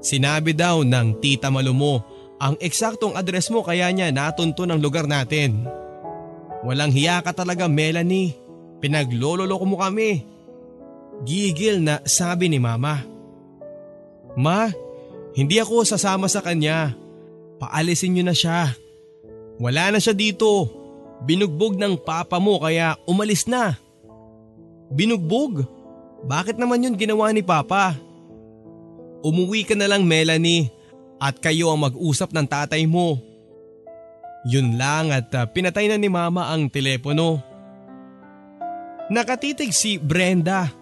Sinabi 0.00 0.56
daw 0.56 0.80
ng 0.80 1.20
tita 1.20 1.52
Malumo 1.52 2.00
ang 2.40 2.56
eksaktong 2.56 3.20
address 3.20 3.52
mo 3.52 3.60
kaya 3.60 3.92
niya 3.92 4.08
natunto 4.08 4.64
ng 4.64 4.80
lugar 4.80 5.04
natin. 5.04 5.68
Walang 6.64 6.92
hiya 6.92 7.20
ka 7.20 7.36
talaga 7.36 7.68
Melanie. 7.68 8.32
Pinaglololoko 8.80 9.68
mo 9.68 9.76
kami. 9.76 10.24
Gigil 11.20 11.84
na 11.84 12.00
sabi 12.08 12.48
ni 12.48 12.56
mama. 12.56 13.04
Ma, 14.40 14.72
hindi 15.36 15.60
ako 15.60 15.84
sasama 15.84 16.32
sa 16.32 16.40
kanya. 16.40 16.96
Paalisin 17.60 18.16
niyo 18.16 18.24
na 18.24 18.32
siya. 18.32 18.72
Wala 19.60 19.92
na 19.92 20.00
siya 20.00 20.16
dito. 20.16 20.72
Binugbog 21.20 21.76
ng 21.76 22.00
papa 22.00 22.40
mo 22.40 22.56
kaya 22.56 22.96
umalis 23.04 23.44
na. 23.44 23.76
Binugbog? 24.88 25.68
Bakit 26.24 26.56
naman 26.56 26.88
yun 26.88 26.96
ginawa 26.96 27.28
ni 27.36 27.44
papa? 27.44 27.96
Umuwi 29.20 29.68
ka 29.68 29.76
na 29.76 29.84
lang 29.88 30.08
Melanie 30.08 30.72
at 31.20 31.36
kayo 31.36 31.68
ang 31.68 31.84
mag-usap 31.84 32.32
ng 32.32 32.46
tatay 32.48 32.88
mo. 32.88 33.20
Yun 34.48 34.80
lang 34.80 35.12
at 35.12 35.28
uh, 35.36 35.44
pinatay 35.44 35.92
na 35.92 36.00
ni 36.00 36.08
mama 36.08 36.48
ang 36.48 36.72
telepono. 36.72 37.44
Nakatitig 39.12 39.76
si 39.76 40.00
Brenda 40.00 40.72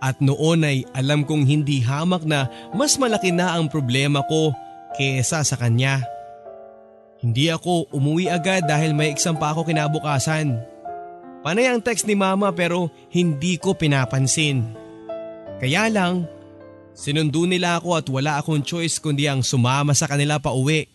at 0.00 0.16
noon 0.24 0.64
ay 0.64 0.88
alam 0.96 1.28
kong 1.28 1.44
hindi 1.44 1.84
hamak 1.84 2.24
na 2.24 2.48
mas 2.72 2.96
malaki 2.96 3.28
na 3.28 3.52
ang 3.56 3.68
problema 3.68 4.24
ko 4.24 4.56
kesa 4.96 5.44
sa 5.44 5.56
kanya. 5.60 6.00
Hindi 7.20 7.48
ako 7.52 7.92
umuwi 7.92 8.28
agad 8.28 8.68
dahil 8.68 8.92
may 8.96 9.12
exam 9.12 9.36
pa 9.36 9.52
ako 9.52 9.68
kinabukasan. 9.68 10.60
Panay 11.44 11.68
ang 11.68 11.80
text 11.80 12.08
ni 12.08 12.16
mama 12.16 12.52
pero 12.56 12.88
hindi 13.12 13.60
ko 13.60 13.76
pinapansin. 13.76 14.64
Kaya 15.60 15.88
lang, 15.92 16.28
Sinundo 16.94 17.42
nila 17.42 17.82
ako 17.82 17.98
at 17.98 18.06
wala 18.06 18.38
akong 18.38 18.62
choice 18.62 19.02
kundi 19.02 19.26
ang 19.26 19.42
sumama 19.42 19.90
sa 19.98 20.06
kanila 20.06 20.38
pa 20.38 20.54
uwi. 20.54 20.86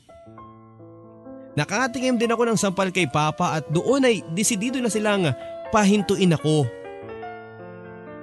Nakatingin 1.60 2.16
din 2.16 2.32
ako 2.32 2.48
ng 2.48 2.60
sampal 2.60 2.88
kay 2.88 3.12
Papa 3.12 3.60
at 3.60 3.68
doon 3.68 4.08
ay 4.08 4.24
desidido 4.32 4.80
na 4.80 4.88
silang 4.88 5.28
pahintuin 5.76 6.40
ako. 6.40 6.64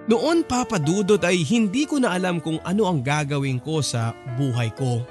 Noon 0.08 0.40
Papa 0.48 0.80
Dudot 0.80 1.20
ay 1.20 1.44
hindi 1.44 1.84
ko 1.84 2.00
na 2.00 2.16
alam 2.16 2.40
kung 2.40 2.56
ano 2.64 2.88
ang 2.88 3.04
gagawin 3.04 3.60
ko 3.60 3.84
sa 3.84 4.16
buhay 4.40 4.72
ko. 4.72 5.04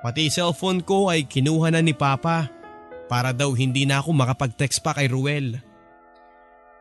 Pati 0.00 0.32
cellphone 0.32 0.80
ko 0.80 1.12
ay 1.12 1.28
kinuha 1.28 1.68
na 1.68 1.84
ni 1.84 1.92
Papa 1.92 2.48
para 3.12 3.36
daw 3.36 3.52
hindi 3.52 3.84
na 3.84 4.00
ako 4.00 4.16
makapag-text 4.16 4.80
pa 4.80 4.96
kay 4.96 5.12
Ruel. 5.12 5.60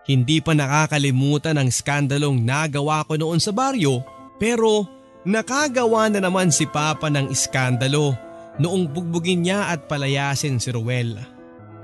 Hindi 0.07 0.39
pa 0.39 0.55
nakakalimutan 0.55 1.59
ang 1.59 1.67
skandalong 1.67 2.39
nagawa 2.39 3.03
ko 3.03 3.19
noon 3.19 3.43
sa 3.43 3.51
baryo 3.51 4.22
pero 4.43 4.83
nakagawa 5.23 6.11
na 6.11 6.19
naman 6.19 6.51
si 6.51 6.67
Papa 6.67 7.07
ng 7.07 7.31
iskandalo 7.31 8.11
noong 8.59 8.91
bugbugin 8.91 9.47
niya 9.47 9.71
at 9.71 9.87
palayasin 9.87 10.59
si 10.59 10.67
Ruel. 10.75 11.15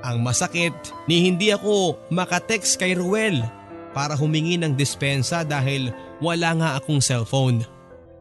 Ang 0.03 0.19
masakit 0.19 0.75
ni 1.07 1.23
hindi 1.23 1.55
ako 1.55 1.95
makatext 2.11 2.75
kay 2.75 2.99
Ruel 2.99 3.39
para 3.95 4.19
humingi 4.19 4.59
ng 4.59 4.75
dispensa 4.75 5.47
dahil 5.47 5.95
wala 6.19 6.51
nga 6.59 6.69
akong 6.75 6.99
cellphone. 6.99 7.63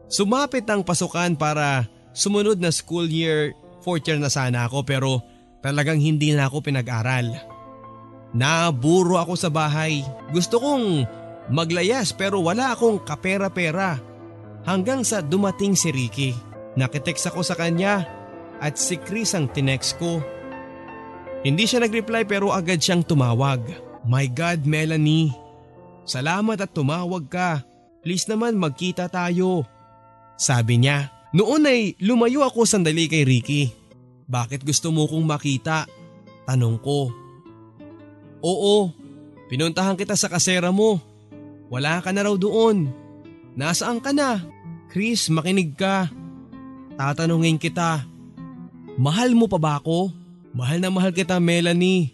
Sumapit 0.07 0.63
ang 0.71 0.87
pasukan 0.87 1.35
para 1.35 1.83
sumunod 2.15 2.63
na 2.63 2.71
school 2.71 3.11
year, 3.11 3.51
fourth 3.83 4.07
year 4.07 4.23
na 4.23 4.31
sana 4.31 4.71
ako 4.71 4.87
pero 4.87 5.19
talagang 5.59 5.99
hindi 5.99 6.31
na 6.31 6.47
ako 6.47 6.63
pinag-aral. 6.63 7.27
Naburo 8.31 9.19
ako 9.19 9.35
sa 9.35 9.51
bahay. 9.51 9.99
Gusto 10.31 10.63
kong 10.63 11.03
maglayas 11.51 12.15
pero 12.15 12.39
wala 12.39 12.71
akong 12.71 13.03
kapera-pera 13.03 14.08
hanggang 14.69 15.01
sa 15.01 15.25
dumating 15.25 15.73
si 15.73 15.89
Ricky. 15.89 16.37
Nakitext 16.77 17.33
ako 17.33 17.41
sa 17.41 17.57
kanya 17.57 18.05
at 18.61 18.77
si 18.77 19.01
Chris 19.01 19.33
ang 19.33 19.49
tinext 19.49 19.97
ko. 19.97 20.21
Hindi 21.41 21.65
siya 21.65 21.81
nag-reply 21.81 22.29
pero 22.29 22.53
agad 22.53 22.77
siyang 22.77 23.01
tumawag. 23.01 23.65
My 24.05 24.29
God 24.29 24.69
Melanie, 24.69 25.33
salamat 26.05 26.61
at 26.61 26.69
tumawag 26.69 27.25
ka. 27.25 27.65
Please 28.05 28.29
naman 28.29 28.61
magkita 28.61 29.09
tayo. 29.09 29.65
Sabi 30.37 30.77
niya. 30.85 31.09
Noon 31.29 31.69
ay 31.69 31.93
lumayo 32.01 32.41
ako 32.41 32.65
sandali 32.65 33.05
kay 33.05 33.21
Ricky. 33.21 33.69
Bakit 34.25 34.65
gusto 34.65 34.89
mo 34.89 35.05
kong 35.05 35.29
makita? 35.29 35.85
Tanong 36.49 36.81
ko. 36.81 37.13
Oo, 38.41 38.89
pinuntahan 39.45 39.93
kita 39.93 40.17
sa 40.17 40.25
kasera 40.25 40.73
mo. 40.73 40.97
Wala 41.69 42.01
ka 42.01 42.09
na 42.09 42.25
raw 42.25 42.33
doon. 42.33 42.89
Nasaan 43.53 44.01
ka 44.01 44.09
na? 44.09 44.41
Chris, 44.89 45.29
makinig 45.29 45.77
ka. 45.77 46.09
Tatanungin 46.97 47.61
kita. 47.61 48.03
Mahal 48.97 49.37
mo 49.37 49.45
pa 49.45 49.61
ba 49.61 49.77
ako? 49.77 50.09
Mahal 50.51 50.81
na 50.81 50.89
mahal 50.89 51.13
kita, 51.13 51.37
Melanie. 51.37 52.11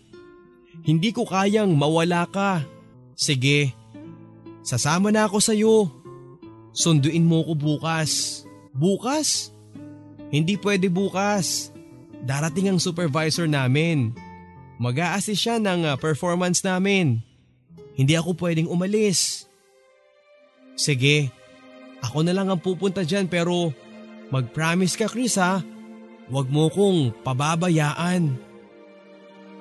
Hindi 0.84 1.16
ko 1.16 1.24
kayang 1.24 1.72
mawala 1.72 2.28
ka. 2.28 2.62
Sige, 3.16 3.72
sasama 4.62 5.10
na 5.10 5.26
ako 5.26 5.38
sa'yo. 5.40 5.76
Sunduin 6.76 7.24
mo 7.24 7.48
ko 7.48 7.56
bukas. 7.56 8.44
Bukas? 8.76 9.56
Hindi 10.28 10.60
pwede 10.60 10.92
bukas. 10.92 11.72
Darating 12.28 12.76
ang 12.76 12.80
supervisor 12.84 13.48
namin. 13.48 14.12
Mag-a-assist 14.76 15.40
siya 15.40 15.56
ng 15.64 15.88
ah, 15.88 15.96
performance 15.96 16.60
namin. 16.60 17.24
Hindi 17.96 18.20
ako 18.20 18.36
pwedeng 18.44 18.68
umalis. 18.68 19.48
Sige, 20.76 21.32
ako 22.06 22.26
na 22.26 22.34
lang 22.34 22.48
ang 22.50 22.62
pupunta 22.62 23.02
dyan 23.02 23.26
pero 23.26 23.74
mag-promise 24.30 24.96
ka 24.96 25.10
Chris 25.10 25.36
ha. 25.42 25.62
Huwag 26.30 26.50
mo 26.50 26.70
kong 26.74 27.14
pababayaan. 27.22 28.34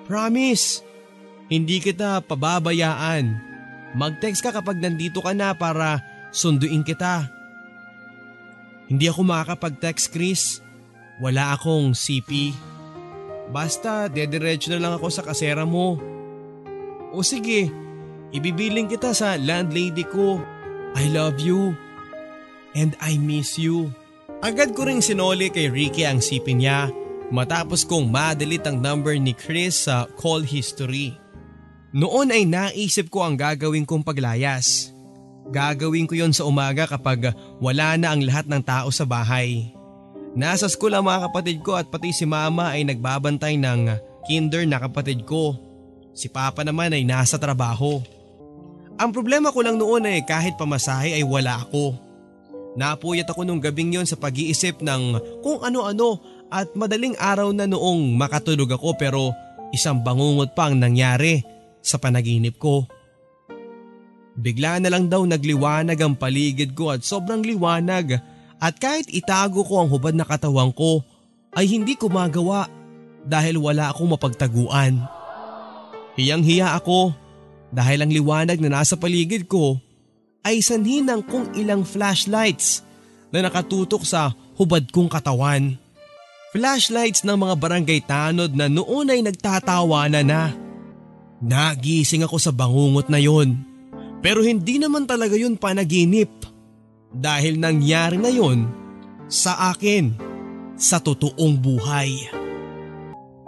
Promise, 0.08 0.84
hindi 1.52 1.80
kita 1.80 2.24
pababayaan. 2.24 3.36
Mag-text 3.94 4.40
ka 4.40 4.50
kapag 4.50 4.80
nandito 4.80 5.20
ka 5.20 5.36
na 5.36 5.52
para 5.52 6.00
sunduin 6.32 6.82
kita. 6.82 7.28
Hindi 8.88 9.08
ako 9.08 9.20
makakapag-text 9.24 10.12
Chris. 10.12 10.60
Wala 11.22 11.54
akong 11.54 11.94
CP. 11.94 12.52
Basta 13.54 14.10
dediretso 14.10 14.72
na 14.72 14.80
lang 14.80 14.92
ako 14.96 15.08
sa 15.12 15.22
kasera 15.22 15.62
mo. 15.62 16.00
O 17.14 17.22
sige, 17.22 17.70
ibibiling 18.34 18.90
kita 18.90 19.14
sa 19.14 19.38
landlady 19.38 20.04
ko. 20.08 20.42
I 20.98 21.06
love 21.12 21.38
you. 21.38 21.76
And 22.74 22.98
I 22.98 23.16
miss 23.16 23.56
you. 23.56 23.94
Agad 24.42 24.74
ko 24.74 24.84
ring 24.84 25.00
sinoli 25.00 25.48
kay 25.48 25.70
Ricky 25.70 26.04
ang 26.04 26.20
sipin 26.20 26.60
niya 26.60 26.90
matapos 27.32 27.86
kong 27.86 28.10
madelete 28.10 28.68
ang 28.68 28.82
number 28.82 29.16
ni 29.16 29.32
Chris 29.32 29.88
sa 29.88 30.04
call 30.18 30.44
history. 30.44 31.16
Noon 31.94 32.34
ay 32.34 32.42
naisip 32.44 33.08
ko 33.08 33.22
ang 33.22 33.38
gagawin 33.38 33.86
kong 33.86 34.02
paglayas. 34.02 34.90
Gagawin 35.54 36.10
ko 36.10 36.18
yon 36.18 36.34
sa 36.34 36.42
umaga 36.42 36.90
kapag 36.90 37.30
wala 37.62 37.94
na 37.94 38.10
ang 38.10 38.20
lahat 38.26 38.50
ng 38.50 38.62
tao 38.64 38.90
sa 38.90 39.06
bahay. 39.06 39.70
Nasa 40.34 40.66
school 40.66 40.90
ang 40.90 41.06
mga 41.06 41.30
kapatid 41.30 41.62
ko 41.62 41.78
at 41.78 41.86
pati 41.86 42.10
si 42.10 42.26
mama 42.26 42.74
ay 42.74 42.82
nagbabantay 42.82 43.54
ng 43.54 43.94
kinder 44.26 44.66
na 44.66 44.82
kapatid 44.82 45.22
ko. 45.22 45.54
Si 46.10 46.26
papa 46.26 46.66
naman 46.66 46.90
ay 46.90 47.06
nasa 47.06 47.38
trabaho. 47.38 48.02
Ang 48.98 49.10
problema 49.14 49.54
ko 49.54 49.62
lang 49.62 49.78
noon 49.78 50.10
ay 50.10 50.26
kahit 50.26 50.58
pamasahe 50.58 51.14
ay 51.14 51.22
wala 51.22 51.62
ako. 51.62 51.94
Napuyat 52.74 53.30
ako 53.30 53.46
nung 53.46 53.62
gabing 53.62 53.94
yon 53.94 54.06
sa 54.06 54.18
pag-iisip 54.18 54.82
ng 54.82 55.02
kung 55.46 55.62
ano-ano 55.62 56.18
at 56.50 56.74
madaling 56.74 57.14
araw 57.22 57.54
na 57.54 57.70
noong 57.70 58.18
makatulog 58.18 58.74
ako 58.74 58.98
pero 58.98 59.30
isang 59.70 60.02
bangungot 60.02 60.58
pa 60.58 60.70
ang 60.70 60.82
nangyari 60.82 61.42
sa 61.78 62.02
panaginip 62.02 62.58
ko. 62.58 62.86
Bigla 64.34 64.82
na 64.82 64.90
lang 64.90 65.06
daw 65.06 65.22
nagliwanag 65.22 65.94
ang 66.02 66.18
paligid 66.18 66.74
ko 66.74 66.90
at 66.90 67.06
sobrang 67.06 67.46
liwanag 67.46 68.18
at 68.58 68.74
kahit 68.82 69.06
itago 69.14 69.62
ko 69.62 69.86
ang 69.86 69.88
hubad 69.94 70.18
na 70.18 70.26
katawan 70.26 70.74
ko 70.74 71.06
ay 71.54 71.70
hindi 71.70 71.94
ko 71.94 72.10
magawa 72.10 72.66
dahil 73.22 73.62
wala 73.62 73.94
akong 73.94 74.10
mapagtaguan. 74.10 74.98
Hiyang 76.18 76.42
hiya 76.42 76.74
ako 76.74 77.14
dahil 77.70 78.02
ang 78.02 78.10
liwanag 78.10 78.58
na 78.58 78.82
nasa 78.82 78.98
paligid 78.98 79.46
ko 79.46 79.78
ay 80.44 80.60
sanhi 80.60 81.00
ng 81.00 81.24
kung 81.24 81.48
ilang 81.56 81.82
flashlights 81.82 82.84
na 83.32 83.42
nakatutok 83.42 84.04
sa 84.04 84.36
hubad 84.60 84.86
kong 84.92 85.10
katawan. 85.10 85.80
Flashlights 86.54 87.26
ng 87.26 87.34
mga 87.34 87.54
barangay 87.58 88.00
tanod 88.06 88.54
na 88.54 88.70
noon 88.70 89.10
ay 89.10 89.24
nagtatawanan 89.26 90.22
na. 90.22 90.54
Nagising 91.42 92.22
ako 92.22 92.38
sa 92.38 92.54
bangungot 92.54 93.10
na 93.10 93.18
yon. 93.18 93.58
Pero 94.22 94.40
hindi 94.40 94.78
naman 94.78 95.02
talaga 95.08 95.34
yun 95.34 95.58
panaginip. 95.58 96.30
Dahil 97.10 97.58
nangyari 97.58 98.20
na 98.20 98.30
yon 98.30 98.70
sa 99.26 99.74
akin, 99.74 100.14
sa 100.78 101.02
totoong 101.02 101.58
buhay. 101.58 102.30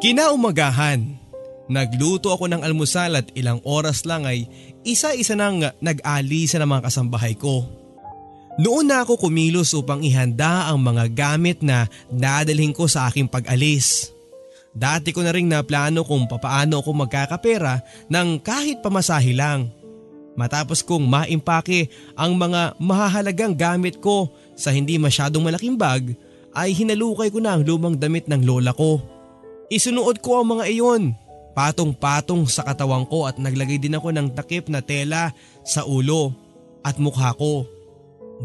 Kinaumagahan, 0.03 1.26
nagluto 1.67 2.31
ako 2.31 2.51
ng 2.51 2.63
almusal 2.63 3.19
at 3.19 3.31
ilang 3.35 3.63
oras 3.67 4.07
lang 4.07 4.27
ay 4.27 4.47
isa-isa 4.87 5.35
nang 5.35 5.63
nag-alisa 5.83 6.59
ng 6.63 6.69
mga 6.69 6.83
kasambahay 6.91 7.35
ko. 7.35 7.67
Noon 8.57 8.89
na 8.89 9.05
ako 9.05 9.29
kumilos 9.29 9.77
upang 9.77 10.01
ihanda 10.01 10.73
ang 10.73 10.81
mga 10.81 11.13
gamit 11.13 11.61
na 11.61 11.85
dadalhin 12.09 12.73
ko 12.73 12.89
sa 12.89 13.13
aking 13.13 13.29
pag-alis. 13.29 14.17
Dati 14.73 15.13
ko 15.13 15.21
na 15.21 15.33
rin 15.33 15.49
na 15.49 15.61
plano 15.61 16.05
kung 16.05 16.25
papaano 16.25 16.81
ako 16.81 17.05
magkakapera 17.05 17.85
ng 18.09 18.41
kahit 18.41 18.81
pamasahe 18.81 19.37
lang. 19.37 19.69
Matapos 20.37 20.85
kong 20.85 21.05
maimpake 21.09 21.89
ang 22.13 22.37
mga 22.37 22.77
mahahalagang 22.77 23.57
gamit 23.57 24.01
ko 24.05 24.29
sa 24.53 24.69
hindi 24.73 25.01
masyadong 25.01 25.41
malaking 25.41 25.81
bag 25.81 26.13
ay 26.57 26.77
hinalukay 26.77 27.33
ko 27.33 27.41
na 27.41 27.57
ang 27.57 27.65
lumang 27.65 27.97
damit 27.97 28.29
ng 28.29 28.45
lola 28.45 28.73
ko. 28.73 29.01
Isunuot 29.73 30.21
ko 30.21 30.41
ang 30.45 30.57
mga 30.57 30.65
iyon, 30.73 31.17
patong-patong 31.57 32.45
sa 32.45 32.61
katawan 32.61 33.09
ko 33.09 33.25
at 33.25 33.41
naglagay 33.41 33.81
din 33.81 33.97
ako 33.97 34.13
ng 34.13 34.37
takip 34.37 34.69
na 34.69 34.85
tela 34.85 35.33
sa 35.65 35.89
ulo 35.89 36.37
at 36.85 37.01
mukha 37.01 37.33
ko. 37.33 37.65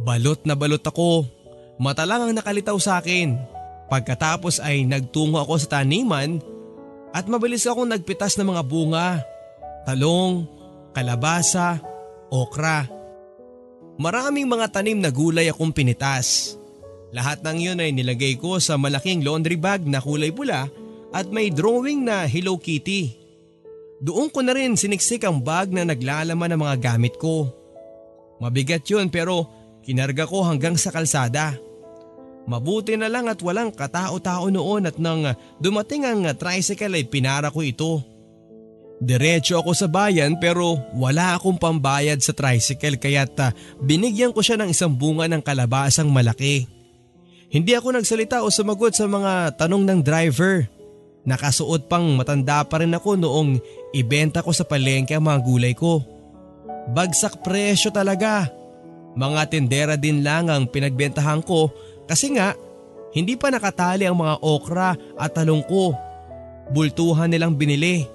Balot 0.08 0.48
na 0.48 0.56
balot 0.56 0.80
ako, 0.80 1.28
mata 1.76 2.08
lang 2.08 2.24
ang 2.24 2.32
nakalitaw 2.32 2.80
sa 2.80 3.04
akin. 3.04 3.36
Pagkatapos 3.92 4.64
ay 4.64 4.88
nagtungo 4.88 5.44
ako 5.44 5.60
sa 5.60 5.84
taniman 5.84 6.40
at 7.12 7.28
mabilis 7.28 7.68
akong 7.68 7.92
nagpitas 7.92 8.40
ng 8.40 8.56
mga 8.56 8.64
bunga, 8.64 9.20
talong, 9.84 10.48
kalabasa, 10.96 11.84
okra. 12.32 12.88
Maraming 14.00 14.48
mga 14.48 14.72
tanim 14.72 15.04
na 15.04 15.12
gulay 15.12 15.52
akong 15.52 15.76
pinitas. 15.76 16.56
Lahat 17.12 17.44
ng 17.44 17.60
yun 17.60 17.84
ay 17.84 17.92
nilagay 17.92 18.40
ko 18.40 18.56
sa 18.64 18.80
malaking 18.80 19.20
laundry 19.28 19.60
bag 19.60 19.84
na 19.84 20.00
kulay 20.00 20.32
pula 20.32 20.72
at 21.12 21.28
may 21.28 21.52
drawing 21.52 22.08
na 22.08 22.24
Hello 22.24 22.56
Kitty. 22.56 23.20
Doon 24.02 24.32
ko 24.34 24.42
na 24.42 24.58
rin 24.58 24.74
siniksik 24.74 25.28
ang 25.28 25.44
bag 25.44 25.70
na 25.70 25.86
naglalaman 25.86 26.56
ng 26.56 26.62
mga 26.66 26.76
gamit 26.82 27.20
ko. 27.22 27.52
Mabigat 28.42 28.88
yun 28.90 29.12
pero 29.14 29.46
kinarga 29.86 30.26
ko 30.26 30.42
hanggang 30.42 30.74
sa 30.74 30.90
kalsada. 30.90 31.54
Mabuti 32.50 32.98
na 32.98 33.06
lang 33.06 33.30
at 33.30 33.38
walang 33.46 33.70
katao-tao 33.70 34.50
noon 34.50 34.90
at 34.90 34.98
nang 34.98 35.38
dumating 35.62 36.10
ang 36.10 36.26
tricycle 36.34 36.98
ay 36.98 37.06
pinara 37.06 37.54
ko 37.54 37.62
ito. 37.62 38.02
Diretso 38.98 39.62
ako 39.62 39.78
sa 39.78 39.86
bayan 39.86 40.38
pero 40.42 40.78
wala 40.98 41.38
akong 41.38 41.58
pambayad 41.58 42.18
sa 42.22 42.34
tricycle 42.34 42.98
kaya't 42.98 43.34
uh, 43.38 43.50
binigyan 43.82 44.34
ko 44.34 44.42
siya 44.46 44.58
ng 44.62 44.74
isang 44.74 44.94
bunga 44.94 45.30
ng 45.30 45.42
kalabasang 45.42 46.10
malaki. 46.10 46.66
Hindi 47.52 47.78
ako 47.78 47.98
nagsalita 47.98 48.42
o 48.42 48.50
sumagot 48.50 48.98
sa 48.98 49.06
mga 49.06 49.58
tanong 49.58 49.84
ng 49.86 50.00
driver. 50.02 50.81
Nakasuot 51.22 51.86
pang 51.86 52.18
matanda 52.18 52.66
pa 52.66 52.82
rin 52.82 52.98
ako 52.98 53.14
noong 53.14 53.62
ibenta 53.94 54.42
ko 54.42 54.50
sa 54.50 54.66
palengke 54.66 55.14
ang 55.14 55.30
mga 55.30 55.40
gulay 55.46 55.74
ko. 55.78 56.02
Bagsak 56.90 57.46
presyo 57.46 57.94
talaga. 57.94 58.50
Mga 59.14 59.42
tindera 59.54 59.94
din 60.00 60.26
lang 60.26 60.50
ang 60.50 60.66
pinagbentahan 60.66 61.46
ko 61.46 61.70
kasi 62.10 62.34
nga 62.34 62.58
hindi 63.12 63.36
pa 63.38 63.52
nakatali 63.52 64.08
ang 64.08 64.18
mga 64.18 64.42
okra 64.42 64.98
at 65.20 65.32
talong 65.36 65.62
ko. 65.68 65.94
Bultuhan 66.72 67.30
nilang 67.30 67.54
binili. 67.54 68.08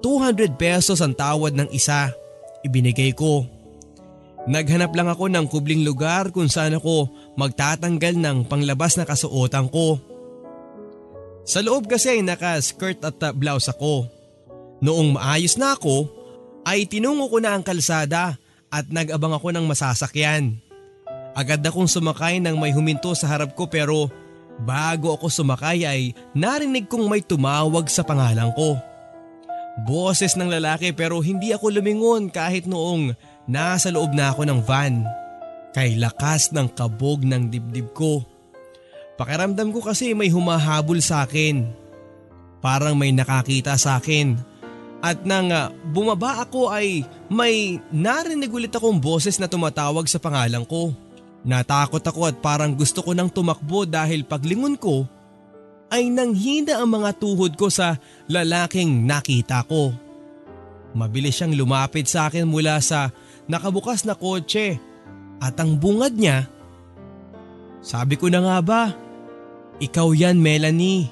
200 0.00 0.56
pesos 0.56 0.98
ang 1.04 1.12
tawad 1.12 1.52
ng 1.52 1.68
isa. 1.70 2.08
Ibinigay 2.64 3.12
ko. 3.12 3.44
Naghanap 4.48 4.96
lang 4.96 5.12
ako 5.12 5.28
ng 5.28 5.46
kubling 5.52 5.84
lugar 5.84 6.32
kung 6.32 6.48
saan 6.48 6.80
ako 6.80 7.12
magtatanggal 7.36 8.16
ng 8.16 8.48
panglabas 8.48 8.96
na 8.96 9.04
kasuotan 9.04 9.68
ko. 9.68 10.00
Sa 11.50 11.66
loob 11.66 11.90
kasi 11.90 12.14
ay 12.14 12.22
naka-skirt 12.22 13.02
at 13.02 13.18
blouse 13.34 13.66
ako. 13.66 14.06
Noong 14.78 15.18
maayos 15.18 15.58
na 15.58 15.74
ako, 15.74 16.06
ay 16.62 16.86
tinungo 16.86 17.26
ko 17.26 17.42
na 17.42 17.58
ang 17.58 17.66
kalsada 17.66 18.38
at 18.70 18.86
nag-abang 18.86 19.34
ako 19.34 19.50
ng 19.50 19.66
masasakyan. 19.66 20.62
Agad 21.34 21.58
akong 21.66 21.90
sumakay 21.90 22.38
nang 22.38 22.54
may 22.54 22.70
huminto 22.70 23.10
sa 23.18 23.26
harap 23.26 23.58
ko 23.58 23.66
pero 23.66 24.06
bago 24.62 25.10
ako 25.10 25.26
sumakay 25.26 25.82
ay 25.82 26.00
narinig 26.38 26.86
kong 26.86 27.10
may 27.10 27.18
tumawag 27.18 27.90
sa 27.90 28.06
pangalan 28.06 28.54
ko. 28.54 28.78
Boses 29.90 30.38
ng 30.38 30.54
lalaki 30.54 30.94
pero 30.94 31.18
hindi 31.18 31.50
ako 31.50 31.82
lumingon 31.82 32.30
kahit 32.30 32.70
noong 32.70 33.10
nasa 33.50 33.90
loob 33.90 34.14
na 34.14 34.30
ako 34.30 34.46
ng 34.46 34.60
van. 34.62 35.02
Kay 35.74 35.98
lakas 35.98 36.54
ng 36.54 36.70
kabog 36.78 37.26
ng 37.26 37.50
dibdib 37.50 37.90
ko. 37.90 38.22
Pakiramdam 39.20 39.68
ko 39.68 39.84
kasi 39.84 40.16
may 40.16 40.32
humahabol 40.32 40.96
sa 41.04 41.28
akin. 41.28 41.68
Parang 42.64 42.96
may 42.96 43.12
nakakita 43.12 43.76
sa 43.76 44.00
akin. 44.00 44.32
At 45.04 45.28
nang 45.28 45.52
uh, 45.52 45.68
bumaba 45.92 46.40
ako 46.40 46.72
ay 46.72 47.04
may 47.28 47.76
narinig 47.92 48.48
ulit 48.48 48.72
akong 48.72 48.96
boses 48.96 49.36
na 49.36 49.44
tumatawag 49.44 50.08
sa 50.08 50.16
pangalan 50.16 50.64
ko. 50.64 50.96
Natakot 51.44 52.00
ako 52.00 52.32
at 52.32 52.36
parang 52.40 52.72
gusto 52.72 53.04
ko 53.04 53.12
nang 53.12 53.28
tumakbo 53.28 53.84
dahil 53.84 54.24
paglingon 54.24 54.80
ko 54.80 55.04
ay 55.92 56.08
nanghina 56.08 56.80
ang 56.80 56.88
mga 56.88 57.12
tuhod 57.20 57.60
ko 57.60 57.68
sa 57.68 58.00
lalaking 58.24 59.04
nakita 59.04 59.68
ko. 59.68 59.92
Mabilis 60.96 61.36
siyang 61.36 61.52
lumapit 61.52 62.08
sa 62.08 62.32
akin 62.32 62.48
mula 62.48 62.80
sa 62.80 63.12
nakabukas 63.52 64.08
na 64.08 64.16
kotse 64.16 64.80
at 65.44 65.56
ang 65.60 65.76
bungad 65.76 66.16
niya, 66.16 66.48
sabi 67.80 68.20
ko 68.20 68.28
na 68.28 68.44
nga 68.44 68.58
ba, 68.60 68.82
ikaw 69.80 70.12
yan 70.12 70.36
Melanie. 70.36 71.08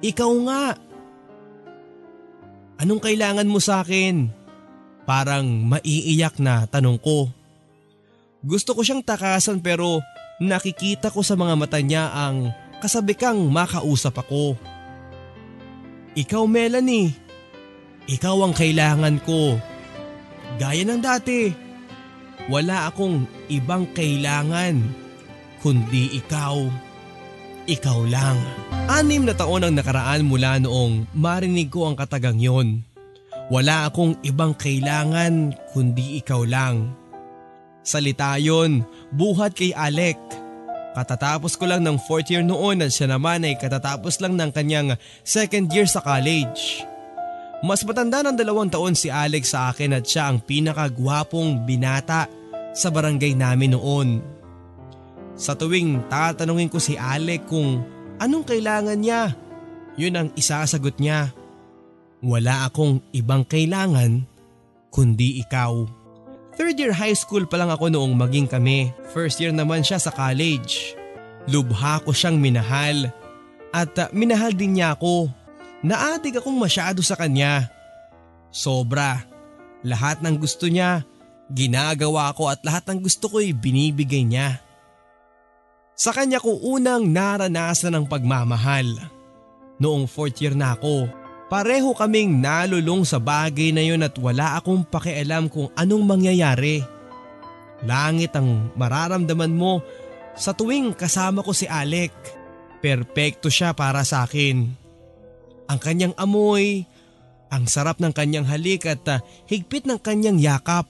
Ikaw 0.00 0.32
nga. 0.46 0.64
Anong 2.78 3.02
kailangan 3.02 3.50
mo 3.50 3.58
sa 3.58 3.82
akin? 3.82 4.30
Parang 5.02 5.46
maiiyak 5.66 6.38
na 6.38 6.70
tanong 6.70 7.02
ko. 7.02 7.26
Gusto 8.46 8.78
ko 8.78 8.86
siyang 8.86 9.02
takasan 9.02 9.58
pero 9.58 9.98
nakikita 10.38 11.10
ko 11.10 11.26
sa 11.26 11.34
mga 11.34 11.54
mata 11.58 11.82
niya 11.82 12.14
ang 12.14 12.54
kasabi 12.78 13.18
kang 13.18 13.50
makausap 13.50 14.22
ako. 14.22 14.54
Ikaw 16.14 16.44
Melanie, 16.46 17.10
ikaw 18.06 18.46
ang 18.46 18.54
kailangan 18.54 19.18
ko. 19.26 19.58
Gaya 20.62 20.86
ng 20.86 21.02
dati, 21.02 21.50
wala 22.46 22.86
akong 22.86 23.26
ibang 23.50 23.90
kailangan 23.90 24.78
kundi 25.58 26.14
ikaw. 26.22 26.54
Ikaw 26.62 26.85
lang. 28.06 28.38
Anim 28.86 29.26
na 29.26 29.34
taon 29.34 29.66
ang 29.66 29.74
nakaraan 29.74 30.22
mula 30.22 30.62
noong 30.62 31.10
marinig 31.10 31.74
ko 31.74 31.90
ang 31.90 31.98
katagang 31.98 32.38
yon. 32.38 32.86
Wala 33.50 33.90
akong 33.90 34.18
ibang 34.22 34.54
kailangan 34.54 35.54
kundi 35.74 36.18
ikaw 36.22 36.46
lang. 36.46 36.94
Salita 37.86 38.34
yon, 38.38 38.82
buhat 39.14 39.54
kay 39.54 39.70
Alec. 39.74 40.18
Katatapos 40.94 41.54
ko 41.54 41.70
lang 41.70 41.86
ng 41.86 41.98
fourth 42.02 42.30
year 42.32 42.42
noon 42.42 42.82
at 42.82 42.90
siya 42.90 43.14
naman 43.14 43.46
ay 43.46 43.54
katatapos 43.54 44.18
lang 44.18 44.34
ng 44.34 44.50
kanyang 44.50 44.98
second 45.22 45.70
year 45.70 45.86
sa 45.86 46.02
college. 46.02 46.82
Mas 47.62 47.84
matanda 47.86 48.20
ng 48.24 48.34
dalawang 48.34 48.70
taon 48.70 48.98
si 48.98 49.12
Alex 49.12 49.54
sa 49.54 49.70
akin 49.70 49.96
at 49.96 50.04
siya 50.04 50.30
ang 50.32 50.42
pinakagwapong 50.42 51.62
binata 51.62 52.26
sa 52.76 52.88
barangay 52.92 53.32
namin 53.32 53.76
noon. 53.76 54.35
Sa 55.36 55.52
tuwing 55.52 56.08
tatanungin 56.08 56.72
ko 56.72 56.80
si 56.80 56.96
Alec 56.96 57.44
kung 57.44 57.84
anong 58.16 58.44
kailangan 58.48 58.96
niya, 58.96 59.36
yun 60.00 60.16
ang 60.16 60.28
isasagot 60.32 60.96
niya. 60.96 61.32
Wala 62.24 62.72
akong 62.72 63.04
ibang 63.12 63.44
kailangan 63.44 64.24
kundi 64.88 65.44
ikaw. 65.44 65.84
Third 66.56 66.80
year 66.80 66.96
high 66.96 67.12
school 67.12 67.44
pa 67.44 67.60
lang 67.60 67.68
ako 67.68 67.92
noong 67.92 68.16
maging 68.16 68.48
kami. 68.48 68.88
First 69.12 69.36
year 69.44 69.52
naman 69.52 69.84
siya 69.84 70.00
sa 70.00 70.08
college. 70.08 70.96
Lubha 71.52 72.00
ko 72.00 72.16
siyang 72.16 72.40
minahal 72.40 73.12
at 73.76 73.92
uh, 74.00 74.08
minahal 74.16 74.56
din 74.56 74.80
niya 74.80 74.96
ako. 74.96 75.28
Naatig 75.84 76.40
akong 76.40 76.56
masyado 76.56 77.04
sa 77.04 77.12
kanya. 77.12 77.68
Sobra. 78.48 79.20
Lahat 79.84 80.24
ng 80.24 80.40
gusto 80.40 80.64
niya, 80.66 81.04
ginagawa 81.52 82.32
ko 82.32 82.48
at 82.48 82.64
lahat 82.64 82.88
ng 82.88 83.04
gusto 83.04 83.28
ko'y 83.28 83.52
binibigay 83.52 84.24
niya. 84.24 84.65
Sa 85.96 86.12
kanya 86.12 86.36
ko 86.36 86.60
unang 86.60 87.08
naranasan 87.08 87.96
ng 87.96 88.04
pagmamahal. 88.04 89.00
Noong 89.80 90.04
fourth 90.04 90.36
year 90.44 90.52
na 90.52 90.76
ako, 90.76 91.08
pareho 91.48 91.96
kaming 91.96 92.36
nalulong 92.36 93.00
sa 93.08 93.16
bagay 93.16 93.72
na 93.72 93.80
yun 93.80 94.04
at 94.04 94.12
wala 94.20 94.60
akong 94.60 94.84
pakialam 94.84 95.48
kung 95.48 95.72
anong 95.72 96.04
mangyayari. 96.04 96.84
Langit 97.80 98.36
ang 98.36 98.76
mararamdaman 98.76 99.56
mo 99.56 99.80
sa 100.36 100.52
tuwing 100.52 100.92
kasama 100.92 101.40
ko 101.40 101.56
si 101.56 101.64
Alec. 101.64 102.12
perpekto 102.76 103.48
siya 103.48 103.72
para 103.72 104.04
sa 104.04 104.28
akin. 104.28 104.68
Ang 105.66 105.78
kanyang 105.80 106.14
amoy, 106.20 106.84
ang 107.48 107.64
sarap 107.66 107.98
ng 107.98 108.12
kanyang 108.12 108.46
halik 108.46 108.84
at 108.84 109.02
uh, 109.08 109.18
higpit 109.48 109.88
ng 109.88 109.98
kanyang 109.98 110.38
yakap. 110.38 110.86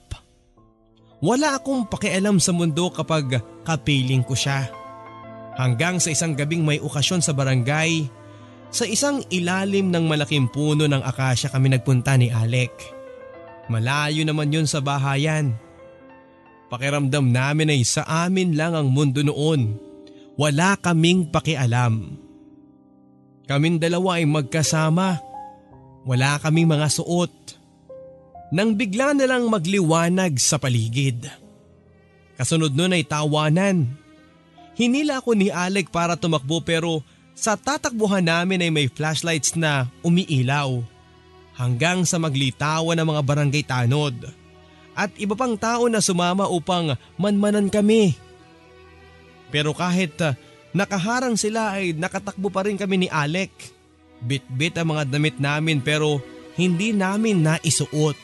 Wala 1.23 1.57
akong 1.57 1.89
pakialam 1.89 2.37
sa 2.37 2.53
mundo 2.53 2.91
kapag 2.93 3.41
kapiling 3.65 4.21
ko 4.21 4.37
siya. 4.37 4.69
Hanggang 5.57 5.97
sa 5.97 6.13
isang 6.13 6.37
gabing 6.37 6.61
may 6.61 6.77
okasyon 6.77 7.25
sa 7.25 7.33
barangay, 7.33 8.05
sa 8.69 8.85
isang 8.85 9.25
ilalim 9.33 9.89
ng 9.89 10.05
malaking 10.05 10.45
puno 10.53 10.85
ng 10.85 11.01
akasya 11.01 11.49
kami 11.49 11.73
nagpunta 11.73 12.13
ni 12.13 12.29
Alec. 12.29 12.71
Malayo 13.67 14.21
naman 14.21 14.53
yun 14.53 14.69
sa 14.69 14.79
bahayan. 14.79 15.57
Pakiramdam 16.69 17.31
namin 17.31 17.73
ay 17.73 17.81
sa 17.87 18.05
amin 18.27 18.53
lang 18.53 18.77
ang 18.77 18.91
mundo 18.91 19.25
noon. 19.25 19.79
Wala 20.37 20.77
kaming 20.77 21.33
pakialam. 21.33 22.21
Kaming 23.47 23.79
dalawa 23.79 24.21
ay 24.21 24.27
magkasama. 24.27 25.17
Wala 26.05 26.37
kaming 26.43 26.69
mga 26.69 26.87
suot. 26.91 27.33
Nang 28.51 28.75
bigla 28.75 29.15
na 29.15 29.25
lang 29.27 29.47
magliwanag 29.47 30.37
sa 30.39 30.59
paligid. 30.59 31.27
Kasunod 32.35 32.75
nun 32.75 32.95
ay 32.95 33.03
tawanan. 33.07 34.06
Hinila 34.77 35.17
ako 35.19 35.33
ni 35.33 35.49
Alec 35.49 35.89
para 35.89 36.13
tumakbo 36.13 36.61
pero 36.61 37.01
sa 37.33 37.57
tatakbuhan 37.57 38.21
namin 38.21 38.61
ay 38.61 38.69
may 38.69 38.87
flashlights 38.87 39.57
na 39.57 39.89
umiilaw 40.05 40.85
hanggang 41.57 42.05
sa 42.05 42.21
maglitawan 42.21 42.93
ng 42.93 43.07
mga 43.09 43.21
barangay 43.25 43.63
tanod 43.65 44.13
at 44.93 45.09
iba 45.17 45.33
pang 45.33 45.57
tao 45.57 45.89
na 45.89 46.01
sumama 46.01 46.45
upang 46.49 46.93
manmanan 47.17 47.69
kami. 47.69 48.17
Pero 49.53 49.73
kahit 49.73 50.13
uh, 50.21 50.33
nakaharang 50.73 51.37
sila 51.37 51.77
ay 51.77 51.93
nakatakbo 51.97 52.49
pa 52.49 52.65
rin 52.65 52.77
kami 52.77 53.05
ni 53.05 53.07
Alec. 53.09 53.53
Bit-bit 54.21 54.77
ang 54.77 54.97
mga 54.97 55.09
damit 55.09 55.37
namin 55.37 55.81
pero 55.81 56.21
hindi 56.57 56.93
namin 56.93 57.45
naisuot. 57.45 58.17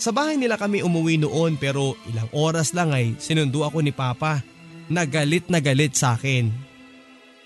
Sa 0.00 0.12
bahay 0.12 0.40
nila 0.40 0.56
kami 0.56 0.80
umuwi 0.80 1.20
noon 1.20 1.60
pero 1.60 1.92
ilang 2.08 2.32
oras 2.32 2.72
lang 2.72 2.96
ay 2.96 3.16
sinundo 3.20 3.60
ako 3.60 3.84
ni 3.84 3.92
Papa 3.92 4.40
na 4.90 5.06
galit 5.06 5.46
na 5.46 5.62
galit 5.62 5.94
sa 5.94 6.18
akin. 6.18 6.50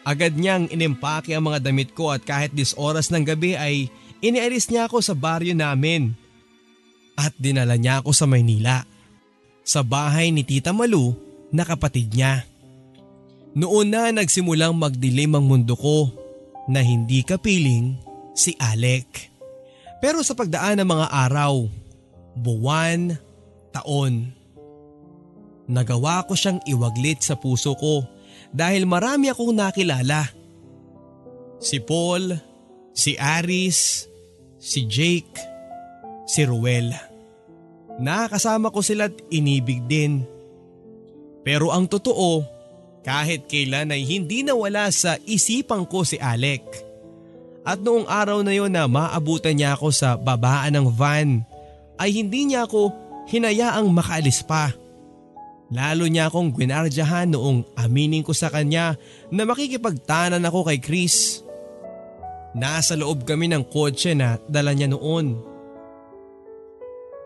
Agad 0.04 0.36
niyang 0.36 0.68
inimpake 0.68 1.36
ang 1.36 1.48
mga 1.48 1.64
damit 1.64 1.92
ko 1.92 2.12
at 2.12 2.24
kahit 2.24 2.52
dis 2.56 2.72
oras 2.76 3.12
ng 3.12 3.24
gabi 3.24 3.56
ay 3.56 3.88
inialis 4.24 4.68
niya 4.72 4.88
ako 4.88 5.04
sa 5.04 5.12
baryo 5.12 5.52
namin. 5.52 6.16
At 7.14 7.36
dinala 7.36 7.78
niya 7.78 8.02
ako 8.02 8.10
sa 8.12 8.26
Maynila. 8.26 8.84
Sa 9.64 9.80
bahay 9.80 10.28
ni 10.34 10.44
Tita 10.44 10.74
Malu 10.74 11.14
na 11.54 11.64
kapatid 11.64 12.12
niya. 12.12 12.44
Noon 13.54 13.94
na 13.94 14.10
nagsimulang 14.10 14.74
magdilim 14.74 15.38
ang 15.38 15.46
mundo 15.46 15.78
ko 15.78 16.10
na 16.66 16.82
hindi 16.82 17.22
kapiling 17.22 17.96
si 18.34 18.52
Alec. 18.58 19.30
Pero 20.02 20.20
sa 20.26 20.34
pagdaan 20.36 20.82
ng 20.82 20.88
mga 20.90 21.06
araw, 21.06 21.64
buwan, 22.34 23.14
taon, 23.70 24.33
nagawa 25.70 26.24
ko 26.28 26.36
siyang 26.36 26.60
iwaglit 26.68 27.24
sa 27.24 27.36
puso 27.38 27.72
ko 27.76 28.04
dahil 28.54 28.86
marami 28.86 29.32
akong 29.32 29.50
nakilala. 29.50 30.30
Si 31.58 31.80
Paul, 31.80 32.36
si 32.92 33.16
Aris, 33.16 34.06
si 34.60 34.84
Jake, 34.86 35.36
si 36.28 36.44
Ruel. 36.44 36.92
Nakasama 37.98 38.70
ko 38.70 38.82
sila 38.82 39.08
at 39.08 39.16
inibig 39.30 39.82
din. 39.86 40.22
Pero 41.44 41.70
ang 41.70 41.86
totoo, 41.86 42.42
kahit 43.04 43.44
kailan 43.46 43.92
ay 43.92 44.02
hindi 44.08 44.40
nawala 44.40 44.88
sa 44.88 45.20
isipan 45.28 45.84
ko 45.84 46.02
si 46.02 46.16
Alec. 46.16 46.64
At 47.64 47.80
noong 47.80 48.08
araw 48.08 48.44
na 48.44 48.52
yon 48.52 48.72
na 48.72 48.84
maabutan 48.84 49.56
niya 49.56 49.76
ako 49.76 49.88
sa 49.92 50.16
babaan 50.20 50.76
ng 50.76 50.88
van, 50.92 51.44
ay 51.96 52.12
hindi 52.12 52.48
niya 52.48 52.68
ako 52.68 52.92
hinayaang 53.28 53.88
makaalis 53.88 54.44
pa. 54.44 54.72
Lalo 55.72 56.04
niya 56.04 56.28
akong 56.28 56.52
gwinardyahan 56.52 57.32
noong 57.32 57.64
aminin 57.80 58.20
ko 58.20 58.36
sa 58.36 58.52
kanya 58.52 59.00
na 59.32 59.48
makikipagtanan 59.48 60.44
ako 60.44 60.68
kay 60.68 60.78
Chris. 60.82 61.40
Nasa 62.54 62.94
loob 62.94 63.24
kami 63.24 63.50
ng 63.50 63.64
kotse 63.66 64.12
na 64.12 64.36
dala 64.46 64.76
niya 64.76 64.92
noon. 64.92 65.40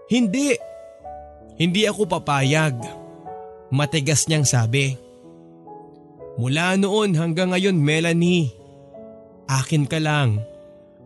Hindi. 0.08 0.56
Hindi 1.58 1.82
ako 1.84 2.06
papayag. 2.06 2.78
Matigas 3.74 4.24
niyang 4.30 4.48
sabi. 4.48 4.96
Mula 6.38 6.78
noon 6.78 7.18
hanggang 7.18 7.50
ngayon 7.50 7.74
Melanie, 7.74 8.54
akin 9.50 9.90
ka 9.90 9.98
lang 9.98 10.38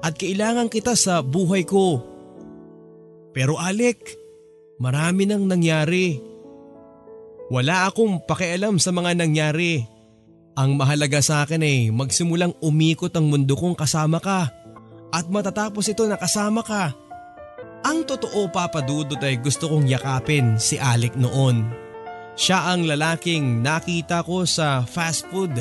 at 0.04 0.18
kailangan 0.20 0.68
kita 0.68 0.92
sa 0.92 1.24
buhay 1.24 1.64
ko. 1.64 2.04
Pero 3.32 3.56
Alec, 3.56 4.12
marami 4.76 5.24
nang 5.24 5.48
nangyari. 5.48 6.31
Wala 7.52 7.84
akong 7.84 8.24
pakialam 8.24 8.80
sa 8.80 8.96
mga 8.96 9.12
nangyari. 9.12 9.84
Ang 10.56 10.80
mahalaga 10.80 11.20
sa 11.20 11.44
akin 11.44 11.60
ay 11.60 11.92
magsimulang 11.92 12.56
umikot 12.64 13.12
ang 13.12 13.28
mundo 13.28 13.52
kong 13.52 13.76
kasama 13.76 14.24
ka 14.24 14.48
at 15.12 15.28
matatapos 15.28 15.84
ito 15.92 16.08
na 16.08 16.16
kasama 16.16 16.64
ka. 16.64 16.96
Ang 17.84 18.08
totoo 18.08 18.48
papadudot 18.48 19.20
ay 19.20 19.36
gusto 19.36 19.68
kong 19.68 19.84
yakapin 19.84 20.56
si 20.56 20.80
Alec 20.80 21.12
noon. 21.12 21.68
Siya 22.40 22.72
ang 22.72 22.88
lalaking 22.88 23.60
nakita 23.60 24.24
ko 24.24 24.48
sa 24.48 24.80
fast 24.88 25.28
food 25.28 25.52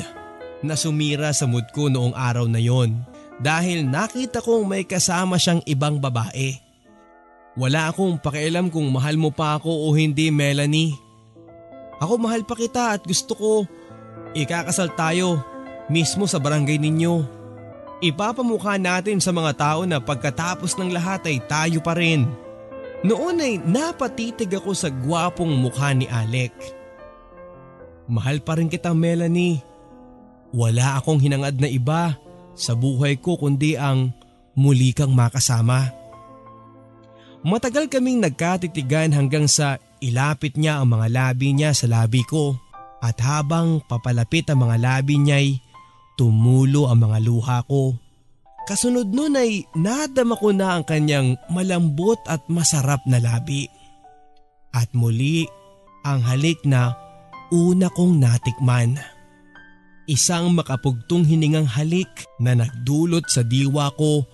na 0.64 0.72
sumira 0.72 1.28
sa 1.36 1.44
mood 1.44 1.68
ko 1.76 1.92
noong 1.92 2.16
araw 2.16 2.48
na 2.48 2.56
yon 2.56 3.04
dahil 3.36 3.84
nakita 3.84 4.40
kong 4.40 4.64
may 4.64 4.88
kasama 4.88 5.36
siyang 5.36 5.60
ibang 5.68 6.00
babae. 6.00 6.56
Wala 7.52 7.92
akong 7.92 8.16
pakialam 8.16 8.72
kung 8.72 8.88
mahal 8.88 9.20
mo 9.20 9.28
pa 9.28 9.60
ako 9.60 9.68
o 9.68 9.92
hindi 9.92 10.32
Melanie. 10.32 11.01
Ako 12.02 12.18
mahal 12.18 12.42
pa 12.42 12.58
kita 12.58 12.98
at 12.98 13.06
gusto 13.06 13.38
ko 13.38 13.52
ikakasal 14.34 14.90
tayo 14.98 15.38
mismo 15.86 16.26
sa 16.26 16.42
barangay 16.42 16.82
ninyo. 16.82 17.22
Ipapamukha 18.02 18.74
natin 18.82 19.22
sa 19.22 19.30
mga 19.30 19.54
tao 19.54 19.86
na 19.86 20.02
pagkatapos 20.02 20.74
ng 20.74 20.90
lahat 20.90 21.22
ay 21.30 21.38
tayo 21.46 21.78
pa 21.78 21.94
rin. 21.94 22.26
Noon 23.06 23.38
ay 23.38 23.62
napatitig 23.62 24.50
ako 24.50 24.74
sa 24.74 24.90
gwapong 24.90 25.54
mukha 25.54 25.94
ni 25.94 26.10
Alec. 26.10 26.50
Mahal 28.10 28.42
pa 28.42 28.58
rin 28.58 28.66
kita 28.66 28.90
Melanie. 28.90 29.62
Wala 30.50 30.98
akong 30.98 31.22
hinangad 31.22 31.62
na 31.62 31.70
iba 31.70 32.18
sa 32.58 32.74
buhay 32.74 33.14
ko 33.22 33.38
kundi 33.38 33.78
ang 33.78 34.10
muli 34.58 34.90
kang 34.90 35.14
makasama. 35.14 35.94
Matagal 37.46 37.86
kaming 37.86 38.18
nagkatitigan 38.18 39.14
hanggang 39.14 39.46
sa 39.46 39.78
Ilapit 40.02 40.58
niya 40.58 40.82
ang 40.82 40.90
mga 40.90 41.06
labi 41.14 41.54
niya 41.54 41.70
sa 41.70 41.86
labi 41.86 42.26
ko 42.26 42.58
at 42.98 43.22
habang 43.22 43.78
papalapit 43.86 44.50
ang 44.50 44.66
mga 44.66 44.76
labi 44.82 45.14
niya'y 45.22 45.62
tumulo 46.18 46.90
ang 46.90 47.06
mga 47.06 47.18
luha 47.22 47.62
ko. 47.70 47.94
Kasunod 48.66 49.10
nun 49.10 49.34
ay 49.34 49.66
nadama 49.74 50.38
ko 50.38 50.54
na 50.54 50.78
ang 50.78 50.86
kanyang 50.86 51.34
malambot 51.50 52.18
at 52.30 52.42
masarap 52.46 53.02
na 53.10 53.18
labi. 53.18 53.66
At 54.70 54.90
muli 54.94 55.46
ang 56.06 56.22
halik 56.22 56.62
na 56.62 56.94
una 57.50 57.90
kong 57.90 58.22
natikman. 58.22 58.98
Isang 60.06 60.54
makapugtong 60.54 61.26
hiningang 61.26 61.66
halik 61.66 62.10
na 62.42 62.58
nagdulot 62.58 63.26
sa 63.30 63.42
diwa 63.42 63.90
ko 63.98 64.26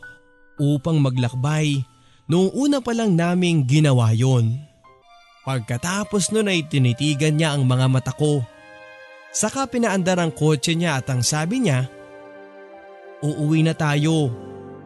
upang 0.60 1.00
maglakbay 1.00 1.80
noong 2.28 2.52
una 2.52 2.84
pa 2.84 2.92
lang 2.92 3.16
naming 3.16 3.64
ginawa 3.64 4.12
yon. 4.12 4.67
Pagkatapos 5.48 6.28
nun 6.36 6.52
ay 6.52 6.68
tinitigan 6.68 7.40
niya 7.40 7.56
ang 7.56 7.64
mga 7.64 7.88
mata 7.88 8.12
ko. 8.12 8.44
Saka 9.32 9.64
pinaandar 9.64 10.20
ang 10.20 10.28
kotse 10.28 10.76
niya 10.76 11.00
at 11.00 11.08
ang 11.08 11.24
sabi 11.24 11.64
niya, 11.64 11.88
Uuwi 13.24 13.64
na 13.64 13.72
tayo 13.72 14.28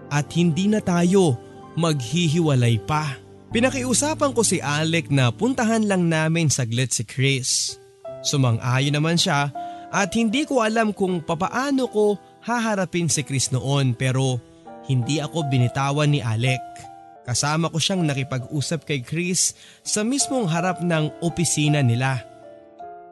at 0.06 0.30
hindi 0.38 0.70
na 0.70 0.78
tayo 0.78 1.34
maghihiwalay 1.74 2.78
pa. 2.86 3.18
Pinakiusapan 3.50 4.30
ko 4.30 4.46
si 4.46 4.62
Alec 4.62 5.10
na 5.10 5.34
puntahan 5.34 5.82
lang 5.82 6.06
namin 6.06 6.46
saglit 6.46 6.94
si 6.94 7.02
Chris. 7.02 7.76
Sumang-ayon 8.22 8.94
naman 8.94 9.18
siya 9.18 9.50
at 9.90 10.14
hindi 10.14 10.46
ko 10.46 10.62
alam 10.62 10.94
kung 10.94 11.26
papaano 11.26 11.90
ko 11.90 12.14
haharapin 12.46 13.10
si 13.10 13.26
Chris 13.26 13.50
noon 13.50 13.98
pero 13.98 14.38
hindi 14.86 15.18
ako 15.18 15.42
binitawan 15.50 16.14
ni 16.14 16.22
Alec. 16.22 16.91
Kasama 17.22 17.70
ko 17.70 17.78
siyang 17.78 18.02
nakipag-usap 18.02 18.82
kay 18.82 19.00
Chris 19.06 19.54
sa 19.86 20.02
mismong 20.02 20.50
harap 20.50 20.82
ng 20.82 21.22
opisina 21.22 21.78
nila. 21.78 22.26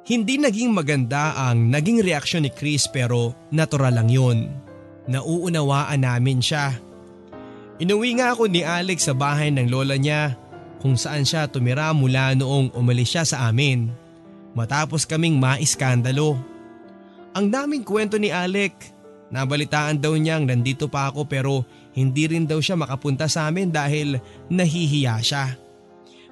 Hindi 0.02 0.42
naging 0.42 0.74
maganda 0.74 1.38
ang 1.38 1.70
naging 1.70 2.02
reaksyon 2.02 2.42
ni 2.42 2.50
Chris 2.50 2.90
pero 2.90 3.36
natural 3.54 3.94
lang 3.94 4.10
yun. 4.10 4.50
Nauunawaan 5.06 6.02
namin 6.02 6.42
siya. 6.42 6.74
Inuwi 7.78 8.18
nga 8.18 8.34
ako 8.34 8.50
ni 8.50 8.66
Alex 8.66 9.06
sa 9.06 9.14
bahay 9.14 9.54
ng 9.54 9.70
lola 9.70 9.94
niya 9.94 10.34
kung 10.82 10.98
saan 10.98 11.22
siya 11.22 11.46
tumira 11.46 11.94
mula 11.94 12.34
noong 12.34 12.74
umalis 12.74 13.14
siya 13.14 13.24
sa 13.24 13.46
amin 13.46 13.92
matapos 14.52 15.06
kaming 15.06 15.38
maiskandalo. 15.38 16.36
Ang 17.36 17.46
daming 17.54 17.86
kwento 17.86 18.18
ni 18.18 18.34
Alec. 18.34 18.74
Nabalitaan 19.30 20.02
daw 20.02 20.18
niyang 20.18 20.46
nandito 20.46 20.90
pa 20.90 21.06
ako 21.06 21.26
pero 21.30 21.62
hindi 21.94 22.26
rin 22.26 22.50
daw 22.50 22.58
siya 22.58 22.74
makapunta 22.74 23.30
sa 23.30 23.46
amin 23.46 23.70
dahil 23.70 24.18
nahihiya 24.50 25.16
siya. 25.22 25.54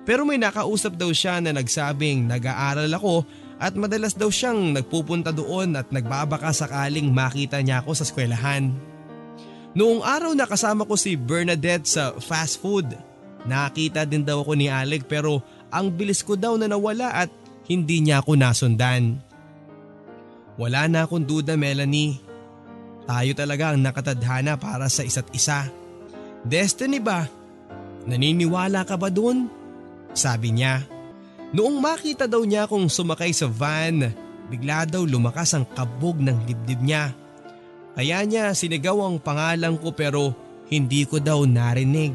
Pero 0.03 0.27
may 0.27 0.41
nakausap 0.41 0.99
daw 0.99 1.11
siya 1.15 1.39
na 1.39 1.55
nagsabing 1.55 2.27
nag-aaral 2.27 2.91
ako 2.91 3.23
at 3.59 3.75
madalas 3.79 4.15
daw 4.15 4.31
siyang 4.31 4.75
nagpupunta 4.75 5.31
doon 5.31 5.79
at 5.79 5.91
nagbabaka 5.95 6.51
sakaling 6.51 7.11
makita 7.11 7.63
niya 7.63 7.83
ako 7.83 7.95
sa 7.95 8.07
eskwelahan. 8.07 8.75
Noong 9.79 10.03
araw 10.03 10.35
na 10.35 10.49
kasama 10.49 10.83
ko 10.83 10.99
si 10.99 11.15
Bernadette 11.15 11.87
sa 11.87 12.17
fast 12.19 12.59
food, 12.59 12.99
nakita 13.47 14.03
din 14.03 14.27
daw 14.27 14.43
ako 14.43 14.59
ni 14.59 14.67
Alec 14.67 15.07
pero 15.07 15.39
ang 15.71 15.93
bilis 15.93 16.25
ko 16.25 16.35
daw 16.35 16.59
na 16.59 16.67
nawala 16.67 17.15
at 17.15 17.31
hindi 17.69 18.01
niya 18.03 18.25
ako 18.25 18.35
nasundan. 18.35 19.21
Wala 20.59 20.91
na 20.91 21.07
akong 21.07 21.23
duda 21.23 21.55
Melanie. 21.55 22.28
Tayo 23.09 23.33
talaga 23.33 23.73
ang 23.73 23.81
nakatadhana 23.81 24.61
para 24.61 24.85
sa 24.93 25.01
isa't 25.01 25.33
isa. 25.33 25.65
Destiny 26.45 27.01
ba? 27.01 27.25
Naniniwala 28.05 28.85
ka 28.85 29.01
ba 29.01 29.09
dun? 29.09 29.49
Sabi 30.13 30.53
niya. 30.53 30.85
Noong 31.57 31.81
makita 31.81 32.29
daw 32.29 32.45
niya 32.45 32.69
akong 32.69 32.93
sumakay 32.93 33.33
sa 33.33 33.49
van, 33.49 34.13
bigla 34.53 34.85
daw 34.85 35.09
lumakas 35.09 35.57
ang 35.57 35.65
kabog 35.73 36.21
ng 36.21 36.45
dibdib 36.45 36.85
niya. 36.85 37.17
Kaya 37.97 38.21
niya 38.29 38.53
sinigaw 38.53 39.01
ang 39.01 39.17
pangalan 39.17 39.81
ko 39.81 39.97
pero 39.97 40.37
hindi 40.69 41.09
ko 41.09 41.17
daw 41.17 41.49
narinig. 41.49 42.13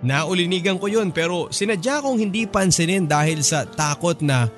Naulinigan 0.00 0.80
ko 0.80 0.88
yun 0.88 1.12
pero 1.12 1.52
sinadya 1.52 2.00
kong 2.00 2.16
hindi 2.16 2.48
pansinin 2.48 3.04
dahil 3.04 3.44
sa 3.44 3.68
takot 3.68 4.24
na 4.24 4.48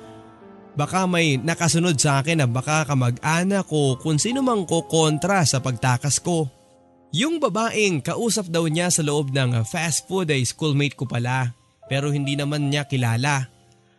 Baka 0.77 1.09
may 1.09 1.41
nakasunod 1.41 1.97
sa 1.97 2.21
akin 2.21 2.45
na 2.45 2.47
baka 2.47 2.85
kamag-anak 2.85 3.65
ko 3.65 3.97
kung 3.97 4.21
sino 4.21 4.45
mang 4.45 4.61
ko 4.69 4.85
kontra 4.85 5.41
sa 5.41 5.57
pagtakas 5.57 6.21
ko. 6.21 6.45
Yung 7.09 7.41
babaeng 7.41 8.05
kausap 8.05 8.53
daw 8.53 8.69
niya 8.69 8.93
sa 8.93 9.01
loob 9.01 9.33
ng 9.33 9.65
fast 9.65 10.05
food 10.05 10.29
ay 10.29 10.45
schoolmate 10.45 10.93
ko 10.93 11.09
pala 11.09 11.57
pero 11.89 12.13
hindi 12.13 12.37
naman 12.37 12.69
niya 12.69 12.85
kilala. 12.85 13.49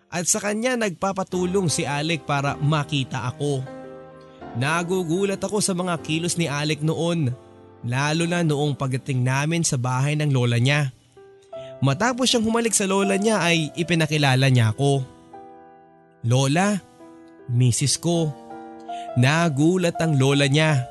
At 0.09 0.31
sa 0.31 0.39
kanya 0.39 0.79
nagpapatulong 0.79 1.67
si 1.67 1.83
Alec 1.83 2.23
para 2.25 2.55
makita 2.57 3.27
ako. 3.27 3.61
Nagugulat 4.57 5.43
ako 5.43 5.59
sa 5.59 5.75
mga 5.75 5.99
kilos 6.01 6.39
ni 6.41 6.49
Alec 6.49 6.81
noon, 6.81 7.35
lalo 7.85 8.25
na 8.25 8.41
noong 8.47 8.79
pagdating 8.79 9.21
namin 9.21 9.67
sa 9.67 9.77
bahay 9.77 10.17
ng 10.17 10.31
lola 10.33 10.57
niya. 10.57 10.95
Matapos 11.85 12.31
siyang 12.31 12.47
humalik 12.47 12.73
sa 12.73 12.87
lola 12.89 13.19
niya 13.19 13.43
ay 13.43 13.75
ipinakilala 13.77 14.47
niya 14.49 14.73
ako. 14.73 15.18
Lola, 16.27 16.75
misis 17.47 17.95
ko. 18.01 18.35
Nagulat 19.15 19.99
ang 20.03 20.19
lola 20.19 20.51
niya. 20.51 20.83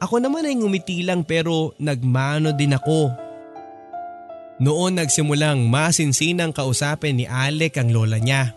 Ako 0.00 0.20
naman 0.20 0.48
ay 0.48 0.56
ngumiti 0.56 1.04
lang 1.04 1.24
pero 1.24 1.72
nagmano 1.80 2.52
din 2.52 2.76
ako. 2.76 3.12
Noon 4.60 5.00
nagsimulang 5.00 5.68
masinsinang 5.68 6.52
kausapin 6.52 7.16
ni 7.16 7.24
Alec 7.24 7.80
ang 7.80 7.88
lola 7.88 8.20
niya. 8.20 8.52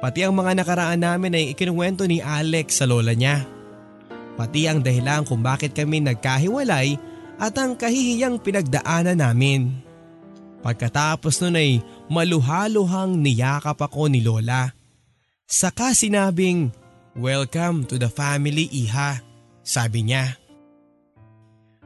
Pati 0.00 0.24
ang 0.24 0.32
mga 0.32 0.64
nakaraan 0.64 1.04
namin 1.04 1.36
ay 1.36 1.52
ikinuwento 1.52 2.08
ni 2.08 2.24
Alec 2.24 2.72
sa 2.72 2.88
lola 2.88 3.12
niya. 3.12 3.44
Pati 4.40 4.64
ang 4.64 4.80
dahilan 4.80 5.28
kung 5.28 5.44
bakit 5.44 5.76
kami 5.76 6.00
nagkahiwalay 6.00 6.96
at 7.36 7.52
ang 7.60 7.76
kahihiyang 7.76 8.40
pinagdaanan 8.40 9.20
namin. 9.20 9.76
Pagkatapos 10.64 11.40
nun 11.44 11.56
ay 11.56 11.80
maluhaluhang 12.08 13.20
niyakap 13.20 13.80
ako 13.80 14.08
ni 14.12 14.20
Lola. 14.20 14.79
Saka 15.50 15.98
sinabing, 15.98 16.70
Welcome 17.18 17.82
to 17.90 17.98
the 17.98 18.06
family, 18.06 18.70
Iha, 18.70 19.18
sabi 19.66 20.06
niya. 20.06 20.38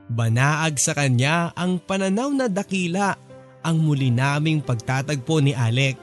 Banaag 0.04 0.76
sa 0.76 0.92
kanya 0.92 1.48
ang 1.56 1.80
pananaw 1.80 2.28
na 2.28 2.52
dakila 2.52 3.16
ang 3.64 3.80
muli 3.80 4.12
naming 4.12 4.60
pagtatagpo 4.60 5.40
ni 5.40 5.56
Alec 5.56 5.96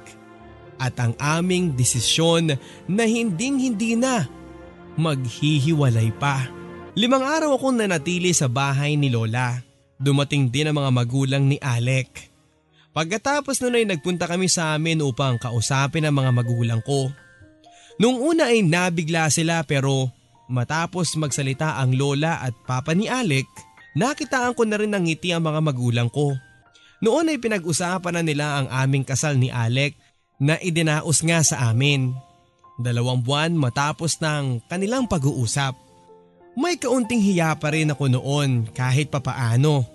at 0.82 0.98
ang 0.98 1.14
aming 1.22 1.78
desisyon 1.78 2.58
na 2.90 3.04
hinding 3.06 3.62
hindi 3.62 3.94
na 3.94 4.26
maghihiwalay 4.98 6.18
pa. 6.18 6.50
Limang 6.98 7.22
araw 7.22 7.62
akong 7.62 7.78
nanatili 7.78 8.34
sa 8.34 8.50
bahay 8.50 8.98
ni 8.98 9.14
Lola. 9.14 9.62
Dumating 10.02 10.50
din 10.50 10.66
ang 10.66 10.82
mga 10.82 10.90
magulang 10.90 11.46
ni 11.46 11.62
Alec. 11.62 12.26
Pagkatapos 12.90 13.62
nun 13.62 13.78
ay 13.78 13.86
nagpunta 13.86 14.26
kami 14.26 14.50
sa 14.50 14.74
amin 14.74 15.06
upang 15.06 15.38
kausapin 15.38 16.10
ang 16.10 16.18
mga 16.18 16.34
magulang 16.34 16.82
ko. 16.82 17.14
Nung 18.02 18.18
una 18.18 18.50
ay 18.50 18.66
nabigla 18.66 19.30
sila 19.30 19.62
pero 19.62 20.10
matapos 20.50 21.14
magsalita 21.22 21.78
ang 21.78 21.94
lola 21.94 22.42
at 22.42 22.58
papa 22.66 22.98
ni 22.98 23.06
Alec, 23.06 23.46
nakitaan 23.94 24.58
ko 24.58 24.66
na 24.66 24.82
rin 24.82 24.90
ng 24.90 25.06
ngiti 25.06 25.30
ang 25.30 25.46
mga 25.46 25.62
magulang 25.62 26.10
ko. 26.10 26.34
Noon 27.06 27.30
ay 27.30 27.38
pinag-usapan 27.38 28.18
na 28.18 28.24
nila 28.26 28.46
ang 28.58 28.68
aming 28.74 29.06
kasal 29.06 29.38
ni 29.38 29.54
Alec 29.54 29.94
na 30.42 30.58
idinaos 30.58 31.22
nga 31.22 31.46
sa 31.46 31.70
amin. 31.70 32.10
Dalawang 32.82 33.22
buwan 33.22 33.54
matapos 33.54 34.18
ng 34.18 34.66
kanilang 34.66 35.06
pag-uusap. 35.06 35.78
May 36.58 36.82
kaunting 36.82 37.22
hiya 37.22 37.54
pa 37.62 37.70
rin 37.70 37.94
ako 37.94 38.18
noon 38.18 38.66
kahit 38.74 39.14
papaano. 39.14 39.86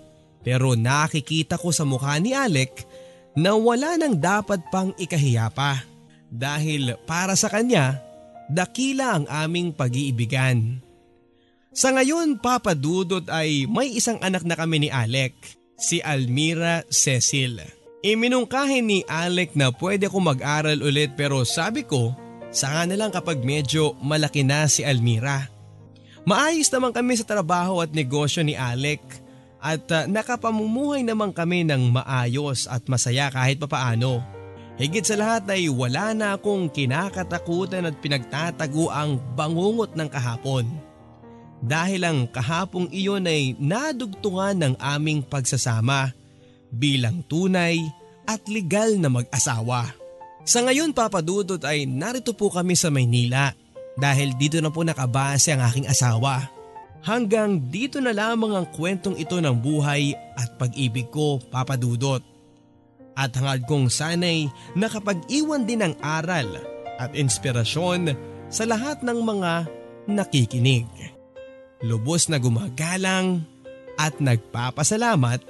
Pero 0.47 0.79
nakikita 0.79 1.59
ko 1.59 1.75
sa 1.75 1.83
mukha 1.83 2.15
ni 2.23 2.31
Alec 2.31 2.87
na 3.35 3.51
wala 3.59 3.99
nang 3.99 4.15
dapat 4.15 4.63
pang 4.71 4.95
ikahiya 4.95 5.51
pa 5.51 5.96
dahil 6.31 6.95
para 7.07 7.33
sa 7.35 7.47
kanya, 7.47 7.99
dakila 8.51 9.19
ang 9.19 9.25
aming 9.27 9.75
pag-iibigan. 9.75 10.79
Sa 11.77 11.93
ngayon, 11.93 12.41
Papa 12.41 12.73
Dudot 12.73 13.23
ay 13.29 13.69
may 13.69 13.93
isang 13.93 14.17
anak 14.23 14.41
na 14.41 14.57
kami 14.57 14.87
ni 14.87 14.89
Alec, 14.89 15.37
si 15.77 16.01
Almira 16.01 16.81
Cecil. 16.89 17.61
Iminungkahin 18.01 18.85
ni 18.87 18.99
Alec 19.05 19.53
na 19.53 19.69
pwede 19.69 20.09
ko 20.09 20.17
mag-aral 20.17 20.81
ulit 20.81 21.13
pero 21.13 21.45
sabi 21.45 21.85
ko, 21.85 22.17
saka 22.49 22.89
na 22.89 22.97
lang 22.97 23.13
kapag 23.13 23.45
medyo 23.45 23.93
malaki 24.01 24.41
na 24.41 24.65
si 24.65 24.81
Almira. 24.81 25.53
Maayos 26.27 26.67
naman 26.73 26.91
kami 26.91 27.15
sa 27.15 27.29
trabaho 27.29 27.79
at 27.79 27.93
negosyo 27.93 28.41
ni 28.43 28.57
Alec 28.57 28.99
at 29.61 29.85
uh, 29.89 30.05
nakapamumuhay 30.05 31.01
naman 31.01 31.33
kami 31.33 31.65
ng 31.65 31.93
maayos 31.93 32.65
at 32.67 32.85
masaya 32.89 33.31
kahit 33.31 33.57
papaano. 33.57 34.36
Higit 34.77 35.09
sa 35.09 35.17
lahat 35.17 35.49
ay 35.49 35.73
wala 35.73 36.13
na 36.13 36.37
akong 36.37 36.69
kinakatakutan 36.69 37.89
at 37.89 37.97
pinagtatago 37.97 38.93
ang 38.93 39.17
bangungot 39.33 39.97
ng 39.97 40.05
kahapon. 40.05 40.69
Dahil 41.57 42.05
ang 42.05 42.29
kahapong 42.29 42.85
iyon 42.93 43.25
ay 43.25 43.57
nadugtungan 43.57 44.53
ng 44.53 44.73
aming 44.77 45.25
pagsasama 45.25 46.13
bilang 46.69 47.25
tunay 47.25 47.81
at 48.29 48.45
legal 48.45 48.93
na 49.01 49.09
mag-asawa. 49.09 49.89
Sa 50.45 50.61
ngayon 50.61 50.93
papadudot 50.93 51.59
ay 51.65 51.89
narito 51.89 52.37
po 52.37 52.53
kami 52.53 52.77
sa 52.77 52.93
Maynila 52.93 53.57
dahil 53.97 54.37
dito 54.37 54.61
na 54.61 54.69
po 54.69 54.85
nakabase 54.85 55.57
ang 55.57 55.65
aking 55.65 55.89
asawa. 55.89 56.53
Hanggang 57.01 57.57
dito 57.73 57.97
na 57.97 58.13
lamang 58.13 58.53
ang 58.53 58.69
kwentong 58.69 59.17
ito 59.17 59.41
ng 59.41 59.57
buhay 59.57 60.13
at 60.37 60.53
pag-ibig 60.61 61.09
ko 61.09 61.41
papadudot 61.49 62.36
at 63.17 63.33
hangad 63.33 63.65
kong 63.65 63.89
sanay 63.89 64.45
nakapag-iwan 64.77 65.65
din 65.65 65.81
ng 65.81 65.93
aral 66.05 66.45
at 67.01 67.17
inspirasyon 67.17 68.13
sa 68.53 68.63
lahat 68.69 69.01
ng 69.01 69.19
mga 69.25 69.65
nakikinig. 70.05 70.85
Lubos 71.81 72.29
na 72.29 72.37
gumagalang 72.37 73.41
at 73.97 74.21
nagpapasalamat, 74.21 75.41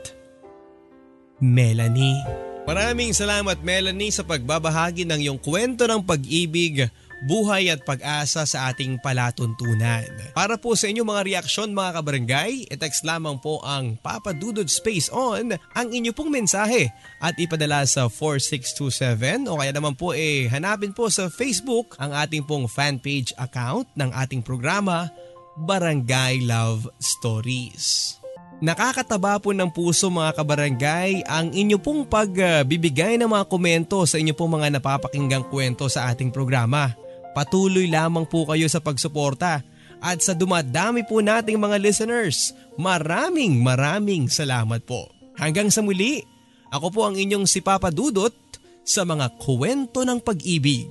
Melanie. 1.44 2.20
Maraming 2.68 3.16
salamat 3.16 3.64
Melanie 3.64 4.12
sa 4.12 4.28
pagbabahagi 4.28 5.08
ng 5.08 5.20
iyong 5.24 5.40
kwento 5.40 5.88
ng 5.88 6.04
pag-ibig 6.04 6.92
buhay 7.26 7.74
at 7.74 7.82
pag-asa 7.82 8.46
sa 8.46 8.70
ating 8.70 9.02
palatuntunan. 9.02 10.06
Para 10.38 10.60
po 10.60 10.78
sa 10.78 10.86
inyong 10.92 11.10
mga 11.10 11.26
reaksyon 11.26 11.74
mga 11.74 11.92
kabarangay, 12.02 12.70
i-text 12.70 13.02
lamang 13.08 13.42
po 13.42 13.64
ang 13.66 13.98
Papa 13.98 14.36
Dudod 14.36 14.68
Space 14.70 15.10
On 15.10 15.56
ang 15.56 15.88
inyo 15.90 16.14
pong 16.14 16.30
mensahe 16.30 16.94
at 17.18 17.34
ipadala 17.42 17.82
sa 17.90 18.06
4627 18.12 19.50
o 19.50 19.58
kaya 19.58 19.74
naman 19.74 19.98
po 19.98 20.14
eh 20.14 20.46
hanapin 20.52 20.94
po 20.94 21.10
sa 21.10 21.32
Facebook 21.32 21.98
ang 21.98 22.14
ating 22.14 22.46
pong 22.46 22.70
fan 22.70 23.02
page 23.02 23.34
account 23.42 23.90
ng 23.98 24.14
ating 24.14 24.46
programa 24.46 25.10
Barangay 25.58 26.46
Love 26.46 26.86
Stories. 27.02 28.14
Nakakataba 28.58 29.38
po 29.38 29.54
ng 29.54 29.70
puso 29.70 30.10
mga 30.10 30.34
kabarangay 30.34 31.22
ang 31.30 31.54
inyo 31.54 31.78
pong 31.78 32.10
pagbibigay 32.10 33.14
ng 33.22 33.30
mga 33.30 33.46
komento 33.46 34.02
sa 34.10 34.18
inyo 34.18 34.34
pong 34.34 34.58
mga 34.58 34.82
napapakinggang 34.82 35.46
kwento 35.46 35.86
sa 35.86 36.10
ating 36.10 36.34
programa. 36.34 36.98
Patuloy 37.38 37.86
lamang 37.86 38.26
po 38.26 38.50
kayo 38.50 38.66
sa 38.66 38.82
pagsuporta 38.82 39.62
at 40.02 40.18
sa 40.26 40.34
dumadami 40.34 41.06
po 41.06 41.22
nating 41.22 41.62
mga 41.62 41.78
listeners. 41.78 42.58
Maraming 42.82 43.62
maraming 43.62 44.26
salamat 44.26 44.82
po. 44.90 45.06
Hanggang 45.38 45.70
sa 45.70 45.86
muli, 45.86 46.26
ako 46.74 46.88
po 46.90 47.02
ang 47.06 47.14
inyong 47.14 47.46
si 47.46 47.62
Papa 47.62 47.94
Dudot 47.94 48.34
sa 48.82 49.06
mga 49.06 49.38
kwento 49.38 50.02
ng 50.02 50.18
pag-ibig, 50.18 50.90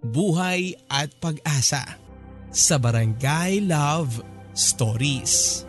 buhay 0.00 0.72
at 0.88 1.12
pag-asa 1.20 2.00
sa 2.48 2.80
Barangay 2.80 3.60
Love 3.60 4.24
Stories. 4.56 5.68